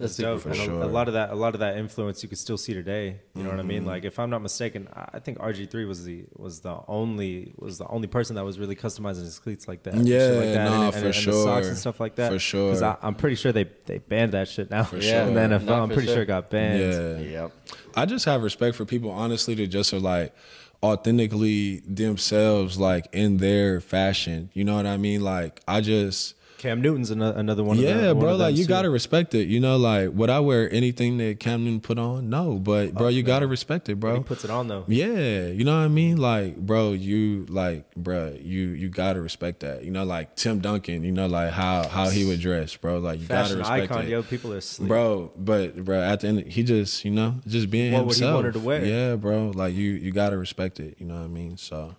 Mm-hmm. 0.01 0.05
that's 0.05 0.19
It's 0.19 0.23
dope. 0.23 0.41
for 0.43 0.49
And 0.51 0.59
a- 0.59 0.65
sure. 0.65 0.83
A 0.83 0.87
lot 0.87 1.09
of 1.09 1.15
that, 1.15 1.31
a 1.31 1.35
lot 1.35 1.55
of 1.55 1.61
that 1.61 1.77
influence, 1.77 2.23
you 2.23 2.29
could 2.29 2.39
still 2.39 2.59
see 2.59 2.75
today. 2.75 3.21
You 3.35 3.43
know 3.43 3.51
what 3.51 3.59
I 3.61 3.63
mean? 3.63 3.81
Mm-hmm. 3.81 3.89
Like, 3.89 4.05
if 4.05 4.19
I'm 4.19 4.31
not 4.31 4.43
mistaken, 4.43 4.89
I 4.95 5.09
I 5.15 5.19
think 5.21 5.39
RG3 5.39 5.87
was 5.87 6.05
the 6.05 6.25
was 6.37 6.61
the 6.61 6.77
only 6.89 7.53
was 7.59 7.79
the 7.79 7.87
only 7.89 8.07
person 8.09 8.37
that 8.37 8.45
was 8.45 8.59
really 8.59 8.77
customizing 8.77 9.23
his 9.25 9.39
cleats 9.39 9.69
like 9.69 9.83
that. 9.85 9.95
Yeah, 9.95 10.19
like 10.27 10.55
that, 10.55 10.71
nah, 10.71 10.85
and, 10.85 10.93
for 10.93 10.99
and, 10.99 11.07
and 11.07 11.15
the 11.15 11.33
socks 11.33 11.67
and 11.69 11.77
stuff 11.77 12.01
like 12.01 12.15
that. 12.17 12.33
For 12.33 12.39
sure. 12.39 12.73
Because 12.75 12.97
I'm 13.03 13.15
pretty 13.15 13.37
sure 13.37 13.53
they 13.53 13.65
they 13.87 13.99
banned 13.99 14.33
that 14.33 14.49
shit 14.49 14.71
now. 14.71 14.85
For 14.85 14.97
in 15.03 15.03
sure. 15.03 15.27
the 15.27 15.41
NFL, 15.41 15.65
Nah, 15.65 15.83
I'm 15.83 15.89
pretty 15.89 16.07
sure. 16.07 16.15
sure 16.17 16.23
it 16.23 16.27
got 16.27 16.51
banned. 16.51 16.81
Yeah, 16.81 17.19
yep 17.43 17.53
I 17.95 18.07
just 18.07 18.25
have 18.25 18.43
respect 18.43 18.77
for 18.77 18.85
people, 18.85 19.11
honestly, 19.11 19.55
that 19.57 19.67
just 19.67 19.93
are 19.93 19.99
like 20.01 20.35
authentically 20.83 21.81
themselves, 21.87 22.79
like 22.79 23.07
in 23.13 23.37
their 23.39 23.81
fashion. 23.81 24.51
You 24.55 24.65
know 24.65 24.77
what 24.77 24.87
I 24.87 24.97
mean? 24.97 25.23
Like 25.23 25.61
I 25.69 25.81
just. 25.81 26.35
Cam 26.61 26.83
Newton's 26.83 27.11
another, 27.11 27.65
one. 27.65 27.79
of 27.79 27.83
yeah, 27.83 28.09
the, 28.09 28.15
one 28.15 28.19
bro. 28.19 28.37
Like 28.37 28.55
you 28.55 28.65
too. 28.65 28.69
gotta 28.69 28.91
respect 28.91 29.35
it. 29.35 29.49
You 29.49 29.61
know, 29.61 29.79
like 29.79 30.11
would 30.13 30.29
I 30.29 30.41
wear 30.41 30.71
anything 30.71 31.17
that 31.17 31.41
Camden 31.41 31.81
put 31.81 31.99
on? 31.99 32.29
No, 32.29 32.59
but 32.59 32.93
bro, 32.93 33.07
oh, 33.07 33.09
you 33.09 33.23
gotta 33.23 33.47
respect 33.47 33.89
it, 33.89 33.95
bro. 33.99 34.17
He 34.17 34.23
puts 34.23 34.45
it 34.45 34.51
on 34.51 34.69
though. 34.69 34.85
Yeah, 34.87 35.47
you 35.47 35.65
know 35.65 35.79
what 35.79 35.85
I 35.85 35.89
mean? 35.89 36.19
Like, 36.19 36.59
bro, 36.59 36.93
you 36.93 37.47
like, 37.49 37.95
bro, 37.95 38.37
you 38.39 38.69
you 38.69 38.91
gotta 38.91 39.23
respect 39.23 39.61
that. 39.61 39.85
You 39.85 39.91
know, 39.91 40.05
like 40.05 40.37
Tim 40.37 40.61
Duncan, 40.61 41.03
you 41.03 41.13
know, 41.13 41.29
like 41.29 41.51
how 41.51 41.89
how 41.89 42.11
he 42.11 42.27
would 42.27 42.41
dress, 42.41 42.77
bro. 42.77 42.99
Like 42.99 43.21
you 43.21 43.27
Fashion 43.27 43.59
gotta 43.59 43.75
respect 43.77 43.93
icon, 43.93 44.05
it. 44.05 44.11
yo. 44.11 44.23
People 44.23 44.53
are 44.53 44.59
asleep. 44.59 44.89
Bro, 44.89 45.33
but 45.39 45.83
bro, 45.83 45.99
at 45.99 46.21
the 46.21 46.29
end, 46.29 46.47
he 46.47 46.63
just, 46.63 47.07
you 47.07 47.11
know, 47.11 47.37
just 47.47 47.71
being 47.71 47.95
What 47.95 48.05
would 48.05 48.17
he 48.17 48.25
wanted 48.25 48.53
to 48.53 48.61
wear. 48.61 48.85
Yeah, 48.85 49.17
bro. 49.17 49.51
Like 49.55 49.73
you, 49.73 49.93
you 49.93 50.13
gotta 50.13 50.37
respect 50.37 50.79
it. 50.79 50.97
You 50.99 51.07
know 51.07 51.15
what 51.15 51.25
I 51.25 51.29
mean? 51.29 51.57
So, 51.57 51.97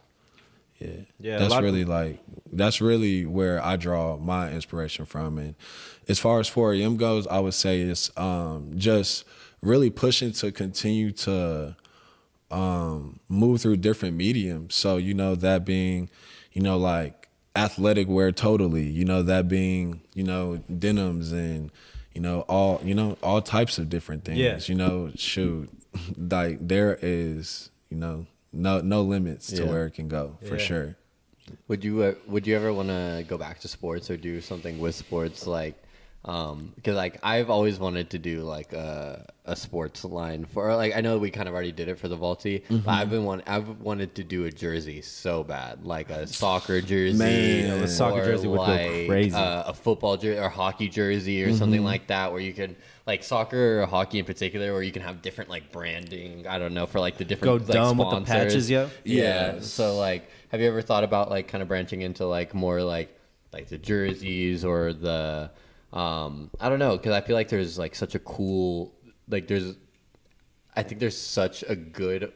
yeah, 0.82 0.88
Yeah, 1.20 1.38
That's 1.40 1.52
lot 1.52 1.60
of- 1.60 1.66
really 1.66 1.86
like 1.86 2.20
that's 2.54 2.82
really 2.82 3.26
where 3.26 3.64
I 3.64 3.76
draw 3.78 4.18
my 4.18 4.52
inspiration 4.52 5.06
from. 5.06 5.38
And 5.38 5.56
as 6.08 6.20
far 6.20 6.40
as 6.40 6.50
4am 6.50 6.98
goes, 6.98 7.26
I 7.28 7.40
would 7.40 7.54
say 7.54 7.82
it's 7.82 8.12
um 8.18 8.74
just 8.76 9.24
really 9.62 9.90
pushing 9.90 10.32
to 10.34 10.52
continue 10.52 11.12
to 11.12 11.76
um 12.50 13.20
move 13.30 13.62
through 13.62 13.78
different 13.78 14.16
mediums. 14.16 14.76
So 14.76 14.98
you 14.98 15.14
know 15.14 15.36
that 15.36 15.66
being, 15.66 16.10
you 16.52 16.62
know, 16.62 16.78
like 16.78 17.30
athletic 17.56 18.08
wear 18.08 18.32
totally. 18.32 18.88
You 18.90 19.06
know 19.06 19.22
that 19.24 19.48
being, 19.48 20.02
you 20.14 20.24
know, 20.24 20.58
denims 20.78 21.32
and 21.32 21.72
you 22.14 22.22
know 22.22 22.42
all 22.50 22.82
you 22.84 22.94
know 22.96 23.18
all 23.24 23.42
types 23.42 23.78
of 23.78 23.90
different 23.90 24.26
things. 24.26 24.40
Yeah. 24.40 24.60
You 24.66 24.76
know, 24.76 25.12
shoot, 25.16 25.70
like 26.18 26.58
there 26.68 26.98
is 27.02 27.70
you 27.90 27.98
know 27.98 28.26
no 28.54 28.82
no 28.82 29.02
limits 29.02 29.48
to 29.48 29.64
Yeah. 29.64 29.70
where 29.70 29.86
it 29.86 29.92
can 29.92 30.08
go 30.08 30.38
for 30.42 30.56
Yeah. 30.58 30.58
sure. 30.58 30.96
Would 31.68 31.84
you 31.84 32.04
uh, 32.04 32.14
would 32.28 32.46
you 32.48 32.56
ever 32.56 32.72
want 32.74 32.90
to 32.90 33.26
go 33.28 33.38
back 33.38 33.60
to 33.62 33.68
sports 33.68 34.10
or 34.10 34.18
do 34.18 34.42
something 34.42 34.80
with 34.80 34.96
sports 34.96 35.48
like 35.48 35.76
um 36.24 36.72
because 36.76 36.96
like 36.96 37.18
I've 37.24 37.50
always 37.50 37.80
wanted 37.80 38.12
to 38.12 38.20
do 38.20 38.42
like 38.44 38.74
a 38.74 39.26
a 39.46 39.56
sports 39.56 40.06
line 40.06 40.46
for 40.46 40.74
like 40.76 40.96
I 40.96 41.02
know 41.02 41.18
we 41.18 41.32
kind 41.32 41.48
of 41.50 41.56
already 41.56 41.72
did 41.72 41.88
it 41.90 41.98
for 41.98 42.08
the 42.08 42.16
Vaulty 42.16 42.62
Mm-hmm. 42.62 42.78
but 42.86 42.92
I've 42.92 43.10
been 43.10 43.24
want 43.26 43.42
I've 43.48 43.68
wanted 43.82 44.14
to 44.16 44.24
do 44.24 44.46
a 44.46 44.52
jersey 44.52 45.02
so 45.02 45.44
bad 45.44 45.84
like 45.84 46.12
a 46.12 46.28
soccer 46.28 46.80
jersey 46.80 47.18
Man. 47.18 47.66
Yeah, 47.68 47.78
the 47.78 47.88
soccer 47.88 48.22
or, 48.22 48.26
jersey 48.26 48.48
would 48.48 48.58
go 48.58 49.06
crazy. 49.08 49.36
uh, 49.36 49.64
a 49.72 49.74
football 49.74 50.16
jersey 50.16 50.40
or 50.40 50.48
hockey 50.50 50.90
jersey 50.90 51.44
or 51.44 51.48
Mm-hmm. 51.48 51.58
something 51.58 51.84
like 51.84 52.06
that 52.08 52.32
where 52.32 52.42
you 52.42 52.54
can 52.54 52.76
like 53.12 53.24
soccer 53.24 53.82
or 53.82 53.86
hockey 53.86 54.20
in 54.20 54.26
particular 54.26 54.72
where 54.72 54.82
you 54.82 54.92
can 54.94 55.02
have 55.02 55.22
different 55.22 55.50
like 55.50 55.70
branding 55.74 56.48
I 56.48 56.58
don't 56.60 56.74
know 56.74 56.86
for 56.86 57.02
like 57.02 57.18
the 57.18 57.26
different 57.26 57.60
Go 57.60 57.66
like, 57.66 57.76
dumb 57.76 57.98
with 57.98 58.10
the 58.10 58.22
patches, 58.22 58.70
yo. 58.70 58.90
Yeah. 59.04 59.56
Yes. 59.56 59.68
So 59.68 59.98
like, 59.98 60.30
have 60.50 60.62
you 60.62 60.68
ever 60.68 60.82
thought 60.82 61.04
about 61.04 61.30
like 61.30 61.50
kind 61.50 61.62
of 61.62 61.68
branching 61.68 62.02
into 62.02 62.26
like 62.26 62.54
more 62.54 62.82
like 62.82 63.14
like 63.52 63.68
the 63.68 63.78
jerseys 63.78 64.64
or 64.64 64.94
the 64.94 65.52
um, 65.92 66.52
I 66.58 66.70
don't 66.70 66.80
know 66.80 66.96
because 66.96 67.12
I 67.12 67.20
feel 67.20 67.36
like 67.36 67.50
there's 67.50 67.78
like 67.78 67.96
such 67.96 68.16
a 68.16 68.20
cool 68.20 68.96
like 69.28 69.50
there's 69.50 69.76
I 70.74 70.84
think 70.84 71.02
there's 71.02 71.18
such 71.18 71.66
a 71.68 71.76
good 71.76 72.32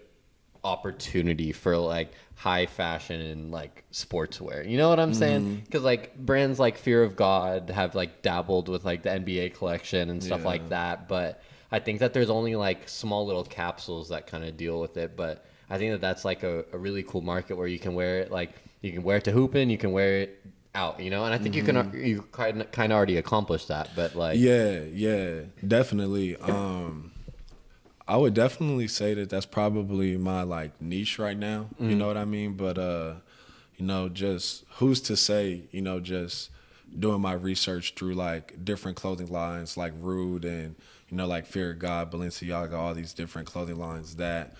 opportunity 0.62 1.54
for 1.54 1.78
like 1.78 2.12
high 2.36 2.66
fashion 2.66 3.20
and 3.22 3.52
like 3.52 3.84
sportswear. 3.92 4.70
You 4.70 4.78
know 4.78 4.90
what 4.90 5.00
I'm 5.00 5.14
saying? 5.14 5.64
Because 5.66 5.84
like 5.84 6.18
brands 6.18 6.60
like 6.60 6.78
Fear 6.78 7.04
of 7.04 7.16
God 7.16 7.70
have 7.70 7.96
like 7.96 8.22
dabbled 8.22 8.70
with 8.70 8.86
like 8.86 9.04
the 9.04 9.10
NBA 9.10 9.56
collection 9.56 10.10
and 10.10 10.22
stuff 10.24 10.46
like 10.46 10.70
that, 10.70 11.08
but 11.08 11.42
I 11.72 11.80
think 11.80 12.00
that 12.00 12.14
there's 12.14 12.30
only 12.30 12.56
like 12.56 12.88
small 12.88 13.26
little 13.26 13.44
capsules 13.44 14.10
that 14.10 14.28
kind 14.28 14.44
of 14.44 14.58
deal 14.58 14.80
with 14.80 14.98
it. 14.98 15.16
But 15.16 15.46
I 15.70 15.78
think 15.78 15.94
that 15.94 16.02
that's 16.02 16.26
like 16.26 16.44
a, 16.44 16.66
a 16.74 16.78
really 16.78 17.04
cool 17.04 17.22
market 17.22 17.56
where 17.58 17.68
you 17.68 17.80
can 17.80 17.96
wear 17.96 18.20
it 18.20 18.32
like 18.32 18.52
you 18.82 18.92
can 18.92 19.04
wear 19.04 19.18
it 19.18 19.24
to 19.24 19.32
hooping, 19.32 19.70
you 19.70 19.78
can 19.78 19.92
wear 19.92 20.20
it 20.20 20.46
out, 20.76 21.00
you 21.00 21.10
know. 21.10 21.26
And 21.26 21.34
I 21.34 21.38
think 21.38 21.56
you 21.56 21.64
can 21.64 21.92
you 21.94 22.22
kind 22.32 22.70
kind 22.72 22.92
of 22.92 22.98
already 22.98 23.18
accomplished 23.18 23.70
that, 23.70 23.90
but 23.96 24.16
like 24.16 24.38
Yeah, 24.38 24.82
yeah, 24.82 25.42
definitely. 25.66 26.36
Um, 26.36 27.12
I 28.08 28.18
would 28.18 28.34
definitely 28.36 28.88
say 28.88 29.16
that 29.16 29.30
that's 29.30 29.48
probably 29.48 30.16
my 30.18 30.44
like 30.44 30.80
niche 30.80 31.18
right 31.18 31.38
now. 31.38 31.68
You 31.80 31.96
know 31.96 32.08
what 32.08 32.18
I 32.18 32.26
mean? 32.26 32.54
But 32.54 32.78
uh, 32.78 33.16
you 33.78 33.86
know, 33.86 34.10
just 34.10 34.64
who's 34.76 35.02
to 35.02 35.18
say? 35.18 35.64
You 35.72 35.82
know, 35.82 36.00
just 36.00 36.52
doing 36.98 37.22
my 37.22 37.34
research 37.34 37.96
through 37.96 38.14
like 38.14 38.64
different 38.64 38.98
clothing 38.98 39.28
lines, 39.28 39.76
like 39.76 39.94
Rhude 40.00 40.46
and 40.46 40.76
you 41.10 41.18
know, 41.18 41.28
like 41.28 41.46
Fear 41.46 41.72
of 41.72 41.80
God, 41.80 42.12
Balenciaga, 42.12 42.74
all 42.74 42.94
these 42.94 43.14
different 43.14 43.48
clothing 43.48 43.78
lines 43.78 44.18
that 44.18 44.56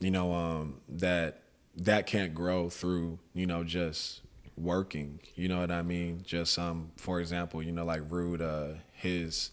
you 0.00 0.10
know 0.10 0.32
um, 0.32 0.80
that 0.88 1.42
that 1.76 2.06
can't 2.06 2.34
grow 2.34 2.70
through 2.70 3.18
you 3.34 3.46
know 3.46 3.62
just 3.62 4.22
working. 4.56 5.20
You 5.34 5.48
know 5.48 5.60
what 5.60 5.70
I 5.70 5.82
mean? 5.82 6.22
Just 6.24 6.58
um, 6.58 6.92
for 6.96 7.20
example, 7.20 7.62
you 7.62 7.72
know, 7.72 7.84
like 7.84 8.02
Rhude, 8.08 8.40
uh, 8.40 8.78
his 8.92 9.50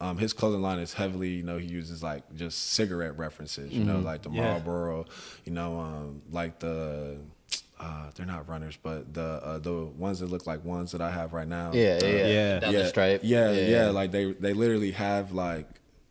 um, 0.00 0.18
his 0.18 0.32
clothing 0.32 0.62
line 0.62 0.78
is 0.78 0.92
heavily, 0.94 1.28
you 1.30 1.42
know, 1.42 1.58
he 1.58 1.66
uses 1.66 2.02
like 2.02 2.22
just 2.36 2.70
cigarette 2.70 3.18
references, 3.18 3.72
you 3.72 3.84
know, 3.84 3.98
like 3.98 4.22
the 4.22 4.30
Yeah. 4.30 4.42
Marlboro, 4.42 5.06
you 5.44 5.52
know, 5.52 5.78
um, 5.78 6.22
like 6.30 6.58
the 6.60 7.18
uh, 7.80 8.10
they're 8.14 8.26
not 8.26 8.48
runners, 8.48 8.76
but 8.82 9.12
the 9.14 9.22
uh, 9.22 9.58
the 9.58 9.72
ones 9.84 10.20
that 10.20 10.26
look 10.26 10.46
like 10.46 10.64
ones 10.64 10.92
that 10.92 11.00
I 11.00 11.10
have 11.10 11.32
right 11.32 11.46
now. 11.48 11.72
yeah, 11.74 11.98
Uh, 12.02 12.06
yeah, 12.06 12.10
yeah, 12.10 12.26
Yeah. 12.26 12.58
down 12.60 12.72
yeah, 12.72 12.78
the 12.82 12.88
stripe, 12.88 13.20
Yeah, 13.22 13.52
yeah, 13.52 13.90
Like 13.90 14.10
they 14.10 14.32
they 14.32 14.52
literally 14.52 14.92
have 14.92 15.32
like 15.32 15.66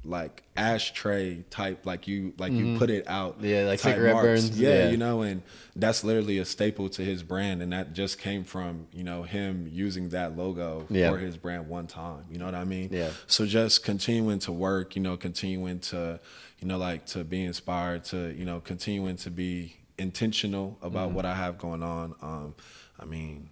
like 0.06 0.44
ashtray 0.56 1.44
type 1.50 1.86
like 1.86 2.08
you 2.08 2.34
like 2.38 2.54
you 2.54 2.78
put 2.78 2.90
it 2.90 3.06
out. 3.10 3.38
Mm-hmm. 3.38 3.46
Yeah, 3.46 3.62
like 3.64 3.80
cigarette 3.80 4.14
marks. 4.14 4.26
burns, 4.26 4.60
Yeah, 4.60 4.70
yeah. 4.86 4.90
you 4.90 4.98
know, 4.98 5.22
and 5.22 5.42
that's 5.76 6.04
literally 6.04 6.38
a 6.38 6.46
staple 6.46 6.88
to 6.90 7.04
his 7.04 7.24
brand, 7.24 7.62
and 7.62 7.74
that 7.74 7.94
just 7.94 8.18
came 8.18 8.44
from 8.46 8.88
you 8.94 9.04
know 9.04 9.24
him 9.24 9.68
using 9.72 10.10
that 10.10 10.38
logo 10.38 10.86
Yeah. 10.90 11.12
for 11.12 11.18
his 11.18 11.36
brand 11.36 11.68
one 11.68 11.88
time. 11.88 12.24
You 12.32 12.38
know 12.40 12.46
what 12.46 12.56
I 12.56 12.64
mean? 12.64 12.90
Yeah. 12.92 13.10
So 13.26 13.46
just 13.46 13.84
continuing 13.84 14.40
to 14.40 14.52
work, 14.54 14.96
you 14.96 15.02
know, 15.02 15.18
continuing 15.18 15.80
to, 15.80 16.20
you 16.60 16.68
know, 16.68 16.78
like 16.78 17.06
to 17.08 17.24
be 17.26 17.44
inspired, 17.44 18.06
to 18.06 18.34
you 18.38 18.46
know, 18.46 18.62
continuing 18.62 19.18
to 19.18 19.30
be 19.32 19.76
intentional 19.98 20.78
about 20.82 21.08
Mm-hmm. 21.08 21.16
what 21.16 21.26
I 21.26 21.36
have 21.36 21.58
going 21.58 21.84
on. 21.84 22.14
Um, 22.22 22.56
I 23.00 23.04
mean, 23.06 23.50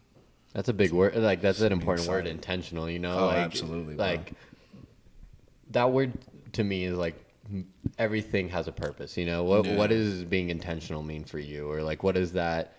That's 0.53 0.69
a 0.69 0.73
big 0.73 0.93
word. 0.93 1.15
Like 1.17 1.41
that's 1.41 1.59
an 1.59 1.73
important 1.73 2.07
word. 2.07 2.27
Intentional. 2.27 2.89
You 2.89 2.99
know. 2.99 3.17
Oh, 3.19 3.25
like, 3.27 3.37
absolutely, 3.37 3.95
bro. 3.95 4.05
Like 4.05 4.33
that 5.71 5.91
word 5.91 6.13
to 6.55 6.63
me 6.63 6.85
is 6.85 6.97
like 6.97 7.15
everything 7.97 8.49
has 8.49 8.67
a 8.67 8.71
purpose. 8.71 9.17
You 9.17 9.25
know. 9.25 9.43
What 9.43 9.65
Yeah. 9.65 9.75
What 9.77 9.89
does 9.89 10.23
being 10.23 10.49
intentional 10.49 11.03
mean 11.03 11.23
for 11.23 11.39
you, 11.39 11.69
or 11.69 11.81
like 11.83 12.03
what 12.03 12.15
does 12.15 12.33
that 12.33 12.73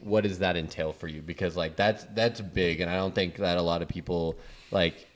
what 0.00 0.22
does 0.24 0.40
that 0.40 0.56
entail 0.56 0.92
for 0.92 1.06
you? 1.08 1.22
Because 1.22 1.56
like 1.56 1.76
that's 1.76 2.04
that's 2.14 2.40
big, 2.40 2.80
and 2.80 2.90
I 2.90 2.96
don't 2.96 3.14
think 3.14 3.36
that 3.36 3.58
a 3.58 3.62
lot 3.62 3.82
of 3.82 3.88
people 3.88 4.36
like 4.70 5.06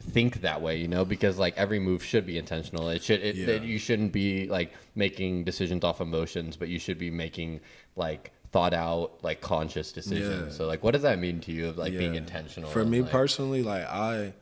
think 0.00 0.40
that 0.42 0.60
way. 0.62 0.76
You 0.78 0.88
know, 0.88 1.04
because 1.04 1.38
like 1.38 1.56
every 1.56 1.78
move 1.78 2.02
should 2.02 2.26
be 2.26 2.38
intentional. 2.38 2.88
It 2.88 3.02
should. 3.02 3.20
It, 3.22 3.36
Yeah. 3.36 3.46
that 3.46 3.62
you 3.62 3.78
shouldn't 3.78 4.12
be 4.12 4.48
like 4.48 4.72
making 4.94 5.44
decisions 5.44 5.84
off 5.84 6.00
emotions, 6.00 6.56
but 6.56 6.68
you 6.68 6.78
should 6.78 6.98
be 6.98 7.10
making 7.10 7.60
like 7.94 8.32
thought 8.52 8.72
out 8.74 9.22
like 9.22 9.40
conscious 9.40 9.92
decisions. 9.92 10.46
Yeah. 10.46 10.56
So 10.56 10.66
like 10.66 10.82
what 10.82 10.92
does 10.92 11.02
that 11.02 11.18
mean 11.18 11.40
to 11.40 11.52
you 11.52 11.68
of 11.68 11.76
like 11.78 11.92
being 11.92 12.14
intentional? 12.14 12.70
For 12.70 12.84
me 12.84 13.02
like- 13.02 13.10
personally, 13.10 13.62
like 13.62 13.84
I 13.84 14.32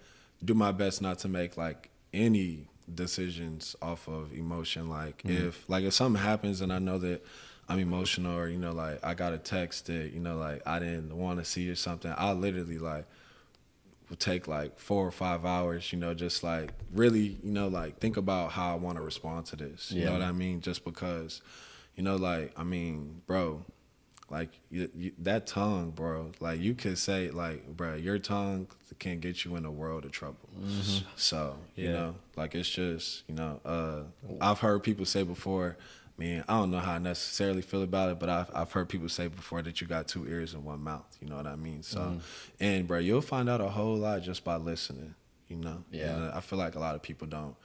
do 0.44 0.54
my 0.54 0.72
best 0.72 1.02
not 1.02 1.18
to 1.20 1.28
make 1.28 1.56
like 1.56 1.90
any 2.12 2.68
decisions 2.92 3.76
off 3.80 4.08
of 4.08 4.32
emotion. 4.32 4.88
Like 4.88 5.22
Mm-hmm. 5.24 5.48
if 5.48 5.64
like 5.68 5.84
if 5.84 5.94
something 5.94 6.22
happens 6.22 6.60
and 6.60 6.72
I 6.72 6.78
know 6.78 6.98
that 6.98 7.24
I'm 7.68 7.78
emotional 7.78 8.36
or 8.38 8.48
you 8.48 8.58
know 8.58 8.72
like 8.72 8.98
I 9.04 9.14
got 9.14 9.32
a 9.32 9.38
text 9.38 9.86
that 9.86 10.12
you 10.12 10.20
know 10.20 10.36
like 10.36 10.62
I 10.66 10.78
didn't 10.78 11.16
want 11.16 11.38
to 11.38 11.44
see 11.44 11.68
or 11.70 11.74
something, 11.74 12.12
I 12.16 12.32
literally 12.32 12.78
like 12.78 13.06
would 14.10 14.20
take 14.20 14.46
like 14.46 14.78
four 14.78 15.06
or 15.06 15.10
five 15.10 15.46
hours, 15.46 15.90
you 15.92 15.98
know, 15.98 16.12
just 16.12 16.42
like 16.42 16.72
really, 16.92 17.38
you 17.42 17.50
know, 17.52 17.68
like 17.68 17.98
think 18.00 18.18
about 18.18 18.52
how 18.52 18.72
I 18.72 18.74
want 18.76 18.98
to 18.98 19.02
respond 19.02 19.46
to 19.46 19.56
this. 19.56 19.90
You 19.90 20.00
Yeah. 20.00 20.06
know 20.06 20.12
what 20.14 20.22
I 20.22 20.32
mean? 20.32 20.60
Just 20.60 20.84
because, 20.84 21.40
you 21.96 22.02
know, 22.02 22.16
like 22.16 22.52
I 22.58 22.64
mean, 22.64 23.22
bro, 23.26 23.64
like 24.30 24.50
you, 24.70 24.88
you, 24.94 25.12
that 25.18 25.46
tongue, 25.46 25.90
bro. 25.90 26.32
Like 26.40 26.60
you 26.60 26.74
could 26.74 26.98
say, 26.98 27.30
like, 27.30 27.76
bro, 27.76 27.94
your 27.94 28.18
tongue 28.18 28.66
can 28.98 29.20
get 29.20 29.44
you 29.44 29.56
in 29.56 29.64
a 29.64 29.70
world 29.70 30.04
of 30.04 30.12
trouble. 30.12 30.48
So 31.16 31.56
you 31.76 31.86
Yeah. 31.86 31.92
know, 31.92 32.14
like 32.36 32.54
it's 32.54 32.68
just, 32.68 33.24
you 33.28 33.34
know, 33.34 33.60
uh, 33.64 34.02
I've 34.40 34.60
heard 34.60 34.82
people 34.82 35.04
say 35.04 35.22
before. 35.22 35.76
Man, 36.16 36.44
I 36.48 36.52
don't 36.58 36.70
know 36.70 36.78
how 36.78 36.92
I 36.92 36.98
necessarily 36.98 37.60
feel 37.60 37.82
about 37.82 38.08
it, 38.10 38.20
but 38.20 38.28
I've 38.28 38.48
I've 38.54 38.70
heard 38.70 38.88
people 38.88 39.08
say 39.08 39.26
before 39.26 39.62
that 39.62 39.80
you 39.80 39.86
got 39.88 40.06
two 40.06 40.28
ears 40.28 40.54
and 40.54 40.64
one 40.64 40.80
mouth. 40.80 41.16
You 41.20 41.28
know 41.28 41.34
what 41.36 41.48
I 41.48 41.56
mean? 41.56 41.82
So, 41.82 42.20
and 42.60 42.86
bro, 42.86 42.98
you'll 43.00 43.20
find 43.20 43.48
out 43.48 43.60
a 43.60 43.68
whole 43.68 43.96
lot 43.96 44.22
just 44.22 44.44
by 44.44 44.54
listening. 44.56 45.16
You 45.48 45.56
know? 45.56 45.82
Yeah. 45.90 46.14
And, 46.14 46.24
uh, 46.30 46.36
I 46.36 46.40
feel 46.40 46.58
like 46.58 46.76
a 46.76 46.78
lot 46.78 46.94
of 46.94 47.02
people 47.02 47.26
don't 47.26 47.56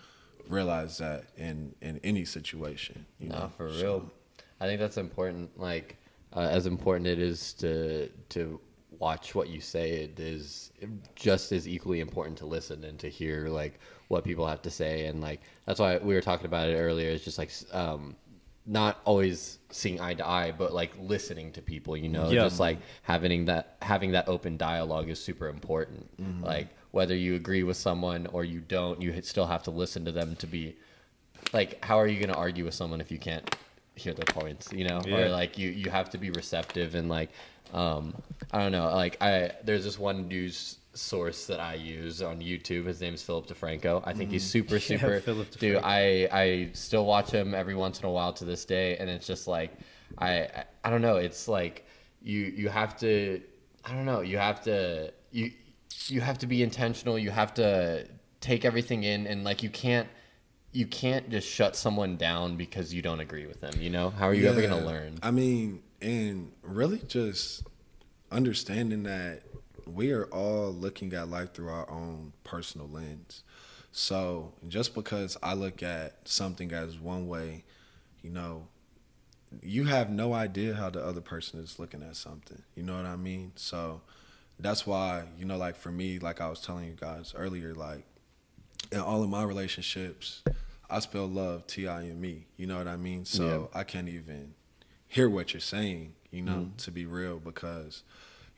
realize 0.48 0.98
that 0.98 1.26
in 1.38 1.76
in 1.82 2.00
any 2.04 2.26
situation. 2.26 3.06
You 3.20 3.30
No, 3.30 3.36
know? 3.40 3.52
for 3.56 3.72
So- 3.72 3.82
real. 3.82 4.12
I 4.60 4.66
think 4.66 4.80
that's 4.82 4.98
important. 4.98 5.58
Like, 5.60 5.96
uh, 6.36 6.42
as 6.42 6.66
important 6.66 7.08
it 7.08 7.20
is 7.20 7.54
to 7.54 8.10
to 8.30 8.60
watch 8.98 9.34
what 9.34 9.48
you 9.50 9.62
say, 9.62 9.92
it 10.04 10.20
is 10.20 10.72
just 11.16 11.52
as 11.52 11.68
equally 11.68 12.00
important 12.02 12.38
to 12.38 12.46
listen 12.46 12.84
and 12.84 13.00
to 13.00 13.10
hear 13.10 13.48
like 13.48 13.80
what 14.10 14.24
people 14.26 14.46
have 14.48 14.62
to 14.64 14.70
say. 14.70 15.06
And 15.06 15.22
like 15.22 15.42
that's 15.66 15.80
why 15.80 15.98
we 15.98 16.14
were 16.14 16.22
talking 16.22 16.46
about 16.46 16.68
it 16.68 16.76
earlier. 16.76 17.10
It's 17.10 17.24
just 17.24 17.38
like 17.38 17.52
um, 17.72 18.16
not 18.66 19.00
always 19.06 19.60
seeing 19.72 20.02
eye 20.02 20.16
to 20.16 20.28
eye, 20.28 20.52
but 20.52 20.74
like 20.74 20.92
listening 21.00 21.52
to 21.54 21.62
people. 21.62 21.96
You 21.96 22.10
know, 22.10 22.30
Yeah. 22.30 22.44
just 22.44 22.60
like 22.60 22.80
having 23.04 23.46
that 23.46 23.78
having 23.82 24.12
that 24.12 24.28
open 24.28 24.58
dialogue 24.58 25.10
is 25.10 25.20
super 25.24 25.48
important. 25.48 26.10
Like 26.44 26.68
whether 26.92 27.16
you 27.16 27.36
agree 27.36 27.64
with 27.64 27.78
someone 27.78 28.28
or 28.28 28.44
you 28.44 28.60
don't, 28.60 29.02
you 29.02 29.20
still 29.22 29.46
have 29.46 29.64
to 29.64 29.72
listen 29.72 30.04
to 30.06 30.12
them 30.12 30.36
to 30.38 30.48
be 30.48 30.76
like 31.54 31.84
how 31.86 31.98
are 31.98 32.08
you 32.08 32.20
going 32.20 32.32
to 32.34 32.38
argue 32.38 32.66
with 32.66 32.74
someone 32.74 33.00
if 33.00 33.12
you 33.12 33.18
can't 33.18 33.56
hear 34.00 34.14
their 34.14 34.26
points 34.26 34.72
you 34.74 34.86
know? 34.88 35.02
Yeah. 35.06 35.18
or 35.18 35.30
like 35.30 35.58
you 35.58 35.70
you 35.70 35.90
have 35.90 36.10
to 36.12 36.18
be 36.18 36.30
receptive 36.32 36.96
and 36.96 37.10
like 37.10 37.30
um 37.74 38.16
i 38.52 38.58
don't 38.60 38.72
know 38.72 38.88
like 38.96 39.22
i 39.22 39.52
there's 39.64 39.84
this 39.84 40.00
one 40.00 40.28
news 40.28 40.78
source 40.94 41.46
that 41.46 41.60
i 41.60 41.76
use 41.76 42.22
on 42.22 42.40
youtube. 42.40 42.86
His 42.86 43.00
name's 43.00 43.22
philip 43.22 43.46
defranco. 43.48 44.02
I 44.06 44.14
think 44.14 44.32
he's 44.32 44.44
super 44.44 44.76
Yeah, 44.80 44.80
super 44.80 45.20
Philip 45.20 45.52
dude. 45.60 45.78
I 45.84 46.28
i 46.32 46.70
still 46.74 47.06
watch 47.06 47.30
him 47.30 47.54
every 47.54 47.76
once 47.76 48.00
in 48.00 48.06
a 48.06 48.12
while 48.12 48.34
to 48.34 48.46
this 48.46 48.66
day 48.66 48.98
and 48.98 49.10
it's 49.10 49.28
just 49.28 49.48
like 49.48 49.72
i, 50.18 50.48
I 50.84 50.90
don't 50.90 51.04
know. 51.04 51.18
It's 51.18 51.48
like 51.48 51.86
you 52.22 52.40
you 52.62 52.70
have 52.70 52.98
to 53.00 53.42
i 53.86 53.94
don't 53.94 54.06
know. 54.06 54.22
You 54.22 54.38
have 54.40 54.62
to 54.64 55.14
you 55.32 55.52
you 56.08 56.22
have 56.22 56.38
to 56.40 56.48
be 56.48 56.64
intentional. 56.64 57.18
You 57.20 57.30
have 57.30 57.54
to 57.56 58.08
take 58.42 58.66
everything 58.66 59.04
in 59.04 59.28
and 59.28 59.44
like 59.44 59.62
you 59.64 59.70
can't 59.70 60.08
you 60.72 60.86
can't 60.86 61.30
just 61.30 61.48
shut 61.48 61.76
someone 61.76 62.16
down 62.16 62.56
because 62.56 62.94
you 62.94 63.02
don't 63.02 63.20
agree 63.20 63.46
with 63.46 63.60
them 63.62 63.74
you 63.80 63.90
know 63.90 64.10
how 64.10 64.28
are 64.28 64.34
you 64.34 64.48
ever 64.48 64.62
going 64.62 64.80
to 64.80 64.86
learn 64.86 65.18
I 65.22 65.32
mean, 65.32 65.82
and 66.02 66.52
really 66.62 67.00
just 67.08 67.64
understanding 68.32 69.04
that 69.04 69.42
we 69.86 70.12
are 70.12 70.26
all 70.26 70.72
looking 70.72 71.14
at 71.14 71.30
life 71.30 71.54
through 71.54 71.70
our 71.70 71.90
own 71.90 72.34
personal 72.44 72.88
lens. 72.88 73.44
So 73.92 74.54
just 74.68 74.94
because 74.94 75.36
I 75.42 75.54
look 75.54 75.82
at 75.82 76.28
something 76.28 76.72
as 76.72 77.00
one 77.00 77.28
way, 77.28 77.64
you 78.22 78.30
know, 78.30 78.68
you 79.64 79.86
have 79.86 80.12
no 80.12 80.34
idea 80.34 80.76
how 80.76 80.90
the 80.92 81.04
other 81.04 81.22
person 81.22 81.60
is 81.60 81.80
looking 81.80 82.04
at 82.04 82.16
something. 82.16 82.62
You 82.76 82.84
know 82.84 82.96
what 82.96 83.06
I 83.06 83.16
mean? 83.16 83.54
So 83.56 84.02
that's 84.60 84.86
why, 84.86 85.24
you 85.40 85.46
know, 85.46 85.58
like 85.58 85.76
for 85.76 85.92
me, 85.92 86.20
like 86.20 86.40
I 86.40 86.50
was 86.50 86.62
telling 86.62 86.86
you 86.86 86.96
guys 87.00 87.34
earlier, 87.36 87.74
like 87.74 88.06
in 88.92 89.00
all 89.00 89.24
of 89.24 89.30
my 89.30 89.44
relationships, 89.44 90.44
I 90.90 91.00
spell 91.00 91.28
love 91.28 91.68
T 91.68 91.88
I 91.88 92.06
M 92.06 92.24
E. 92.26 92.46
You 92.58 92.68
know 92.68 92.78
what 92.78 92.88
I 92.88 92.96
mean? 92.98 93.26
So 93.26 93.70
I 93.74 93.84
can't 93.84 94.10
even 94.10 94.54
hear 95.08 95.30
what 95.30 95.54
you're 95.54 95.60
saying, 95.62 96.14
you 96.32 96.42
know, 96.42 96.70
to 96.78 96.92
be 96.92 97.06
real, 97.06 97.40
because, 97.40 98.04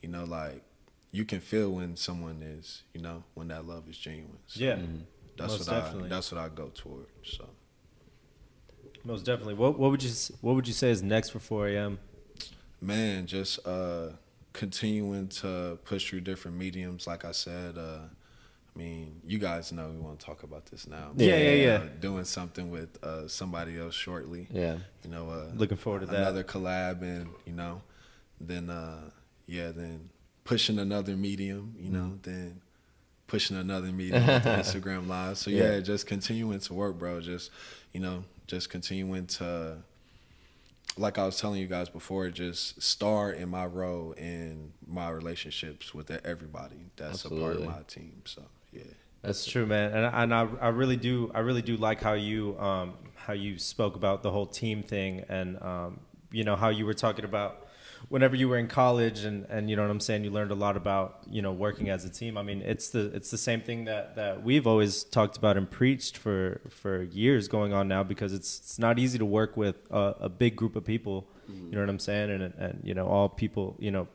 you 0.01 0.09
know, 0.09 0.23
like 0.23 0.63
you 1.11 1.25
can 1.25 1.41
feel 1.41 1.71
when 1.71 1.95
someone 1.97 2.41
is, 2.41 2.83
you 2.93 3.01
know, 3.01 3.23
when 3.33 3.49
that 3.49 3.65
love 3.67 3.89
is 3.89 3.97
genuine. 3.97 4.37
So 4.47 4.59
Yeah, 4.63 4.77
that's 5.37 5.59
most 5.59 5.67
what 5.67 5.75
definitely. 5.75 6.05
I 6.07 6.09
that's 6.09 6.31
what 6.31 6.39
I 6.41 6.49
go 6.49 6.69
toward. 6.73 7.07
So 7.23 7.49
most 9.03 9.25
definitely. 9.25 9.55
What 9.55 9.77
what 9.77 9.91
would 9.91 10.03
you 10.03 10.11
what 10.41 10.55
would 10.55 10.67
you 10.67 10.73
say 10.73 10.89
is 10.91 11.01
next 11.03 11.29
for 11.31 11.39
4 11.39 11.67
a.m. 11.69 11.99
man, 12.79 13.25
just 13.27 13.65
uh 13.67 14.09
continuing 14.53 15.27
to 15.29 15.79
push 15.85 16.09
through 16.09 16.21
different 16.21 16.57
mediums, 16.57 17.07
like 17.07 17.25
I 17.25 17.31
said, 17.31 17.77
uh 17.77 17.99
I 18.75 18.79
mean, 18.79 19.21
you 19.27 19.37
guys 19.37 19.71
know 19.73 19.89
we 19.89 19.97
want 19.99 20.19
to 20.19 20.25
talk 20.25 20.43
about 20.43 20.65
this 20.67 20.87
now. 20.87 21.11
Yeah, 21.17 21.35
yeah, 21.37 21.51
yeah. 21.51 21.73
Uh, 21.75 21.87
doing 21.99 22.23
something 22.23 22.71
with 22.71 23.03
uh, 23.03 23.27
somebody 23.27 23.77
else 23.77 23.93
shortly. 23.93 24.47
Yeah. 24.51 24.77
You 25.03 25.09
know, 25.09 25.29
uh, 25.29 25.51
Looking 25.55 25.77
forward 25.77 26.01
to 26.01 26.05
that. 26.07 26.15
another 26.15 26.43
collab, 26.43 27.01
and 27.01 27.29
you 27.45 27.53
know, 27.53 27.81
then 28.39 28.69
uh, 28.69 29.09
yeah, 29.45 29.71
then 29.71 30.09
pushing 30.45 30.79
another 30.79 31.15
medium. 31.17 31.75
You 31.79 31.89
know, 31.91 31.99
Mm-hmm. 31.99 32.21
then 32.31 32.61
pushing 33.27 33.57
another 33.57 33.91
medium 33.91 34.25
with 34.25 34.43
Instagram 34.45 35.07
live. 35.07 35.37
So 35.37 35.51
yeah, 35.51 35.73
Yeah. 35.73 35.79
just 35.81 36.07
continuing 36.07 36.59
to 36.61 36.73
work, 36.73 36.97
bro. 36.97 37.19
Just 37.19 37.51
you 37.91 37.99
know, 37.99 38.23
just 38.47 38.69
continuing 38.69 39.27
to 39.27 39.79
like 40.97 41.17
I 41.17 41.25
was 41.25 41.39
telling 41.39 41.59
you 41.59 41.67
guys 41.67 41.89
before, 41.89 42.29
just 42.29 42.81
star 42.81 43.31
in 43.31 43.49
my 43.49 43.65
role 43.65 44.13
in 44.13 44.71
my 44.87 45.09
relationships 45.09 45.93
with 45.93 46.09
everybody 46.25 46.87
that's 46.95 47.25
a 47.25 47.29
part 47.29 47.57
of 47.57 47.65
my 47.65 47.81
team. 47.87 48.21
So 48.25 48.43
yeah, 48.71 48.83
That's 49.21 49.45
true, 49.45 49.65
man, 49.65 49.93
and 49.93 50.05
and 50.05 50.33
I, 50.33 50.47
I 50.61 50.69
really 50.69 50.97
do 50.97 51.31
I 51.33 51.39
really 51.39 51.61
do 51.61 51.77
like 51.77 52.01
how 52.01 52.13
you 52.13 52.57
um 52.59 52.93
how 53.15 53.33
you 53.33 53.57
spoke 53.57 53.95
about 53.95 54.23
the 54.23 54.31
whole 54.31 54.47
team 54.47 54.81
thing 54.83 55.23
and 55.29 55.61
um 55.61 55.99
you 56.31 56.43
know 56.43 56.55
how 56.55 56.69
you 56.69 56.85
were 56.85 56.93
talking 56.93 57.25
about 57.25 57.67
whenever 58.09 58.35
you 58.35 58.49
were 58.49 58.57
in 58.57 58.67
college 58.67 59.23
and 59.25 59.45
and 59.45 59.69
you 59.69 59.75
know 59.75 59.83
what 59.83 59.91
I'm 59.91 59.99
saying 59.99 60.23
you 60.23 60.31
learned 60.31 60.51
a 60.51 60.55
lot 60.55 60.75
about 60.75 61.21
you 61.29 61.41
know 61.41 61.51
working 61.51 61.89
as 61.89 62.03
a 62.05 62.09
team. 62.09 62.37
I 62.37 62.43
mean 62.43 62.61
it's 62.61 62.89
the 62.89 63.11
it's 63.13 63.29
the 63.29 63.37
same 63.37 63.61
thing 63.61 63.85
that 63.85 64.15
that 64.15 64.43
we've 64.43 64.65
always 64.65 65.03
talked 65.03 65.37
about 65.37 65.57
and 65.57 65.69
preached 65.69 66.17
for 66.17 66.61
for 66.69 67.03
years 67.03 67.47
going 67.47 67.73
on 67.73 67.87
now 67.87 68.03
because 68.03 68.33
it's 68.33 68.59
it's 68.59 68.79
not 68.79 68.97
easy 68.97 69.19
to 69.19 69.25
work 69.25 69.55
with 69.55 69.75
a, 69.91 70.15
a 70.21 70.29
big 70.29 70.55
group 70.55 70.75
of 70.75 70.83
people. 70.85 71.27
You 71.69 71.75
know 71.75 71.81
what 71.81 71.89
I'm 71.89 71.99
saying 71.99 72.31
and 72.31 72.53
and 72.57 72.79
you 72.83 72.93
know 72.93 73.07
all 73.07 73.29
people 73.29 73.75
you 73.77 73.91
know 73.91 74.07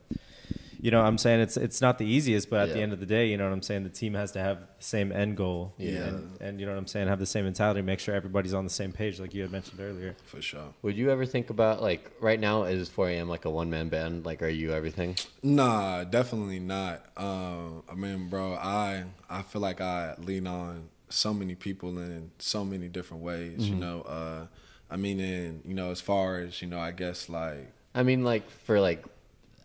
you 0.81 0.91
know 0.91 1.03
I'm 1.03 1.19
saying 1.19 1.41
it's 1.41 1.57
it's 1.57 1.81
not 1.81 1.99
the 1.99 2.07
easiest, 2.07 2.51
but 2.51 2.69
at 2.69 2.75
the 2.75 2.81
end 2.81 2.93
of 2.93 3.01
the 3.01 3.07
day, 3.07 3.27
you 3.29 3.37
know 3.37 3.45
what 3.45 3.53
I'm 3.53 3.63
saying. 3.63 3.85
The 3.85 3.89
team 3.91 4.15
has 4.15 4.33
to 4.33 4.41
have 4.41 4.59
the 4.61 4.67
same 4.79 5.13
end 5.13 5.37
goal, 5.37 5.75
Yeah. 5.79 6.05
and, 6.09 6.41
and 6.41 6.61
you 6.61 6.67
know 6.67 6.73
what 6.73 6.79
I'm 6.79 6.87
saying. 6.87 7.09
Have 7.09 7.19
the 7.19 7.27
same 7.27 7.45
mentality, 7.45 7.83
make 7.83 7.99
sure 8.01 8.15
everybody's 8.15 8.55
on 8.55 8.65
the 8.65 8.71
same 8.71 8.93
page, 8.93 9.19
like 9.21 9.35
you 9.35 9.43
had 9.43 9.53
mentioned 9.53 9.81
earlier. 9.81 10.17
for 10.25 10.41
sure. 10.43 10.75
Would 10.83 10.97
you 10.97 11.11
ever 11.11 11.27
think 11.27 11.51
about 11.51 11.83
like 11.83 12.11
right 12.21 12.39
now 12.41 12.65
is 12.65 12.89
4 12.89 13.09
a.m. 13.11 13.29
like 13.29 13.45
a 13.45 13.51
one 13.51 13.71
man 13.71 13.89
band? 13.89 14.27
Like, 14.27 14.43
are 14.43 14.49
you 14.49 14.73
everything? 14.73 15.17
Nah, 15.43 16.05
definitely 16.05 16.61
not. 16.61 17.05
Um, 17.17 17.83
I 17.91 17.95
mean, 17.95 18.29
bro, 18.29 18.55
I 18.55 19.05
I 19.31 19.43
feel 19.43 19.63
like 19.63 19.81
I 19.81 20.15
lean 20.19 20.47
on 20.47 20.89
so 21.09 21.33
many 21.33 21.55
people 21.55 21.99
in 21.99 22.31
so 22.39 22.65
many 22.65 22.89
different 22.89 23.23
ways. 23.23 23.61
Mm-hmm. 23.63 23.75
You 23.75 23.81
know, 23.81 24.03
uh, 24.03 24.47
I 24.91 24.97
mean, 24.97 25.21
in 25.21 25.63
you 25.65 25.75
know, 25.75 25.91
as 25.91 26.01
far 26.01 26.39
as 26.39 26.61
you 26.61 26.69
know, 26.69 26.79
I 26.79 26.91
guess 26.93 27.29
like 27.29 27.73
I 27.95 28.03
mean, 28.03 28.25
like 28.25 28.49
for 28.51 28.81
like 28.81 29.05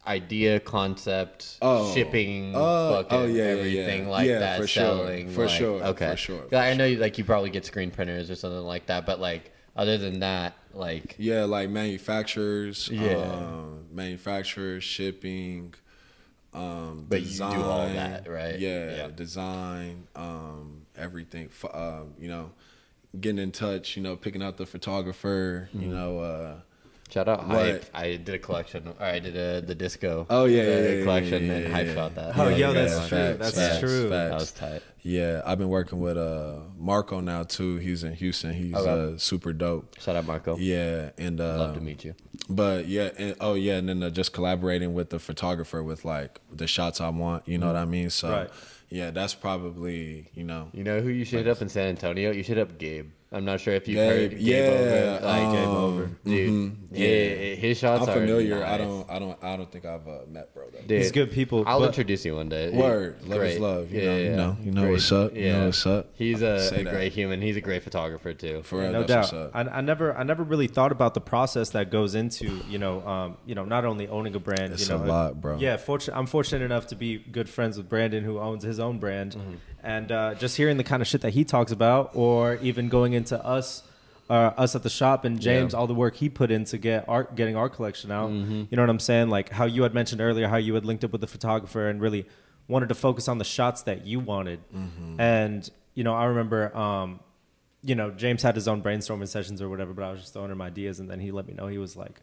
idea, 0.07 0.59
concept, 0.59 1.57
Oh. 1.61 1.93
shipping, 1.93 2.53
Oh, 2.55 3.03
fucking 3.03 3.17
oh, 3.17 3.25
yeah, 3.25 3.43
everything 3.43 4.03
yeah. 4.05 4.09
like 4.09 4.27
Yeah, 4.27 4.39
that. 4.39 4.59
for 4.59 4.67
sure, 4.67 4.83
selling, 4.83 5.29
for 5.29 5.45
like- 5.45 5.57
sure, 5.57 5.83
Okay, 5.83 6.11
for 6.11 6.17
sure, 6.17 6.43
Yeah, 6.51 6.61
I 6.63 6.73
know, 6.73 6.85
you, 6.85 6.97
like 6.97 7.17
you 7.17 7.23
probably 7.23 7.49
get 7.51 7.65
screen 7.65 7.91
printers 7.91 8.31
or 8.31 8.35
something 8.35 8.61
like 8.61 8.87
that, 8.87 9.05
but 9.05 9.19
like 9.19 9.51
other 9.75 9.97
than 9.97 10.19
that, 10.21 10.53
like 10.73 11.15
yeah, 11.19 11.43
like 11.43 11.69
manufacturers, 11.69 12.89
Yeah. 12.91 13.15
um, 13.17 13.85
manufacturers, 13.91 14.83
shipping. 14.83 15.73
Um, 16.53 17.05
But 17.07 17.21
you 17.21 17.37
do 17.37 17.43
all 17.43 17.87
that, 17.87 18.27
right? 18.29 18.59
Yeah, 18.59 18.95
Yeah. 18.95 19.07
design, 19.15 20.07
um, 20.17 20.85
everything. 20.97 21.49
Um, 21.73 22.13
you 22.19 22.27
know, 22.27 22.51
getting 23.17 23.39
in 23.39 23.51
touch. 23.53 23.95
You 23.95 24.03
know, 24.03 24.17
picking 24.17 24.43
out 24.43 24.57
the 24.57 24.65
photographer. 24.65 25.69
You 25.73 25.81
Mm-hmm. 25.81 25.91
know, 25.93 26.19
uh, 26.19 26.55
shout 27.11 27.27
out 27.27 27.47
What? 27.47 27.57
hype. 27.57 27.85
I 27.93 28.15
did 28.15 28.29
a 28.35 28.39
collection. 28.39 28.87
Or 28.87 29.05
I 29.05 29.19
did 29.19 29.35
a 29.35 29.61
the 29.61 29.75
disco. 29.75 30.25
Oh, 30.29 30.45
yeah, 30.45 30.61
uh, 30.61 30.65
yeah, 30.65 30.79
yeah, 30.89 31.03
collection 31.03 31.45
yeah, 31.45 31.53
and 31.53 31.63
yeah, 31.65 31.71
hype 31.71 31.87
yeah. 31.87 31.93
shot 31.93 32.15
that. 32.15 32.37
Oh, 32.37 32.47
Yeah, 32.49 32.57
yo, 32.57 32.73
that's 32.73 33.07
true. 33.09 33.17
want- 33.19 33.39
That's 33.39 33.57
yeah, 33.57 33.79
true. 33.79 34.09
That 34.09 34.33
was 34.33 34.51
tight. 34.51 34.81
Yeah, 35.03 35.41
I've 35.45 35.57
been 35.57 35.69
working 35.69 35.99
with 35.99 36.15
uh 36.17 36.59
Marco 36.77 37.19
now 37.21 37.43
too. 37.43 37.77
He's 37.77 38.03
in 38.03 38.13
Houston. 38.13 38.53
He's 38.53 38.75
Okay. 38.75 39.13
uh 39.15 39.17
super 39.17 39.51
dope. 39.51 39.95
Shout 39.99 40.15
out 40.15 40.25
Marco. 40.25 40.57
Yeah, 40.57 41.09
and 41.17 41.41
uh, 41.41 41.57
Love 41.57 41.75
to 41.75 41.81
meet 41.81 42.03
you. 42.05 42.13
But 42.49 42.87
yeah, 42.87 43.09
and, 43.17 43.35
oh 43.41 43.55
yeah, 43.55 43.77
and 43.77 43.89
then 43.89 44.03
uh, 44.03 44.09
just 44.11 44.31
collaborating 44.33 44.93
with 44.93 45.09
the 45.09 45.19
photographer 45.19 45.81
with 45.83 46.05
like 46.05 46.39
the 46.53 46.67
shots 46.67 47.01
I 47.01 47.09
want. 47.09 47.47
You 47.47 47.57
know 47.57 47.67
what 47.67 47.75
I 47.77 47.85
mean? 47.85 48.09
So 48.11 48.29
Right. 48.29 48.49
yeah, 48.89 49.09
that's 49.11 49.33
probably 49.33 50.29
you 50.35 50.43
know. 50.43 50.69
You 50.71 50.83
know 50.83 51.01
who 51.01 51.09
you 51.09 51.25
should 51.25 51.39
hit 51.39 51.47
up 51.47 51.61
in 51.63 51.69
San 51.69 51.87
Antonio? 51.89 52.31
You 52.31 52.43
should 52.43 52.57
hit 52.57 52.67
up 52.69 52.77
Gabe. 52.77 53.09
I'm 53.33 53.45
not 53.45 53.61
sure 53.61 53.73
if 53.73 53.87
you've 53.87 53.97
heard 53.97 54.31
Gabe 54.31 54.39
yeah, 54.41 54.57
over. 54.57 55.25
Like, 55.25 55.41
um, 55.43 55.51
Gabe 55.55 55.67
over. 55.69 56.09
Dude, 56.25 56.49
mhm, 56.49 56.93
his, 56.97 57.59
his 57.59 57.77
shots 57.77 58.03
I'm 58.03 58.09
are 58.09 58.13
familiar. 58.13 58.61
I 58.61 58.77
don't. 58.77 59.09
I 59.09 59.19
don't. 59.19 59.41
I 59.41 59.55
don't 59.55 59.71
think 59.71 59.85
I've 59.85 60.05
uh, 60.05 60.19
met 60.27 60.53
bro 60.53 60.65
though. 60.69 60.79
Dude, 60.81 60.97
He's 61.01 61.13
good 61.13 61.31
people, 61.31 61.63
I'll 61.65 61.85
introduce 61.85 62.25
you 62.25 62.35
one 62.35 62.49
day. 62.49 62.71
Word, 62.71 63.21
love 63.25 63.39
Great. 63.39 63.53
is 63.53 63.59
love. 63.59 63.89
You 63.89 64.01
Yeah, 64.01 64.05
know, 64.07 64.17
yeah, 64.17 64.23
you 64.31 64.35
know, 64.35 64.57
you 64.63 64.71
know 64.71 64.81
Great. 64.81 64.91
what's 64.91 65.11
up. 65.13 65.33
You 65.33 65.45
Yeah. 65.45 65.59
know 65.59 65.65
what's 65.67 65.85
up. 65.85 66.07
He's 66.13 66.41
a, 66.41 66.71
a 66.75 66.83
great 66.83 67.13
human. 67.13 67.41
He's 67.41 67.55
a 67.55 67.61
great 67.61 67.83
photographer 67.83 68.33
too. 68.33 68.63
For 68.63 68.79
real, 68.81 68.91
no 68.91 69.03
that's 69.03 69.31
doubt. 69.31 69.39
what's 69.43 69.55
up. 69.55 69.73
I, 69.73 69.77
I 69.77 69.81
never, 69.81 70.13
I 70.13 70.23
never 70.23 70.43
really 70.43 70.67
thought 70.67 70.91
about 70.91 71.13
the 71.13 71.21
process 71.21 71.69
that 71.69 71.89
goes 71.89 72.15
into, 72.15 72.47
you 72.67 72.79
know, 72.79 73.07
um, 73.07 73.37
you 73.45 73.55
know, 73.55 73.63
not 73.63 73.85
only 73.85 74.09
owning 74.09 74.35
a 74.35 74.39
brand. 74.39 74.73
It's 74.73 74.89
you 74.89 74.97
know, 74.97 75.05
a 75.05 75.07
lot, 75.07 75.39
bro. 75.39 75.57
Yeah, 75.57 75.77
fortunate. 75.77 76.17
I'm 76.17 76.25
fortunate 76.27 76.65
enough 76.65 76.87
to 76.87 76.95
be 76.95 77.17
good 77.17 77.47
friends 77.47 77.77
with 77.77 77.87
Brandon, 77.87 78.25
who 78.25 78.39
owns 78.39 78.65
his 78.65 78.79
own 78.81 78.99
brand, 78.99 79.35
Mm-hmm. 79.35 79.53
And 79.83 80.11
uh, 80.11 80.33
just 80.35 80.57
hearing 80.57 80.77
the 80.77 80.83
kind 80.83 81.01
of 81.01 81.07
shit 81.07 81.21
that 81.21 81.31
he 81.33 81.43
talks 81.43 81.71
about, 81.71 82.11
or 82.13 82.55
even 82.61 82.89
going 82.89 83.13
into 83.13 83.43
us. 83.45 83.83
Uh, 84.29 84.53
us 84.57 84.75
at 84.77 84.83
the 84.83 84.89
shop 84.89 85.25
and 85.25 85.41
James, 85.41 85.73
Yeah. 85.73 85.79
all 85.79 85.87
the 85.87 85.93
work 85.93 86.15
he 86.15 86.29
put 86.29 86.51
in 86.51 86.63
to 86.65 86.77
get 86.77 87.03
art, 87.09 87.35
getting 87.35 87.57
our 87.57 87.67
collection 87.67 88.11
out. 88.11 88.29
Mm-hmm. 88.29 88.63
You 88.69 88.77
know 88.77 88.81
what 88.83 88.89
I'm 88.89 88.99
saying? 88.99 89.27
Like 89.29 89.49
how 89.49 89.65
you 89.65 89.83
had 89.83 89.93
mentioned 89.93 90.21
earlier, 90.21 90.47
how 90.47 90.55
you 90.55 90.73
had 90.73 90.85
linked 90.85 91.03
up 91.03 91.11
with 91.11 91.19
the 91.19 91.27
photographer 91.27 91.89
and 91.89 91.99
really 91.99 92.25
wanted 92.69 92.87
to 92.89 92.95
focus 92.95 93.27
on 93.27 93.39
the 93.39 93.43
shots 93.43 93.81
that 93.81 94.05
you 94.07 94.21
wanted. 94.21 94.61
Mm-hmm. 94.73 95.19
And 95.19 95.69
you 95.95 96.05
know, 96.05 96.13
I 96.13 96.25
remember 96.25 96.73
um, 96.77 97.19
you 97.83 97.93
know, 97.93 98.09
James 98.11 98.41
had 98.41 98.55
his 98.55 98.69
own 98.69 98.81
brainstorming 98.81 99.27
sessions 99.27 99.61
or 99.61 99.67
whatever, 99.67 99.91
but 99.91 100.03
I 100.05 100.11
was 100.11 100.21
just 100.21 100.31
throwing 100.31 100.51
him 100.51 100.61
ideas, 100.61 101.01
and 101.01 101.09
then 101.09 101.19
he 101.19 101.31
let 101.33 101.45
me 101.45 101.53
know 101.53 101.67
he 101.67 101.77
was 101.79 101.97
like, 101.97 102.21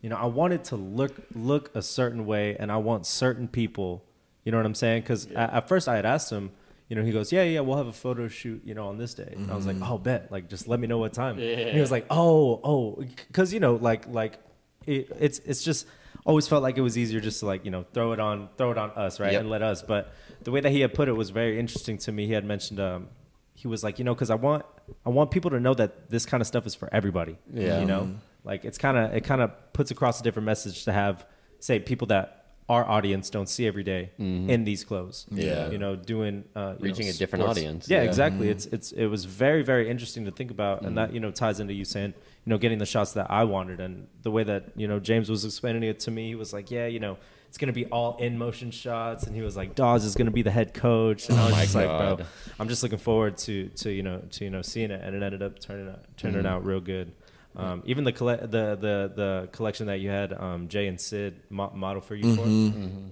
you 0.00 0.08
know, 0.08 0.16
I 0.16 0.26
want 0.26 0.54
it 0.54 0.64
to 0.66 0.76
look 0.76 1.12
look 1.34 1.70
a 1.74 1.82
certain 1.82 2.24
way, 2.24 2.56
and 2.58 2.72
I 2.72 2.78
want 2.78 3.04
certain 3.04 3.48
people. 3.48 4.02
You 4.44 4.52
know 4.52 4.56
what 4.56 4.64
I'm 4.64 4.74
saying? 4.74 5.02
Because 5.02 5.26
at, 5.32 5.52
at 5.52 5.68
first 5.68 5.88
I 5.88 5.96
had 5.96 6.06
asked 6.06 6.30
him, 6.32 6.52
you 6.90 6.96
know, 6.96 7.02
he 7.04 7.12
goes, 7.12 7.30
yeah, 7.32 7.44
yeah, 7.44 7.60
we'll 7.60 7.76
have 7.78 7.86
a 7.86 7.92
photo 7.92 8.28
shoot, 8.28 8.60
you 8.64 8.74
know, 8.74 8.88
on 8.88 8.98
this 8.98 9.14
day. 9.14 9.32
And 9.36 9.50
I 9.50 9.54
was 9.54 9.64
like, 9.64 9.76
oh, 9.80 9.96
bet, 9.96 10.30
like 10.30 10.48
just 10.50 10.68
let 10.68 10.78
me 10.80 10.86
know 10.88 10.98
what 10.98 11.12
time. 11.14 11.38
And 11.38 11.70
he 11.70 11.80
was 11.80 11.90
like, 11.92 12.04
oh, 12.10 12.60
oh, 12.64 13.04
because 13.28 13.54
you 13.54 13.60
know, 13.60 13.76
like 13.76 14.06
like 14.08 14.38
it, 14.86 15.08
it's 15.18 15.38
it's 15.40 15.62
just 15.62 15.86
always 16.26 16.46
felt 16.48 16.62
like 16.62 16.76
it 16.76 16.82
was 16.82 16.98
easier 16.98 17.20
just 17.20 17.40
to 17.40 17.46
like 17.46 17.64
you 17.64 17.70
know 17.70 17.86
throw 17.94 18.12
it 18.12 18.20
on 18.20 18.48
throw 18.58 18.70
it 18.72 18.76
on 18.76 18.90
us 18.90 19.18
right 19.20 19.32
Yep. 19.32 19.40
and 19.42 19.50
let 19.50 19.62
us. 19.62 19.82
But 19.82 20.12
the 20.42 20.50
way 20.50 20.60
that 20.60 20.70
he 20.72 20.80
had 20.80 20.92
put 20.92 21.08
it 21.08 21.12
was 21.12 21.30
very 21.30 21.58
interesting 21.58 21.96
to 21.98 22.12
me. 22.12 22.26
He 22.26 22.32
had 22.32 22.44
mentioned 22.44 22.80
um, 22.80 23.08
he 23.54 23.68
was 23.68 23.84
like, 23.84 23.98
you 24.00 24.04
know, 24.04 24.14
because 24.14 24.30
I 24.30 24.34
want 24.34 24.64
I 25.06 25.10
want 25.10 25.30
people 25.30 25.50
to 25.52 25.60
know 25.60 25.74
that 25.74 26.10
this 26.10 26.26
kind 26.26 26.40
of 26.40 26.46
stuff 26.48 26.66
is 26.66 26.74
for 26.74 26.88
everybody. 26.92 27.38
Yeah. 27.52 27.78
you 27.80 27.86
know, 27.86 28.16
like 28.42 28.64
it's 28.64 28.78
kind 28.78 28.96
of 28.98 29.14
it 29.14 29.22
kind 29.22 29.40
of 29.42 29.52
puts 29.72 29.92
across 29.92 30.18
a 30.18 30.24
different 30.24 30.46
message 30.46 30.84
to 30.86 30.92
have 30.92 31.24
say 31.60 31.78
people 31.78 32.08
that 32.08 32.39
our 32.70 32.88
audience 32.88 33.30
don't 33.30 33.48
see 33.48 33.66
every 33.66 33.82
day 33.82 34.12
mm-hmm. 34.18 34.48
in 34.48 34.62
these 34.62 34.84
clothes. 34.84 35.26
Yeah. 35.30 35.70
you 35.70 35.78
know, 35.78 35.96
doing 35.96 36.44
uh, 36.54 36.74
you 36.78 36.84
Reaching 36.84 37.06
know, 37.06 37.10
a 37.10 37.14
different 37.14 37.42
sports. 37.42 37.58
audience. 37.58 37.88
Yeah, 37.88 38.02
Yeah. 38.02 38.08
exactly. 38.08 38.46
Mm-hmm. 38.46 38.52
It's 38.52 38.66
it's 38.66 38.92
it 38.92 39.06
was 39.06 39.24
very 39.24 39.62
very 39.62 39.90
interesting 39.90 40.24
to 40.26 40.30
think 40.30 40.50
about, 40.52 40.78
and 40.78 40.90
mm-hmm. 40.90 40.96
that 40.96 41.12
you 41.12 41.18
know 41.18 41.32
ties 41.32 41.58
into 41.58 41.74
you 41.74 41.84
saying 41.84 42.14
you 42.44 42.50
know 42.50 42.58
getting 42.58 42.78
the 42.78 42.86
shots 42.86 43.12
that 43.14 43.28
I 43.28 43.42
wanted, 43.44 43.80
and 43.80 44.06
the 44.22 44.30
way 44.30 44.44
that 44.44 44.62
you 44.76 44.86
know 44.86 45.00
James 45.00 45.28
was 45.28 45.44
explaining 45.44 45.82
it 45.82 45.98
to 46.00 46.10
me, 46.12 46.28
he 46.28 46.36
was 46.36 46.52
like, 46.52 46.70
yeah, 46.70 46.86
you 46.86 47.00
know. 47.00 47.18
It's 47.48 47.58
gonna 47.58 47.72
be 47.72 47.86
all 47.86 48.16
in 48.18 48.38
motion 48.38 48.70
shots, 48.70 49.24
and 49.26 49.34
he 49.34 49.42
was 49.42 49.56
like, 49.56 49.74
"Dawes 49.74 50.04
is 50.04 50.14
gonna 50.14 50.30
be 50.30 50.42
the 50.42 50.52
head 50.52 50.72
coach," 50.72 51.28
and 51.28 51.36
I 51.36 51.46
was 51.46 51.52
oh 51.52 51.56
my 51.56 51.62
just 51.62 51.74
like, 51.74 51.88
"Bro, 51.88 52.16
God. 52.18 52.26
I'm 52.60 52.68
just 52.68 52.84
looking 52.84 53.00
forward 53.00 53.36
to 53.38 53.66
to 53.82 53.90
you 53.90 54.04
know 54.04 54.20
to 54.34 54.44
you 54.44 54.50
know 54.50 54.62
seeing 54.62 54.92
it," 54.92 55.00
and 55.02 55.16
it 55.16 55.22
ended 55.24 55.42
up 55.42 55.58
turning 55.58 55.88
out 55.88 56.04
turning 56.16 56.46
out 56.46 56.64
real 56.64 56.78
good. 56.78 57.10
Um, 57.56 57.82
even 57.84 58.04
the, 58.04 58.12
colle- 58.12 58.36
the 58.36 58.46
the 58.86 59.12
the 59.16 59.48
collection 59.50 59.88
that 59.88 59.98
you 59.98 60.08
had 60.08 60.32
um, 60.32 60.68
Jay 60.68 60.86
and 60.86 61.00
Sid 61.00 61.34
mo- 61.50 61.72
model 61.74 62.00
for 62.00 62.14
you 62.14 62.36
for, 62.36 62.42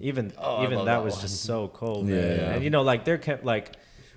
even 0.01 0.31
Oh, 0.37 0.63
even 0.63 0.77
that, 0.79 0.85
that 0.85 1.03
was 1.03 1.15
one. 1.15 1.21
just 1.23 1.43
so 1.43 1.67
cool, 1.67 2.05
Yeah. 2.09 2.15
man. 2.15 2.53
And 2.55 2.63
you 2.63 2.69
know, 2.69 2.81
like 2.81 3.03
their 3.03 3.17
chem- 3.17 3.41
like 3.43 3.73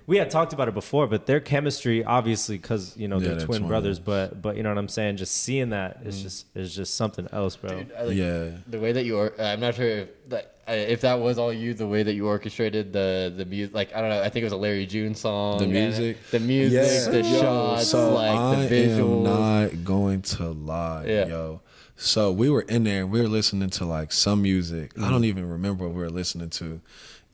we 0.06 0.16
had 0.16 0.30
talked 0.30 0.52
about 0.52 0.68
it 0.68 0.74
before, 0.74 1.06
but 1.06 1.26
their 1.26 1.40
chemistry, 1.40 2.04
obviously, 2.04 2.56
because 2.58 2.96
you 2.96 3.08
know 3.08 3.18
Yeah, 3.18 3.28
they're 3.28 3.36
they're 3.38 3.46
twin 3.46 3.66
brothers. 3.66 3.98
twins. 3.98 4.30
But 4.32 4.42
but 4.42 4.56
you 4.56 4.62
know 4.62 4.68
what 4.70 4.78
I'm 4.78 4.88
saying? 4.88 5.16
Just 5.16 5.34
seeing 5.36 5.70
that 5.70 6.00
is 6.04 6.22
just 6.22 6.46
is 6.56 6.74
just 6.74 6.94
something 6.94 7.28
else, 7.32 7.56
bro. 7.56 7.70
Dude, 7.70 7.92
I 7.98 8.02
like- 8.04 8.16
Yeah. 8.16 8.50
The 8.66 8.78
way 8.78 8.92
that 8.92 9.04
you 9.04 9.16
or 9.18 9.32
I'm 9.40 9.60
not 9.60 9.74
sure 9.74 9.86
if 9.86 10.08
that 10.28 10.56
uh, 10.68 10.72
if 10.72 11.00
that 11.00 11.18
was 11.18 11.38
all 11.38 11.52
you, 11.52 11.74
the 11.74 11.86
way 11.88 12.02
that 12.04 12.14
you 12.14 12.26
orchestrated 12.28 12.92
the 12.92 13.32
the 13.36 13.44
music, 13.44 13.74
like 13.74 13.94
I 13.94 14.00
don't 14.00 14.10
know, 14.10 14.20
I 14.22 14.28
think 14.28 14.42
it 14.42 14.44
was 14.46 14.52
a 14.52 14.56
Larry 14.56 14.86
June 14.86 15.14
song. 15.14 15.58
The 15.58 15.66
music, 15.66 16.18
the 16.30 16.40
music, 16.40 17.12
the 17.12 17.22
Yo, 17.22 17.40
shots, 17.40 17.88
so 17.88 18.12
like 18.14 18.38
I 18.38 18.66
the 18.66 18.84
am 18.92 19.22
not 19.24 19.84
going 19.84 20.22
to 20.22 20.48
lie, 20.50 21.04
Yeah. 21.06 21.26
yo. 21.26 21.60
So 21.96 22.32
we 22.32 22.48
were 22.50 22.62
in 22.62 22.82
there 22.84 23.02
and 23.02 23.10
we 23.12 23.20
were 23.20 23.28
listening 23.28 23.70
to 23.70 23.84
like 23.84 24.10
some 24.12 24.42
music. 24.42 24.94
Mm-hmm. 24.94 25.04
I 25.04 25.10
don't 25.10 25.24
even 25.24 25.48
remember 25.48 25.84
what 25.86 25.94
we 25.94 26.00
were 26.02 26.10
listening 26.10 26.50
to, 26.50 26.80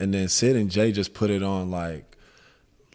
and 0.00 0.12
then 0.12 0.28
Sid 0.28 0.56
and 0.56 0.70
Jay 0.70 0.92
just 0.92 1.14
put 1.14 1.30
it 1.30 1.42
on 1.42 1.70
like, 1.70 2.16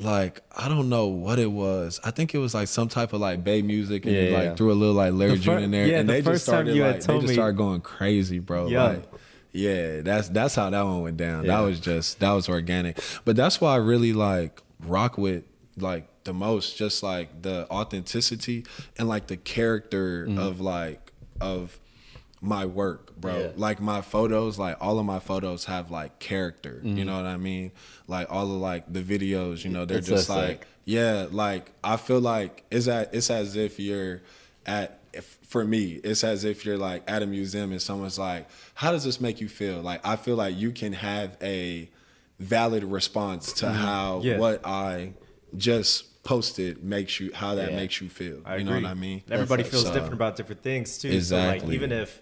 like 0.03 0.41
I 0.55 0.69
don't 0.69 0.89
know 0.89 1.07
what 1.07 1.39
it 1.39 1.51
was. 1.51 1.99
I 2.03 2.11
think 2.11 2.35
it 2.35 2.37
was 2.37 2.53
like 2.53 2.67
some 2.67 2.87
type 2.87 3.13
of 3.13 3.21
like 3.21 3.43
Bay 3.43 3.61
music, 3.61 4.05
and 4.05 4.13
Yeah, 4.13 4.21
then, 4.21 4.47
like 4.47 4.57
threw 4.57 4.71
a 4.71 4.73
little 4.73 4.95
like 4.95 5.13
Larry 5.13 5.37
June 5.37 5.63
in 5.63 5.71
there, 5.71 5.87
yeah, 5.87 5.99
and 5.99 6.09
the 6.09 6.13
they 6.13 6.21
first 6.21 6.35
just 6.35 6.45
started 6.45 6.69
time 6.69 6.75
you 6.75 6.83
had 6.83 6.95
like 6.95 7.07
they 7.07 7.19
just 7.19 7.33
started 7.33 7.57
going 7.57 7.81
crazy, 7.81 8.39
bro. 8.39 8.67
Yeah. 8.67 8.83
Like, 8.83 9.03
Yeah, 9.51 10.01
that's 10.01 10.29
that's 10.29 10.55
how 10.55 10.69
that 10.69 10.81
one 10.83 11.01
went 11.01 11.17
down. 11.17 11.45
Yeah. 11.45 11.57
That 11.57 11.61
was 11.61 11.79
just 11.79 12.19
that 12.19 12.31
was 12.31 12.49
organic. 12.49 12.99
But 13.25 13.35
that's 13.35 13.61
why 13.61 13.73
I 13.73 13.77
really 13.77 14.13
like 14.13 14.61
rock 14.81 15.17
with 15.17 15.43
like 15.77 16.07
the 16.23 16.33
most, 16.33 16.77
just 16.77 17.03
like 17.03 17.41
the 17.41 17.67
authenticity 17.69 18.65
and 18.97 19.07
like 19.07 19.27
the 19.27 19.37
character 19.37 20.25
mm-hmm. 20.27 20.39
of 20.39 20.59
like 20.61 21.11
of 21.41 21.79
my 22.43 22.65
work, 22.65 23.15
bro. 23.15 23.39
Yeah. 23.39 23.47
Like 23.55 23.79
my 23.79 24.01
photos, 24.01 24.59
like 24.59 24.77
all 24.81 24.99
of 24.99 25.05
my 25.05 25.19
photos 25.19 25.65
have 25.65 25.89
like 25.89 26.19
character. 26.19 26.81
You 26.83 26.93
mm-hmm. 26.95 27.05
know 27.05 27.15
what 27.15 27.25
I 27.25 27.37
mean? 27.37 27.71
Like 28.07 28.27
all 28.29 28.43
of 28.43 28.59
like 28.59 28.91
the 28.91 29.01
videos, 29.01 29.63
you 29.63 29.71
know, 29.71 29.85
they're 29.85 29.99
It's 29.99 30.07
so 30.07 30.15
just 30.15 30.29
like 30.29 30.47
sick. 30.47 30.67
yeah, 30.83 31.27
like 31.31 31.71
I 31.83 31.95
feel 31.95 32.19
like 32.19 32.65
it's 32.69 32.87
at 32.89 33.13
it's 33.15 33.29
as 33.31 33.55
if 33.55 33.79
you're 33.79 34.21
at 34.65 34.99
if, 35.13 35.37
for 35.47 35.63
me, 35.63 36.01
it's 36.03 36.23
as 36.23 36.43
if 36.43 36.65
you're 36.65 36.77
like 36.77 37.03
at 37.09 37.23
a 37.23 37.25
museum 37.25 37.71
and 37.71 37.81
someone's 37.81 38.19
like, 38.19 38.49
"How 38.73 38.91
does 38.91 39.05
this 39.05 39.21
make 39.21 39.39
you 39.39 39.47
feel?" 39.47 39.81
Like 39.81 40.05
I 40.05 40.17
feel 40.17 40.35
like 40.35 40.57
you 40.57 40.71
can 40.71 40.91
have 40.93 41.37
a 41.41 41.89
valid 42.39 42.83
response 42.83 43.53
to 43.53 43.67
mm-hmm. 43.67 43.75
how 43.75 44.21
Yeah. 44.21 44.37
what 44.37 44.65
I 44.65 45.13
just 45.55 46.23
posted 46.23 46.83
makes 46.83 47.19
you 47.19 47.31
how 47.33 47.55
that 47.55 47.71
Yeah. 47.71 47.75
makes 47.77 48.01
you 48.01 48.09
feel. 48.09 48.41
I 48.43 48.55
you 48.55 48.61
agree. 48.61 48.81
know 48.81 48.87
what 48.87 48.91
I 48.91 48.93
mean? 48.95 49.23
Everybody 49.29 49.63
That's 49.63 49.71
feels 49.75 49.85
so- 49.87 49.93
different 49.93 50.13
about 50.15 50.35
different 50.35 50.61
things 50.63 50.97
too. 50.97 51.09
So 51.11 51.15
Exactly. 51.15 51.67
like 51.67 51.75
even 51.75 51.91
if 51.91 52.21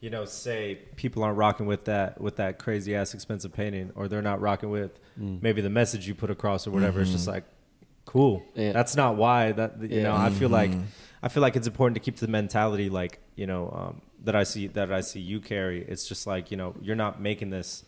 you 0.00 0.10
know, 0.10 0.24
say 0.24 0.78
people 0.96 1.22
aren't 1.24 1.36
rocking 1.38 1.66
with 1.66 1.84
that 1.86 2.20
with 2.20 2.36
that 2.36 2.58
crazy 2.58 2.94
ass 2.94 3.14
expensive 3.14 3.52
painting, 3.52 3.90
or 3.96 4.06
they're 4.08 4.22
not 4.22 4.40
rocking 4.40 4.70
with 4.70 4.98
maybe 5.16 5.60
the 5.60 5.70
message 5.70 6.06
you 6.06 6.14
put 6.14 6.30
across 6.30 6.66
or 6.66 6.70
whatever. 6.70 7.00
It's 7.00 7.10
just 7.10 7.26
like 7.26 7.44
cool. 8.04 8.42
Yeah. 8.54 8.72
That's 8.72 8.94
not 8.96 9.16
why 9.16 9.52
that 9.52 9.80
you 9.82 9.88
Yeah. 9.98 10.02
know. 10.04 10.16
I 10.16 10.30
feel 10.30 10.48
like 10.50 10.70
I 11.22 11.28
feel 11.28 11.40
like 11.40 11.56
it's 11.56 11.66
important 11.66 11.94
to 11.96 12.00
keep 12.00 12.16
the 12.16 12.28
mentality 12.28 12.88
like 12.90 13.18
you 13.34 13.46
know 13.46 13.70
um, 13.76 14.02
that 14.24 14.36
I 14.36 14.44
see 14.44 14.68
that 14.68 14.92
I 14.92 15.00
see 15.00 15.20
you 15.20 15.40
carry. 15.40 15.82
It's 15.84 16.06
just 16.08 16.26
like 16.26 16.50
you 16.52 16.56
know 16.56 16.74
you're 16.80 16.96
not 16.96 17.20
making 17.20 17.50
this 17.50 17.84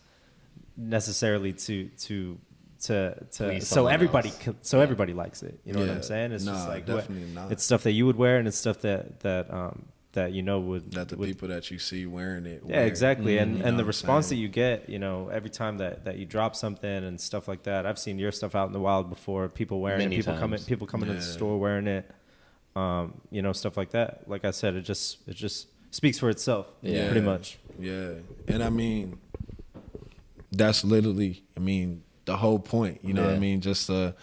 necessarily 0.77 1.53
to 1.53 1.87
to 1.99 2.37
to 2.81 3.15
to 3.31 3.43
Please 3.43 3.67
so 3.67 3.87
everybody 3.87 4.29
else. 4.29 4.55
so 4.61 4.79
everybody 4.81 5.13
likes 5.13 5.43
it. 5.43 5.59
You 5.65 5.73
know 5.73 5.81
what 5.81 5.89
I'm 5.89 6.03
saying? 6.03 6.31
It's 6.31 6.43
just 6.45 6.67
Nah, 6.67 6.73
like 6.73 6.87
what-. 6.87 7.51
It's 7.51 7.63
stuff 7.63 7.83
that 7.83 7.91
you 7.91 8.05
would 8.05 8.15
wear 8.17 8.37
and 8.37 8.47
it's 8.47 8.57
stuff 8.57 8.81
that 8.81 9.19
that 9.21 9.53
um 9.53 9.85
that 10.13 10.33
you 10.33 10.41
know 10.41 10.59
would 10.59 10.91
That 10.91 11.09
the 11.09 11.15
would, 11.17 11.27
people 11.27 11.47
that 11.47 11.71
you 11.71 11.79
see 11.79 12.05
wearing 12.05 12.45
it. 12.45 12.63
yeah 12.67 12.77
wear. 12.77 12.85
exactly 12.87 13.37
and 13.37 13.57
You 13.57 13.63
know 13.63 13.69
and 13.69 13.79
the 13.79 13.85
response 13.85 14.29
that 14.29 14.35
you 14.35 14.47
get 14.49 14.89
you 14.89 14.99
know 14.99 15.29
every 15.29 15.49
time 15.49 15.77
that 15.77 16.05
that 16.05 16.17
you 16.17 16.25
drop 16.25 16.55
something 16.55 16.89
and 17.05 17.19
stuff 17.19 17.47
like 17.47 17.63
that 17.63 17.85
i've 17.85 17.97
seen 17.99 18.19
your 18.19 18.31
stuff 18.31 18.53
out 18.55 18.67
in 18.67 18.73
the 18.73 18.79
wild 18.79 19.09
before 19.09 19.47
people 19.49 19.79
wearing 19.79 19.99
Many 19.99 20.15
it 20.15 20.17
people 20.19 20.37
coming 20.37 20.59
people 20.61 20.87
coming 20.87 21.07
to 21.07 21.15
the 21.15 21.21
store 21.21 21.57
wearing 21.59 21.87
it 21.87 22.09
um 22.75 23.13
you 23.31 23.41
know 23.41 23.53
stuff 23.53 23.75
like 23.77 23.91
that 23.91 24.23
like 24.27 24.43
i 24.45 24.51
said 24.51 24.75
it 24.75 24.81
just 24.81 25.17
it 25.27 25.35
just 25.35 25.67
speaks 25.91 26.17
for 26.19 26.29
itself 26.29 26.67
Yeah. 26.81 27.05
pretty 27.05 27.21
much 27.21 27.57
Yeah, 27.79 28.13
and 28.47 28.61
I 28.63 28.69
mean, 28.69 29.17
that's 30.51 30.83
literally, 30.83 31.43
I 31.55 31.59
mean, 31.61 32.03
the 32.25 32.37
whole 32.37 32.59
point. 32.59 32.99
You 33.03 33.13
know 33.13 33.25
what 33.25 33.35
I 33.35 33.39
mean? 33.39 33.61
Just 33.61 33.87
the 33.87 34.15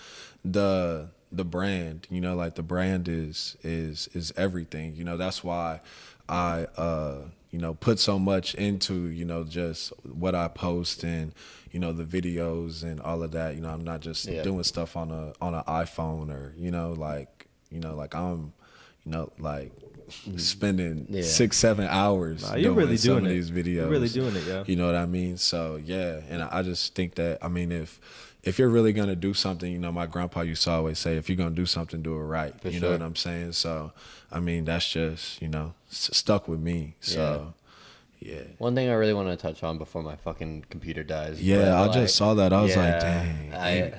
the 0.44 1.08
the 1.32 1.44
brand. 1.44 2.06
You 2.10 2.20
know, 2.20 2.34
like 2.36 2.54
the 2.54 2.62
brand 2.62 3.08
is 3.08 3.56
is 3.62 4.08
is 4.14 4.32
everything. 4.36 4.94
You 4.96 5.04
know, 5.04 5.16
that's 5.16 5.42
why 5.44 5.80
I 6.28 6.66
uh 6.76 7.22
you 7.50 7.58
know 7.58 7.74
put 7.74 7.98
so 7.98 8.18
much 8.18 8.54
into 8.56 9.06
you 9.08 9.24
know 9.24 9.44
just 9.44 9.92
what 10.04 10.34
I 10.34 10.48
post 10.48 11.02
and 11.04 11.32
you 11.72 11.80
know 11.80 11.92
the 11.92 12.04
videos 12.04 12.82
and 12.82 13.00
all 13.00 13.22
of 13.22 13.32
that. 13.32 13.54
You 13.54 13.60
know, 13.62 13.70
I'm 13.70 13.84
not 13.84 14.00
just 14.00 14.26
Yeah. 14.26 14.42
doing 14.42 14.62
stuff 14.64 14.96
on 14.96 15.10
a 15.10 15.32
on 15.40 15.54
an 15.54 15.62
iPhone 15.64 16.30
or 16.30 16.54
you 16.56 16.70
know 16.70 16.92
like 16.92 17.46
you 17.70 17.80
know 17.80 17.94
like 17.94 18.14
I'm 18.14 18.52
you 19.04 19.12
know 19.12 19.32
like 19.38 19.72
spending 20.36 21.06
Yeah. 21.08 21.22
six 21.22 21.56
seven 21.56 21.86
hours 21.88 22.42
Nah, 22.42 22.54
you're 22.56 22.62
doing 22.74 22.76
really 22.76 22.96
some 22.96 23.12
doing 23.14 23.26
of 23.26 23.30
it. 23.30 23.34
these 23.34 23.50
videos. 23.50 23.74
You're 23.74 23.88
really 23.88 24.08
doing 24.08 24.36
it, 24.36 24.44
yeah. 24.46 24.64
You 24.66 24.76
know 24.76 24.86
what 24.86 24.94
I 24.96 25.06
mean? 25.06 25.36
So 25.36 25.76
yeah, 25.82 26.20
and 26.28 26.42
I 26.42 26.62
just 26.62 26.94
think 26.94 27.14
that 27.16 27.38
I 27.42 27.48
mean 27.48 27.72
if 27.72 28.00
if 28.42 28.58
you're 28.58 28.68
really 28.68 28.92
gonna 28.92 29.16
do 29.16 29.34
something, 29.34 29.70
you 29.70 29.78
know, 29.78 29.92
my 29.92 30.06
grandpa 30.06 30.42
used 30.42 30.62
to 30.64 30.70
always 30.70 30.98
say, 30.98 31.16
if 31.16 31.28
you're 31.28 31.36
gonna 31.36 31.50
do 31.50 31.66
something, 31.66 32.02
do 32.02 32.14
it 32.14 32.22
right. 32.22 32.58
For 32.60 32.68
you 32.68 32.78
sure. 32.78 32.88
know 32.88 32.92
what 32.92 33.02
I'm 33.02 33.16
saying? 33.16 33.52
So 33.52 33.92
I 34.30 34.40
mean, 34.40 34.64
that's 34.64 34.88
just 34.90 35.42
you 35.42 35.48
know 35.48 35.74
s- 35.90 36.10
stuck 36.12 36.48
with 36.48 36.60
me. 36.60 36.94
So 37.00 37.54
yeah. 38.20 38.42
One 38.58 38.74
thing 38.74 38.88
I 38.88 38.94
really 38.94 39.14
want 39.14 39.28
to 39.28 39.36
touch 39.36 39.62
on 39.62 39.78
before 39.78 40.02
my 40.02 40.16
fucking 40.16 40.66
computer 40.70 41.04
dies. 41.04 41.40
Yeah, 41.40 41.74
I 41.74 41.82
like, 41.82 41.92
just 41.92 42.16
saw 42.16 42.34
that. 42.34 42.52
I 42.52 42.62
was 42.62 42.76
like, 42.76 43.00
dang, 43.00 43.52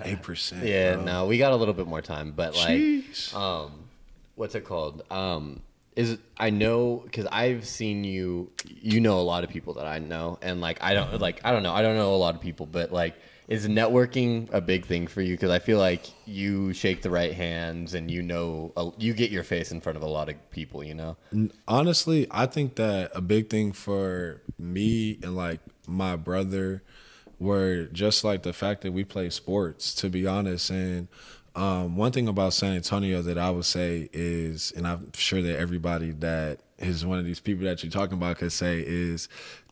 eight 0.03 0.21
percent. 0.21 0.65
Yeah, 0.65 0.95
no, 0.95 1.25
we 1.25 1.37
got 1.37 1.51
a 1.51 1.55
little 1.55 1.73
bit 1.73 1.87
more 1.87 2.01
time, 2.01 2.33
but 2.35 2.55
like, 2.55 2.69
Jeez. 2.69 3.33
um, 3.33 3.71
what's 4.35 4.55
it 4.55 4.65
called? 4.65 5.03
Um, 5.11 5.61
is 5.95 6.17
I 6.37 6.49
know 6.49 7.01
because 7.05 7.27
I've 7.31 7.67
seen 7.67 8.03
you. 8.03 8.51
You 8.65 9.01
know 9.01 9.19
a 9.19 9.21
lot 9.21 9.43
of 9.43 9.49
people 9.49 9.73
that 9.75 9.85
I 9.85 9.99
know, 9.99 10.37
and 10.41 10.61
like 10.61 10.81
I 10.81 10.93
don't 10.93 11.19
like 11.19 11.41
I 11.43 11.51
don't 11.51 11.63
know 11.63 11.73
I 11.73 11.81
don't 11.81 11.95
know 11.95 12.13
a 12.13 12.17
lot 12.17 12.35
of 12.35 12.41
people, 12.41 12.65
but 12.65 12.91
like. 12.91 13.15
Is 13.49 13.67
networking 13.67 14.47
a 14.53 14.61
big 14.61 14.85
thing 14.85 15.07
for 15.07 15.21
you? 15.21 15.33
Because 15.33 15.49
I 15.49 15.57
feel 15.57 15.79
like 15.79 16.05
you 16.25 16.71
shake 16.71 17.01
the 17.01 17.09
right 17.09 17.33
hands, 17.33 17.95
and 17.95 18.09
you 18.09 18.21
know, 18.21 18.93
you 18.99 19.13
get 19.13 19.31
your 19.31 19.43
face 19.43 19.71
in 19.71 19.81
front 19.81 19.97
of 19.97 20.03
a 20.03 20.07
lot 20.07 20.29
of 20.29 20.51
people. 20.51 20.83
You 20.83 20.93
know, 20.93 21.17
honestly, 21.67 22.27
I 22.29 22.45
think 22.45 22.75
that 22.75 23.11
a 23.15 23.21
big 23.21 23.49
thing 23.49 23.71
for 23.71 24.41
me 24.59 25.17
and 25.23 25.35
like 25.35 25.61
my 25.87 26.15
brother 26.15 26.83
were 27.39 27.85
just 27.85 28.23
like 28.23 28.43
the 28.43 28.53
fact 28.53 28.81
that 28.81 28.91
we 28.91 29.03
play 29.03 29.29
sports, 29.29 29.95
to 29.95 30.09
be 30.09 30.27
honest. 30.27 30.69
And 30.69 31.07
um, 31.55 31.95
one 31.95 32.11
thing 32.11 32.27
about 32.27 32.53
San 32.53 32.73
Antonio 32.73 33.21
that 33.21 33.37
I 33.37 33.49
would 33.49 33.65
say 33.65 34.09
is, 34.13 34.71
and 34.75 34.85
I'm 34.87 35.11
sure 35.13 35.41
that 35.41 35.57
everybody 35.57 36.11
that 36.11 36.59
is 36.77 37.05
one 37.05 37.19
of 37.19 37.25
these 37.25 37.39
people 37.39 37.65
that 37.65 37.83
you're 37.83 37.91
talking 37.91 38.17
about 38.17 38.37
could 38.37 38.51
say 38.51 38.83
is 38.85 39.27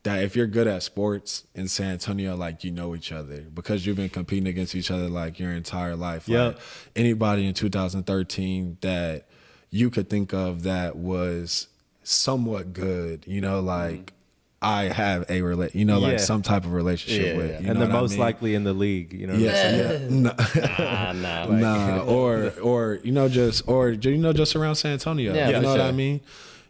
that 0.08 0.24
if 0.24 0.36
you're 0.38 0.48
good 0.48 0.68
at 0.68 0.84
sports 0.84 1.44
in 1.54 1.68
San 1.68 1.92
Antonio, 1.92 2.36
like 2.36 2.64
you 2.64 2.72
know 2.72 2.96
each 2.96 3.12
other 3.12 3.42
because 3.54 3.86
you've 3.86 3.98
been 3.98 4.08
competing 4.10 4.48
against 4.48 4.74
each 4.74 4.90
other 4.90 5.10
like 5.10 5.38
your 5.40 5.52
entire 5.52 5.96
life. 5.96 6.30
Yeah. 6.30 6.44
Like 6.48 6.58
anybody 6.96 7.46
in 7.46 7.54
2013 7.54 8.78
that 8.82 9.28
you 9.70 9.90
could 9.90 10.10
think 10.10 10.34
of 10.34 10.64
that 10.64 10.96
was 10.96 11.68
somewhat 12.04 12.72
good, 12.74 13.26
you 13.28 13.42
know, 13.42 13.60
like 13.60 14.14
I 14.62 14.86
have 14.86 15.24
a 15.24 15.42
rela- 15.42 15.76
you 15.76 15.84
know, 15.86 16.00
like 16.00 16.14
Yeah. 16.14 16.18
some 16.18 16.42
type 16.42 16.64
of 16.66 16.72
relationship 16.74 17.26
Yeah, 17.34 17.38
with, 17.38 17.52
yeah. 17.52 17.60
you 17.60 17.68
and 17.72 17.82
the 17.82 17.86
what 17.88 17.96
I 17.96 18.00
most 18.02 18.12
mean? 18.12 18.20
likely 18.22 18.56
in 18.56 18.64
the 18.64 18.74
league 18.74 19.12
you 19.14 19.28
know 19.28 19.34
what 19.34 19.40
I'm 19.42 19.46
yeah, 19.46 19.54
saying? 19.54 20.00
yeah. 20.00 20.10
No. 20.24 20.34
ah, 20.80 21.12
nah, 21.16 21.46
nah, 21.48 22.00
or 22.08 22.54
or 22.62 23.00
you 23.04 23.12
know 23.12 23.28
just 23.30 23.68
or 23.68 23.90
you 23.90 24.18
know 24.18 24.32
just 24.34 24.56
around 24.56 24.76
San 24.76 24.94
Antonio. 24.94 25.34
Yeah, 25.34 25.50
you 25.50 25.56
for 25.58 25.62
know 25.62 25.70
what 25.72 25.82
I 25.82 25.92
mean? 25.92 26.22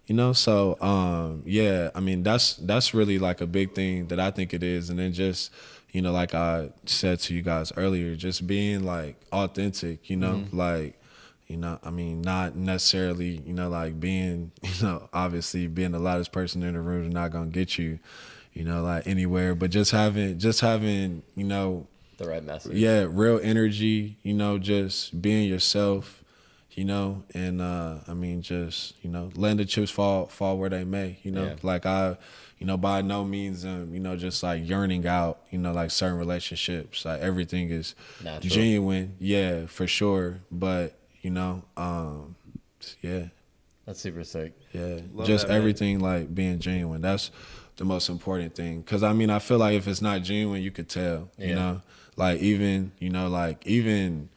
You 0.07 0.15
know, 0.15 0.33
so 0.33 0.77
um 0.81 1.43
yeah, 1.45 1.91
I 1.93 1.99
mean 1.99 2.23
that's 2.23 2.53
that's 2.55 2.93
really 2.93 3.19
like 3.19 3.41
a 3.41 3.47
big 3.47 3.75
thing 3.75 4.07
that 4.07 4.19
I 4.19 4.31
think 4.31 4.53
it 4.53 4.63
is 4.63 4.89
and 4.89 4.97
then 4.97 5.11
just 5.13 5.51
you 5.91 6.01
know 6.01 6.11
like 6.13 6.33
I 6.33 6.69
said 6.85 7.19
to 7.21 7.33
you 7.33 7.41
guys 7.41 7.71
earlier 7.75 8.15
just 8.15 8.47
being 8.47 8.83
like 8.85 9.17
authentic, 9.31 10.09
you 10.09 10.15
know, 10.17 10.35
Mm-hmm. 10.37 10.57
like 10.57 10.99
you 11.47 11.55
know, 11.57 11.79
I 11.81 11.91
mean, 11.91 12.21
not 12.21 12.57
necessarily, 12.57 13.41
you 13.45 13.53
know, 13.53 13.69
like 13.69 14.01
being, 14.01 14.51
you 14.63 14.83
know, 14.83 15.07
obviously 15.13 15.67
being 15.67 15.91
the 15.91 15.99
loudest 15.99 16.33
person 16.33 16.61
in 16.61 16.73
the 16.73 16.81
room 16.81 17.07
is 17.07 17.13
not 17.13 17.31
gonna 17.31 17.45
get 17.47 17.77
you, 17.77 17.99
you 18.53 18.65
know, 18.65 18.81
like 18.83 19.07
anywhere. 19.07 19.55
But 19.55 19.71
just 19.71 19.91
having, 19.91 20.39
just 20.39 20.59
having, 20.59 21.23
you 21.35 21.45
know, 21.45 21.87
the 22.17 22.27
right 22.27 22.43
message. 22.43 22.73
yeah 22.75 23.05
real 23.07 23.39
energy 23.43 24.17
you 24.23 24.33
know 24.33 24.57
just 24.57 25.21
being 25.21 25.47
yourself 25.47 26.23
you 26.77 26.85
know 26.85 27.23
and 27.33 27.59
uh 27.59 27.95
i 28.07 28.13
mean 28.13 28.41
just 28.41 28.93
you 29.03 29.09
know 29.09 29.29
letting 29.35 29.57
the 29.57 29.65
chips 29.65 29.89
fall 29.91 30.27
fall 30.27 30.57
where 30.59 30.69
they 30.69 30.83
may 30.83 31.17
you 31.23 31.31
know 31.31 31.45
Yeah. 31.47 31.55
like 31.63 31.85
i 31.87 32.15
you 32.59 32.65
know 32.67 32.77
by 32.77 33.01
no 33.01 33.25
means 33.25 33.65
um 33.65 33.93
you 33.95 33.99
know 33.99 34.15
just 34.15 34.43
like 34.43 34.67
yearning 34.67 35.05
out 35.07 35.39
you 35.49 35.57
know 35.57 35.73
like 35.73 35.89
certain 35.91 36.17
relationships 36.19 37.03
like 37.03 37.19
everything 37.19 37.71
is 37.71 37.95
Natural. 38.23 38.49
genuine 38.49 39.15
yeah 39.19 39.65
for 39.65 39.87
sure 39.87 40.39
but 40.51 40.93
you 41.23 41.31
know 41.31 41.63
um 41.75 42.35
yeah 43.01 43.23
That's 43.87 43.99
super 43.99 44.23
sick. 44.23 44.53
yeah, 44.73 44.99
Love 45.13 45.25
just 45.27 45.47
that, 45.47 45.53
man. 45.53 45.57
everything 45.57 45.99
like 45.99 46.33
being 46.35 46.59
genuine. 46.59 47.01
That's 47.01 47.31
the 47.77 47.85
most 47.85 48.09
important 48.09 48.53
thing. 48.53 48.83
Cause 48.83 49.01
I 49.01 49.13
mean, 49.13 49.29
I 49.29 49.39
feel 49.39 49.57
like 49.59 49.75
if 49.75 49.87
it's 49.87 50.01
not 50.01 50.21
genuine, 50.23 50.61
you 50.61 50.71
could 50.71 50.89
tell. 50.89 51.29
Yeah. 51.37 51.47
You 51.47 51.55
know, 51.55 51.81
like 52.17 52.39
even 52.41 52.91
you 52.99 53.09
know, 53.09 53.29
like 53.29 53.65
even 53.65 54.29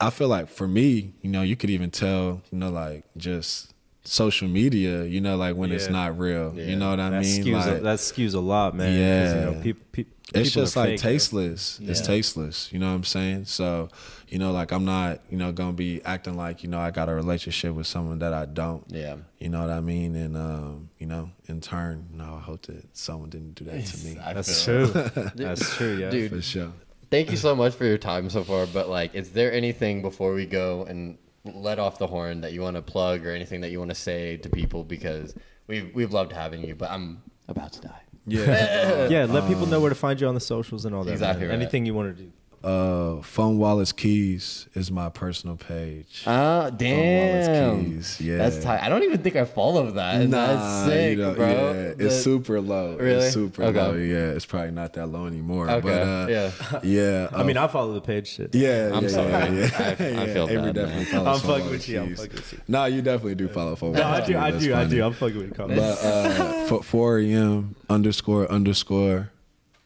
I 0.00 0.10
feel 0.10 0.28
like 0.28 0.48
for 0.48 0.68
me, 0.68 1.14
you 1.22 1.30
know, 1.30 1.42
you 1.42 1.56
could 1.56 1.70
even 1.70 1.90
tell. 1.90 2.42
You 2.50 2.58
know, 2.58 2.70
like 2.70 3.04
just 3.16 3.72
social 4.04 4.46
media. 4.48 5.04
You 5.04 5.20
know, 5.20 5.36
like 5.36 5.56
when 5.56 5.72
it's 5.72 5.88
not 5.88 6.18
real. 6.18 6.52
Yeah. 6.54 6.64
You 6.66 6.76
know 6.76 6.90
what 6.90 7.00
I 7.00 7.10
that 7.10 7.22
mean? 7.22 7.44
skews 7.44 7.66
Like, 7.66 7.78
a, 7.78 7.80
that 7.82 7.98
skews 7.98 8.34
a 8.34 8.40
lot 8.40 8.74
man 8.74 9.26
'cause, 9.26 9.34
you 9.34 9.40
know 9.40 9.52
Yeah. 9.56 9.62
people, 9.62 9.86
people 9.92 10.12
it's 10.34 10.50
people 10.50 10.62
just 10.64 10.76
like 10.76 10.88
fake, 10.90 11.00
though. 11.00 11.08
tasteless. 11.10 11.80
It's 11.82 12.00
tasteless. 12.00 12.72
You 12.72 12.78
know 12.80 12.88
what 12.88 12.94
I'm 12.96 13.04
saying? 13.04 13.44
So, 13.46 13.88
you 14.28 14.38
know, 14.40 14.50
like 14.52 14.72
I'm 14.72 14.84
not, 14.84 15.20
you 15.30 15.38
know, 15.38 15.52
gonna 15.52 15.72
be 15.72 16.02
acting 16.04 16.36
like, 16.36 16.62
you 16.64 16.68
know, 16.68 16.78
I 16.80 16.90
got 16.90 17.08
a 17.08 17.14
relationship 17.14 17.72
with 17.74 17.86
someone 17.86 18.18
that 18.18 18.32
I 18.34 18.44
don't. 18.44 18.84
Yeah. 18.88 19.16
You 19.38 19.48
know 19.50 19.60
what 19.60 19.70
I 19.70 19.80
mean? 19.80 20.14
And 20.16 20.36
um, 20.36 20.90
you 20.98 21.06
know, 21.06 21.30
in 21.46 21.60
turn, 21.60 22.08
no, 22.12 22.34
I 22.34 22.40
hope 22.40 22.62
that 22.66 22.84
someone 22.96 23.30
didn't 23.30 23.54
do 23.54 23.64
that 23.66 23.86
to 23.86 23.96
me. 24.04 24.14
That's 24.34 24.64
true 24.64 24.86
that's 25.36 25.76
true 25.76 25.96
yeah 25.96 26.10
Dude, 26.10 26.32
For 26.32 26.42
sure. 26.42 26.72
Thank 27.10 27.30
you 27.30 27.36
so 27.36 27.54
much 27.54 27.74
for 27.74 27.84
your 27.84 27.98
time 27.98 28.30
so 28.30 28.44
far. 28.44 28.66
But 28.66 28.88
like, 28.88 29.14
is 29.14 29.30
there 29.30 29.52
anything 29.52 30.02
before 30.02 30.32
we 30.32 30.46
go 30.46 30.84
and 30.84 31.18
let 31.44 31.78
off 31.78 31.98
the 31.98 32.06
horn 32.06 32.40
that 32.40 32.52
you 32.52 32.62
want 32.62 32.76
to 32.76 32.82
plug 32.82 33.26
or 33.26 33.30
anything 33.30 33.60
that 33.60 33.70
you 33.70 33.78
want 33.78 33.90
to 33.90 33.94
say 33.96 34.36
to 34.38 34.48
people? 34.48 34.84
Because 34.84 35.34
we've 35.66 35.94
we've 35.94 36.12
loved 36.12 36.32
having 36.32 36.62
you, 36.64 36.74
but 36.74 36.90
I'm 36.90 37.22
about 37.48 37.72
to 37.74 37.80
die. 37.82 38.02
Yeah. 38.26 39.08
yeah, 39.08 39.24
let 39.24 39.46
people 39.46 39.64
um, 39.64 39.70
know 39.70 39.80
where 39.80 39.90
to 39.90 39.94
find 39.94 40.20
you 40.20 40.26
on 40.26 40.34
the 40.34 40.40
socials 40.40 40.84
and 40.84 40.94
all 40.94 41.04
that. 41.04 41.12
Exactly 41.12 41.46
right. 41.46 41.54
Anything 41.54 41.86
you 41.86 41.94
want 41.94 42.16
to 42.16 42.22
do. 42.24 42.32
Uh, 42.66 43.22
Phone 43.22 43.58
Wallace 43.58 43.92
Keys 43.92 44.66
is 44.74 44.90
my 44.90 45.08
personal 45.08 45.54
page. 45.56 46.24
Ah, 46.26 46.68
damn. 46.70 47.84
Keys, 47.84 48.20
yeah. 48.20 48.38
That's 48.38 48.58
tight. 48.64 48.82
I 48.82 48.88
don't 48.88 49.04
even 49.04 49.22
think 49.22 49.36
I 49.36 49.44
follow 49.44 49.88
that. 49.92 50.28
Nah, 50.28 50.46
That's 50.46 50.90
sick, 50.90 51.16
you 51.16 51.22
know, 51.22 51.34
bro. 51.34 51.46
Yeah, 51.48 51.72
The- 51.94 52.06
it's 52.06 52.16
super 52.24 52.60
low. 52.60 52.96
Really? 52.96 53.24
It's 53.24 53.34
super 53.34 53.62
Okay. 53.62 53.78
low. 53.80 53.94
Yeah, 53.94 54.32
it's 54.34 54.46
probably 54.46 54.72
not 54.72 54.94
that 54.94 55.06
low 55.06 55.26
anymore. 55.26 55.70
Okay, 55.70 55.80
But 55.80 56.02
uh, 56.02 56.26
yeah. 56.28 56.50
yeah. 56.82 57.28
I 57.32 57.44
mean, 57.44 57.56
uh, 57.56 57.66
I 57.66 57.68
follow 57.68 57.94
the 57.94 58.00
page. 58.00 58.26
Shit. 58.26 58.52
yeah, 58.52 58.90
I'm 58.92 59.04
yeah, 59.04 59.08
sorry. 59.10 59.30
yeah, 59.30 59.44
yeah. 59.52 59.70
I- 59.78 59.84
I 59.84 60.24
yeah, 60.26 60.32
feel 60.34 60.48
Avery 60.50 60.62
bad, 60.72 60.74
definitely 60.74 60.96
man. 60.96 61.04
follows 61.24 61.44
I'm 61.44 61.48
fucking 61.48 61.70
with 61.70 61.88
you. 61.88 62.00
I'm 62.00 62.16
fucking 62.16 62.32
with 62.32 62.52
you. 62.52 62.58
Nah, 62.66 62.84
you 62.86 63.00
definitely 63.00 63.34
do 63.36 63.46
follow 63.46 63.76
Phone 63.76 63.92
No, 63.94 64.02
I 64.02 64.20
do. 64.22 64.26
Keys. 64.26 64.34
I 64.36 64.50
That's 64.50 64.64
do. 64.64 64.74
I 64.74 64.84
do. 64.86 65.04
I'm 65.04 65.12
fucking 65.12 65.38
with 65.38 65.48
you. 65.50 65.54
Calm. 65.54 65.68
But 65.68 66.04
uh, 66.04 66.64
for 66.66 66.82
4 66.82 67.18
a.m. 67.20 67.76
underscore 67.88 68.50
underscore 68.50 69.30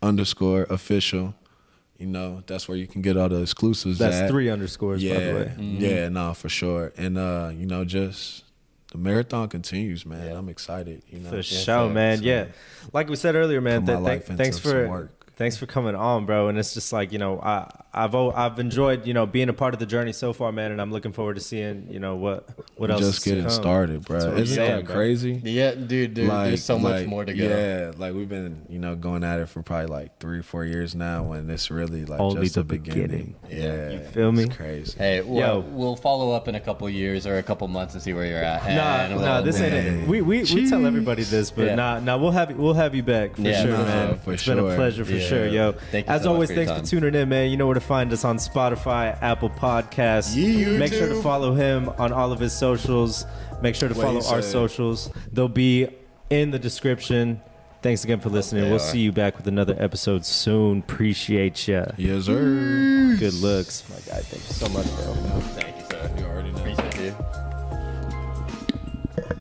underscore 0.02 0.62
official, 0.70 1.34
you 2.00 2.06
know, 2.06 2.42
that's 2.46 2.66
where 2.66 2.76
you 2.78 2.86
can 2.86 3.02
get 3.02 3.16
all 3.16 3.28
the 3.28 3.42
exclusives. 3.42 3.98
That's 3.98 4.16
at. 4.16 4.28
three 4.30 4.48
underscores, 4.48 5.02
Yeah, 5.02 5.14
by 5.14 5.20
the 5.24 5.34
way. 5.34 5.52
yeah, 5.58 6.08
no, 6.08 6.32
for 6.34 6.48
sure. 6.48 6.92
And 6.96 7.18
uh, 7.18 7.52
you 7.54 7.66
know, 7.66 7.84
just 7.84 8.44
the 8.90 8.98
marathon 8.98 9.48
continues, 9.48 10.04
man. 10.06 10.26
Yeah. 10.26 10.38
I'm 10.38 10.48
excited. 10.48 11.02
You 11.10 11.20
know, 11.20 11.30
For 11.30 11.36
Yes, 11.36 11.46
sure, 11.46 11.88
man. 11.90 12.18
So- 12.18 12.24
yeah, 12.24 12.46
like 12.92 13.08
we 13.10 13.16
said 13.16 13.34
earlier, 13.36 13.60
man. 13.60 13.82
Put 13.82 13.86
my 13.88 13.92
Th- 13.94 14.02
life 14.04 14.20
th- 14.26 14.30
into 14.30 14.42
thanks 14.42 14.58
for 14.58 14.88
work. 14.88 15.19
Thanks 15.40 15.56
for 15.56 15.64
coming 15.64 15.94
on, 15.94 16.26
bro. 16.26 16.48
And 16.48 16.58
it's 16.58 16.74
just 16.74 16.92
like 16.92 17.12
you 17.12 17.18
know, 17.18 17.40
I 17.40 17.66
I've 17.92 18.14
o- 18.14 18.30
I've 18.30 18.58
enjoyed 18.60 19.06
you 19.06 19.14
know 19.14 19.24
being 19.26 19.48
a 19.48 19.52
part 19.54 19.72
of 19.74 19.80
the 19.80 19.86
journey 19.86 20.12
so 20.12 20.32
far, 20.34 20.52
man. 20.52 20.70
And 20.70 20.80
I'm 20.80 20.92
looking 20.92 21.12
forward 21.12 21.34
to 21.34 21.40
seeing 21.40 21.88
you 21.90 21.98
know 21.98 22.14
what 22.14 22.48
what 22.76 22.90
else. 22.90 23.00
just 23.00 23.16
is 23.18 23.22
to 23.24 23.28
getting 23.30 23.44
come. 23.44 23.50
started, 23.52 24.04
bro. 24.04 24.18
That's 24.20 24.30
what 24.30 24.38
Isn't 24.40 24.54
saying, 24.54 24.76
that 24.76 24.84
bro. 24.84 24.94
crazy? 24.94 25.40
Yeah, 25.42 25.74
dude, 25.74 26.14
dude 26.14 26.30
there's 26.30 26.62
so 26.62 26.78
much 26.78 27.06
more 27.06 27.24
to 27.24 27.32
go. 27.34 27.42
Yeah, 27.44 27.92
like 27.96 28.14
we've 28.14 28.28
been, 28.28 28.66
you 28.68 28.78
know, 28.78 28.94
going 28.96 29.24
at 29.24 29.40
it 29.40 29.48
for 29.48 29.62
probably 29.62 29.86
like 29.86 30.18
three, 30.20 30.42
four 30.42 30.64
years 30.66 30.94
now, 30.94 31.32
and 31.32 31.50
it's 31.50 31.70
really 31.70 32.04
like 32.04 32.20
Only 32.20 32.42
just 32.42 32.54
the 32.56 32.60
the 32.60 32.64
beginning. 32.78 33.34
beginning. 33.48 33.62
Yeah, 33.64 33.90
You 33.92 33.98
feel 34.00 34.32
me? 34.32 34.44
It's 34.44 34.54
crazy. 34.56 34.98
Hey, 34.98 35.20
well, 35.22 35.38
Yo. 35.56 35.60
we'll 35.70 35.96
follow 35.96 36.32
up 36.32 36.48
in 36.48 36.54
a 36.54 36.60
couple 36.60 36.88
years 36.90 37.26
or 37.26 37.38
a 37.38 37.42
couple 37.42 37.66
months 37.66 37.94
and 37.94 38.02
see 38.02 38.12
where 38.12 38.26
you're 38.26 38.38
at. 38.44 38.62
Nah, 38.64 38.68
And 38.70 39.14
nah, 39.20 39.34
we'll- 39.36 39.42
this 39.42 39.58
ain't 39.60 39.74
it. 39.74 39.84
man. 39.92 40.06
We 40.06 40.20
we, 40.20 40.42
we 40.44 40.68
tell 40.68 40.84
everybody 40.86 41.22
this, 41.24 41.50
but 41.50 41.66
Yeah. 41.66 41.74
nah, 41.76 41.98
nah, 42.00 42.18
we'll 42.18 42.30
have 42.30 42.50
you, 42.50 42.56
we'll 42.56 42.74
have 42.74 42.94
you 42.94 43.02
back 43.02 43.36
for 43.36 43.42
Yeah, 43.42 43.62
sure, 43.64 43.76
for 43.76 43.82
man. 43.82 44.08
sure, 44.10 44.16
for 44.18 44.32
it's 44.34 44.46
been 44.46 44.58
a 44.58 44.74
pleasure 44.76 45.04
for 45.04 45.12
Yeah. 45.12 45.26
sure, 45.26 45.29
yo. 45.52 45.72
Thank 45.90 46.06
you 46.06 46.12
As 46.12 46.22
so 46.22 46.28
much 46.28 46.34
always, 46.34 46.48
for 46.50 46.54
your 46.54 46.64
thanks 46.66 46.90
for 46.90 46.96
time. 46.96 47.00
tuning 47.02 47.20
in, 47.22 47.28
man. 47.28 47.50
You 47.50 47.56
know 47.56 47.66
where 47.66 47.74
to 47.74 47.80
find 47.80 48.12
us 48.12 48.24
on 48.24 48.36
Spotify, 48.38 49.20
Apple 49.22 49.50
Podcasts. 49.50 50.36
Make 50.78 50.92
sure 50.92 51.08
to 51.08 51.20
follow 51.22 51.54
him 51.54 51.88
on 51.98 52.12
all 52.12 52.32
of 52.32 52.40
his 52.40 52.52
socials. 52.52 53.24
Make 53.62 53.74
sure 53.74 53.88
to 53.88 53.94
What 53.94 54.04
follow 54.04 54.22
our 54.34 54.42
socials. 54.42 55.10
They'll 55.32 55.48
be 55.48 55.88
in 56.30 56.50
the 56.50 56.58
description. 56.58 57.40
Thanks 57.82 58.04
again 58.04 58.20
for 58.20 58.28
listening. 58.28 58.64
they 58.64 58.68
We'll 58.70 58.76
are. 58.76 58.84
see 58.92 59.00
you 59.00 59.10
back 59.12 59.36
with 59.38 59.46
another 59.48 59.74
episode 59.78 60.24
soon. 60.26 60.80
Appreciate 60.80 61.66
ya. 61.66 61.86
Yes, 61.96 62.26
sir. 62.26 63.16
Good 63.18 63.34
looks, 63.34 63.84
my 63.88 63.96
guy. 64.12 64.20
Thank 64.20 64.46
you 64.46 64.54
so 64.54 64.68
much, 64.68 64.86
bro. 64.96 65.14
Thank 65.54 67.39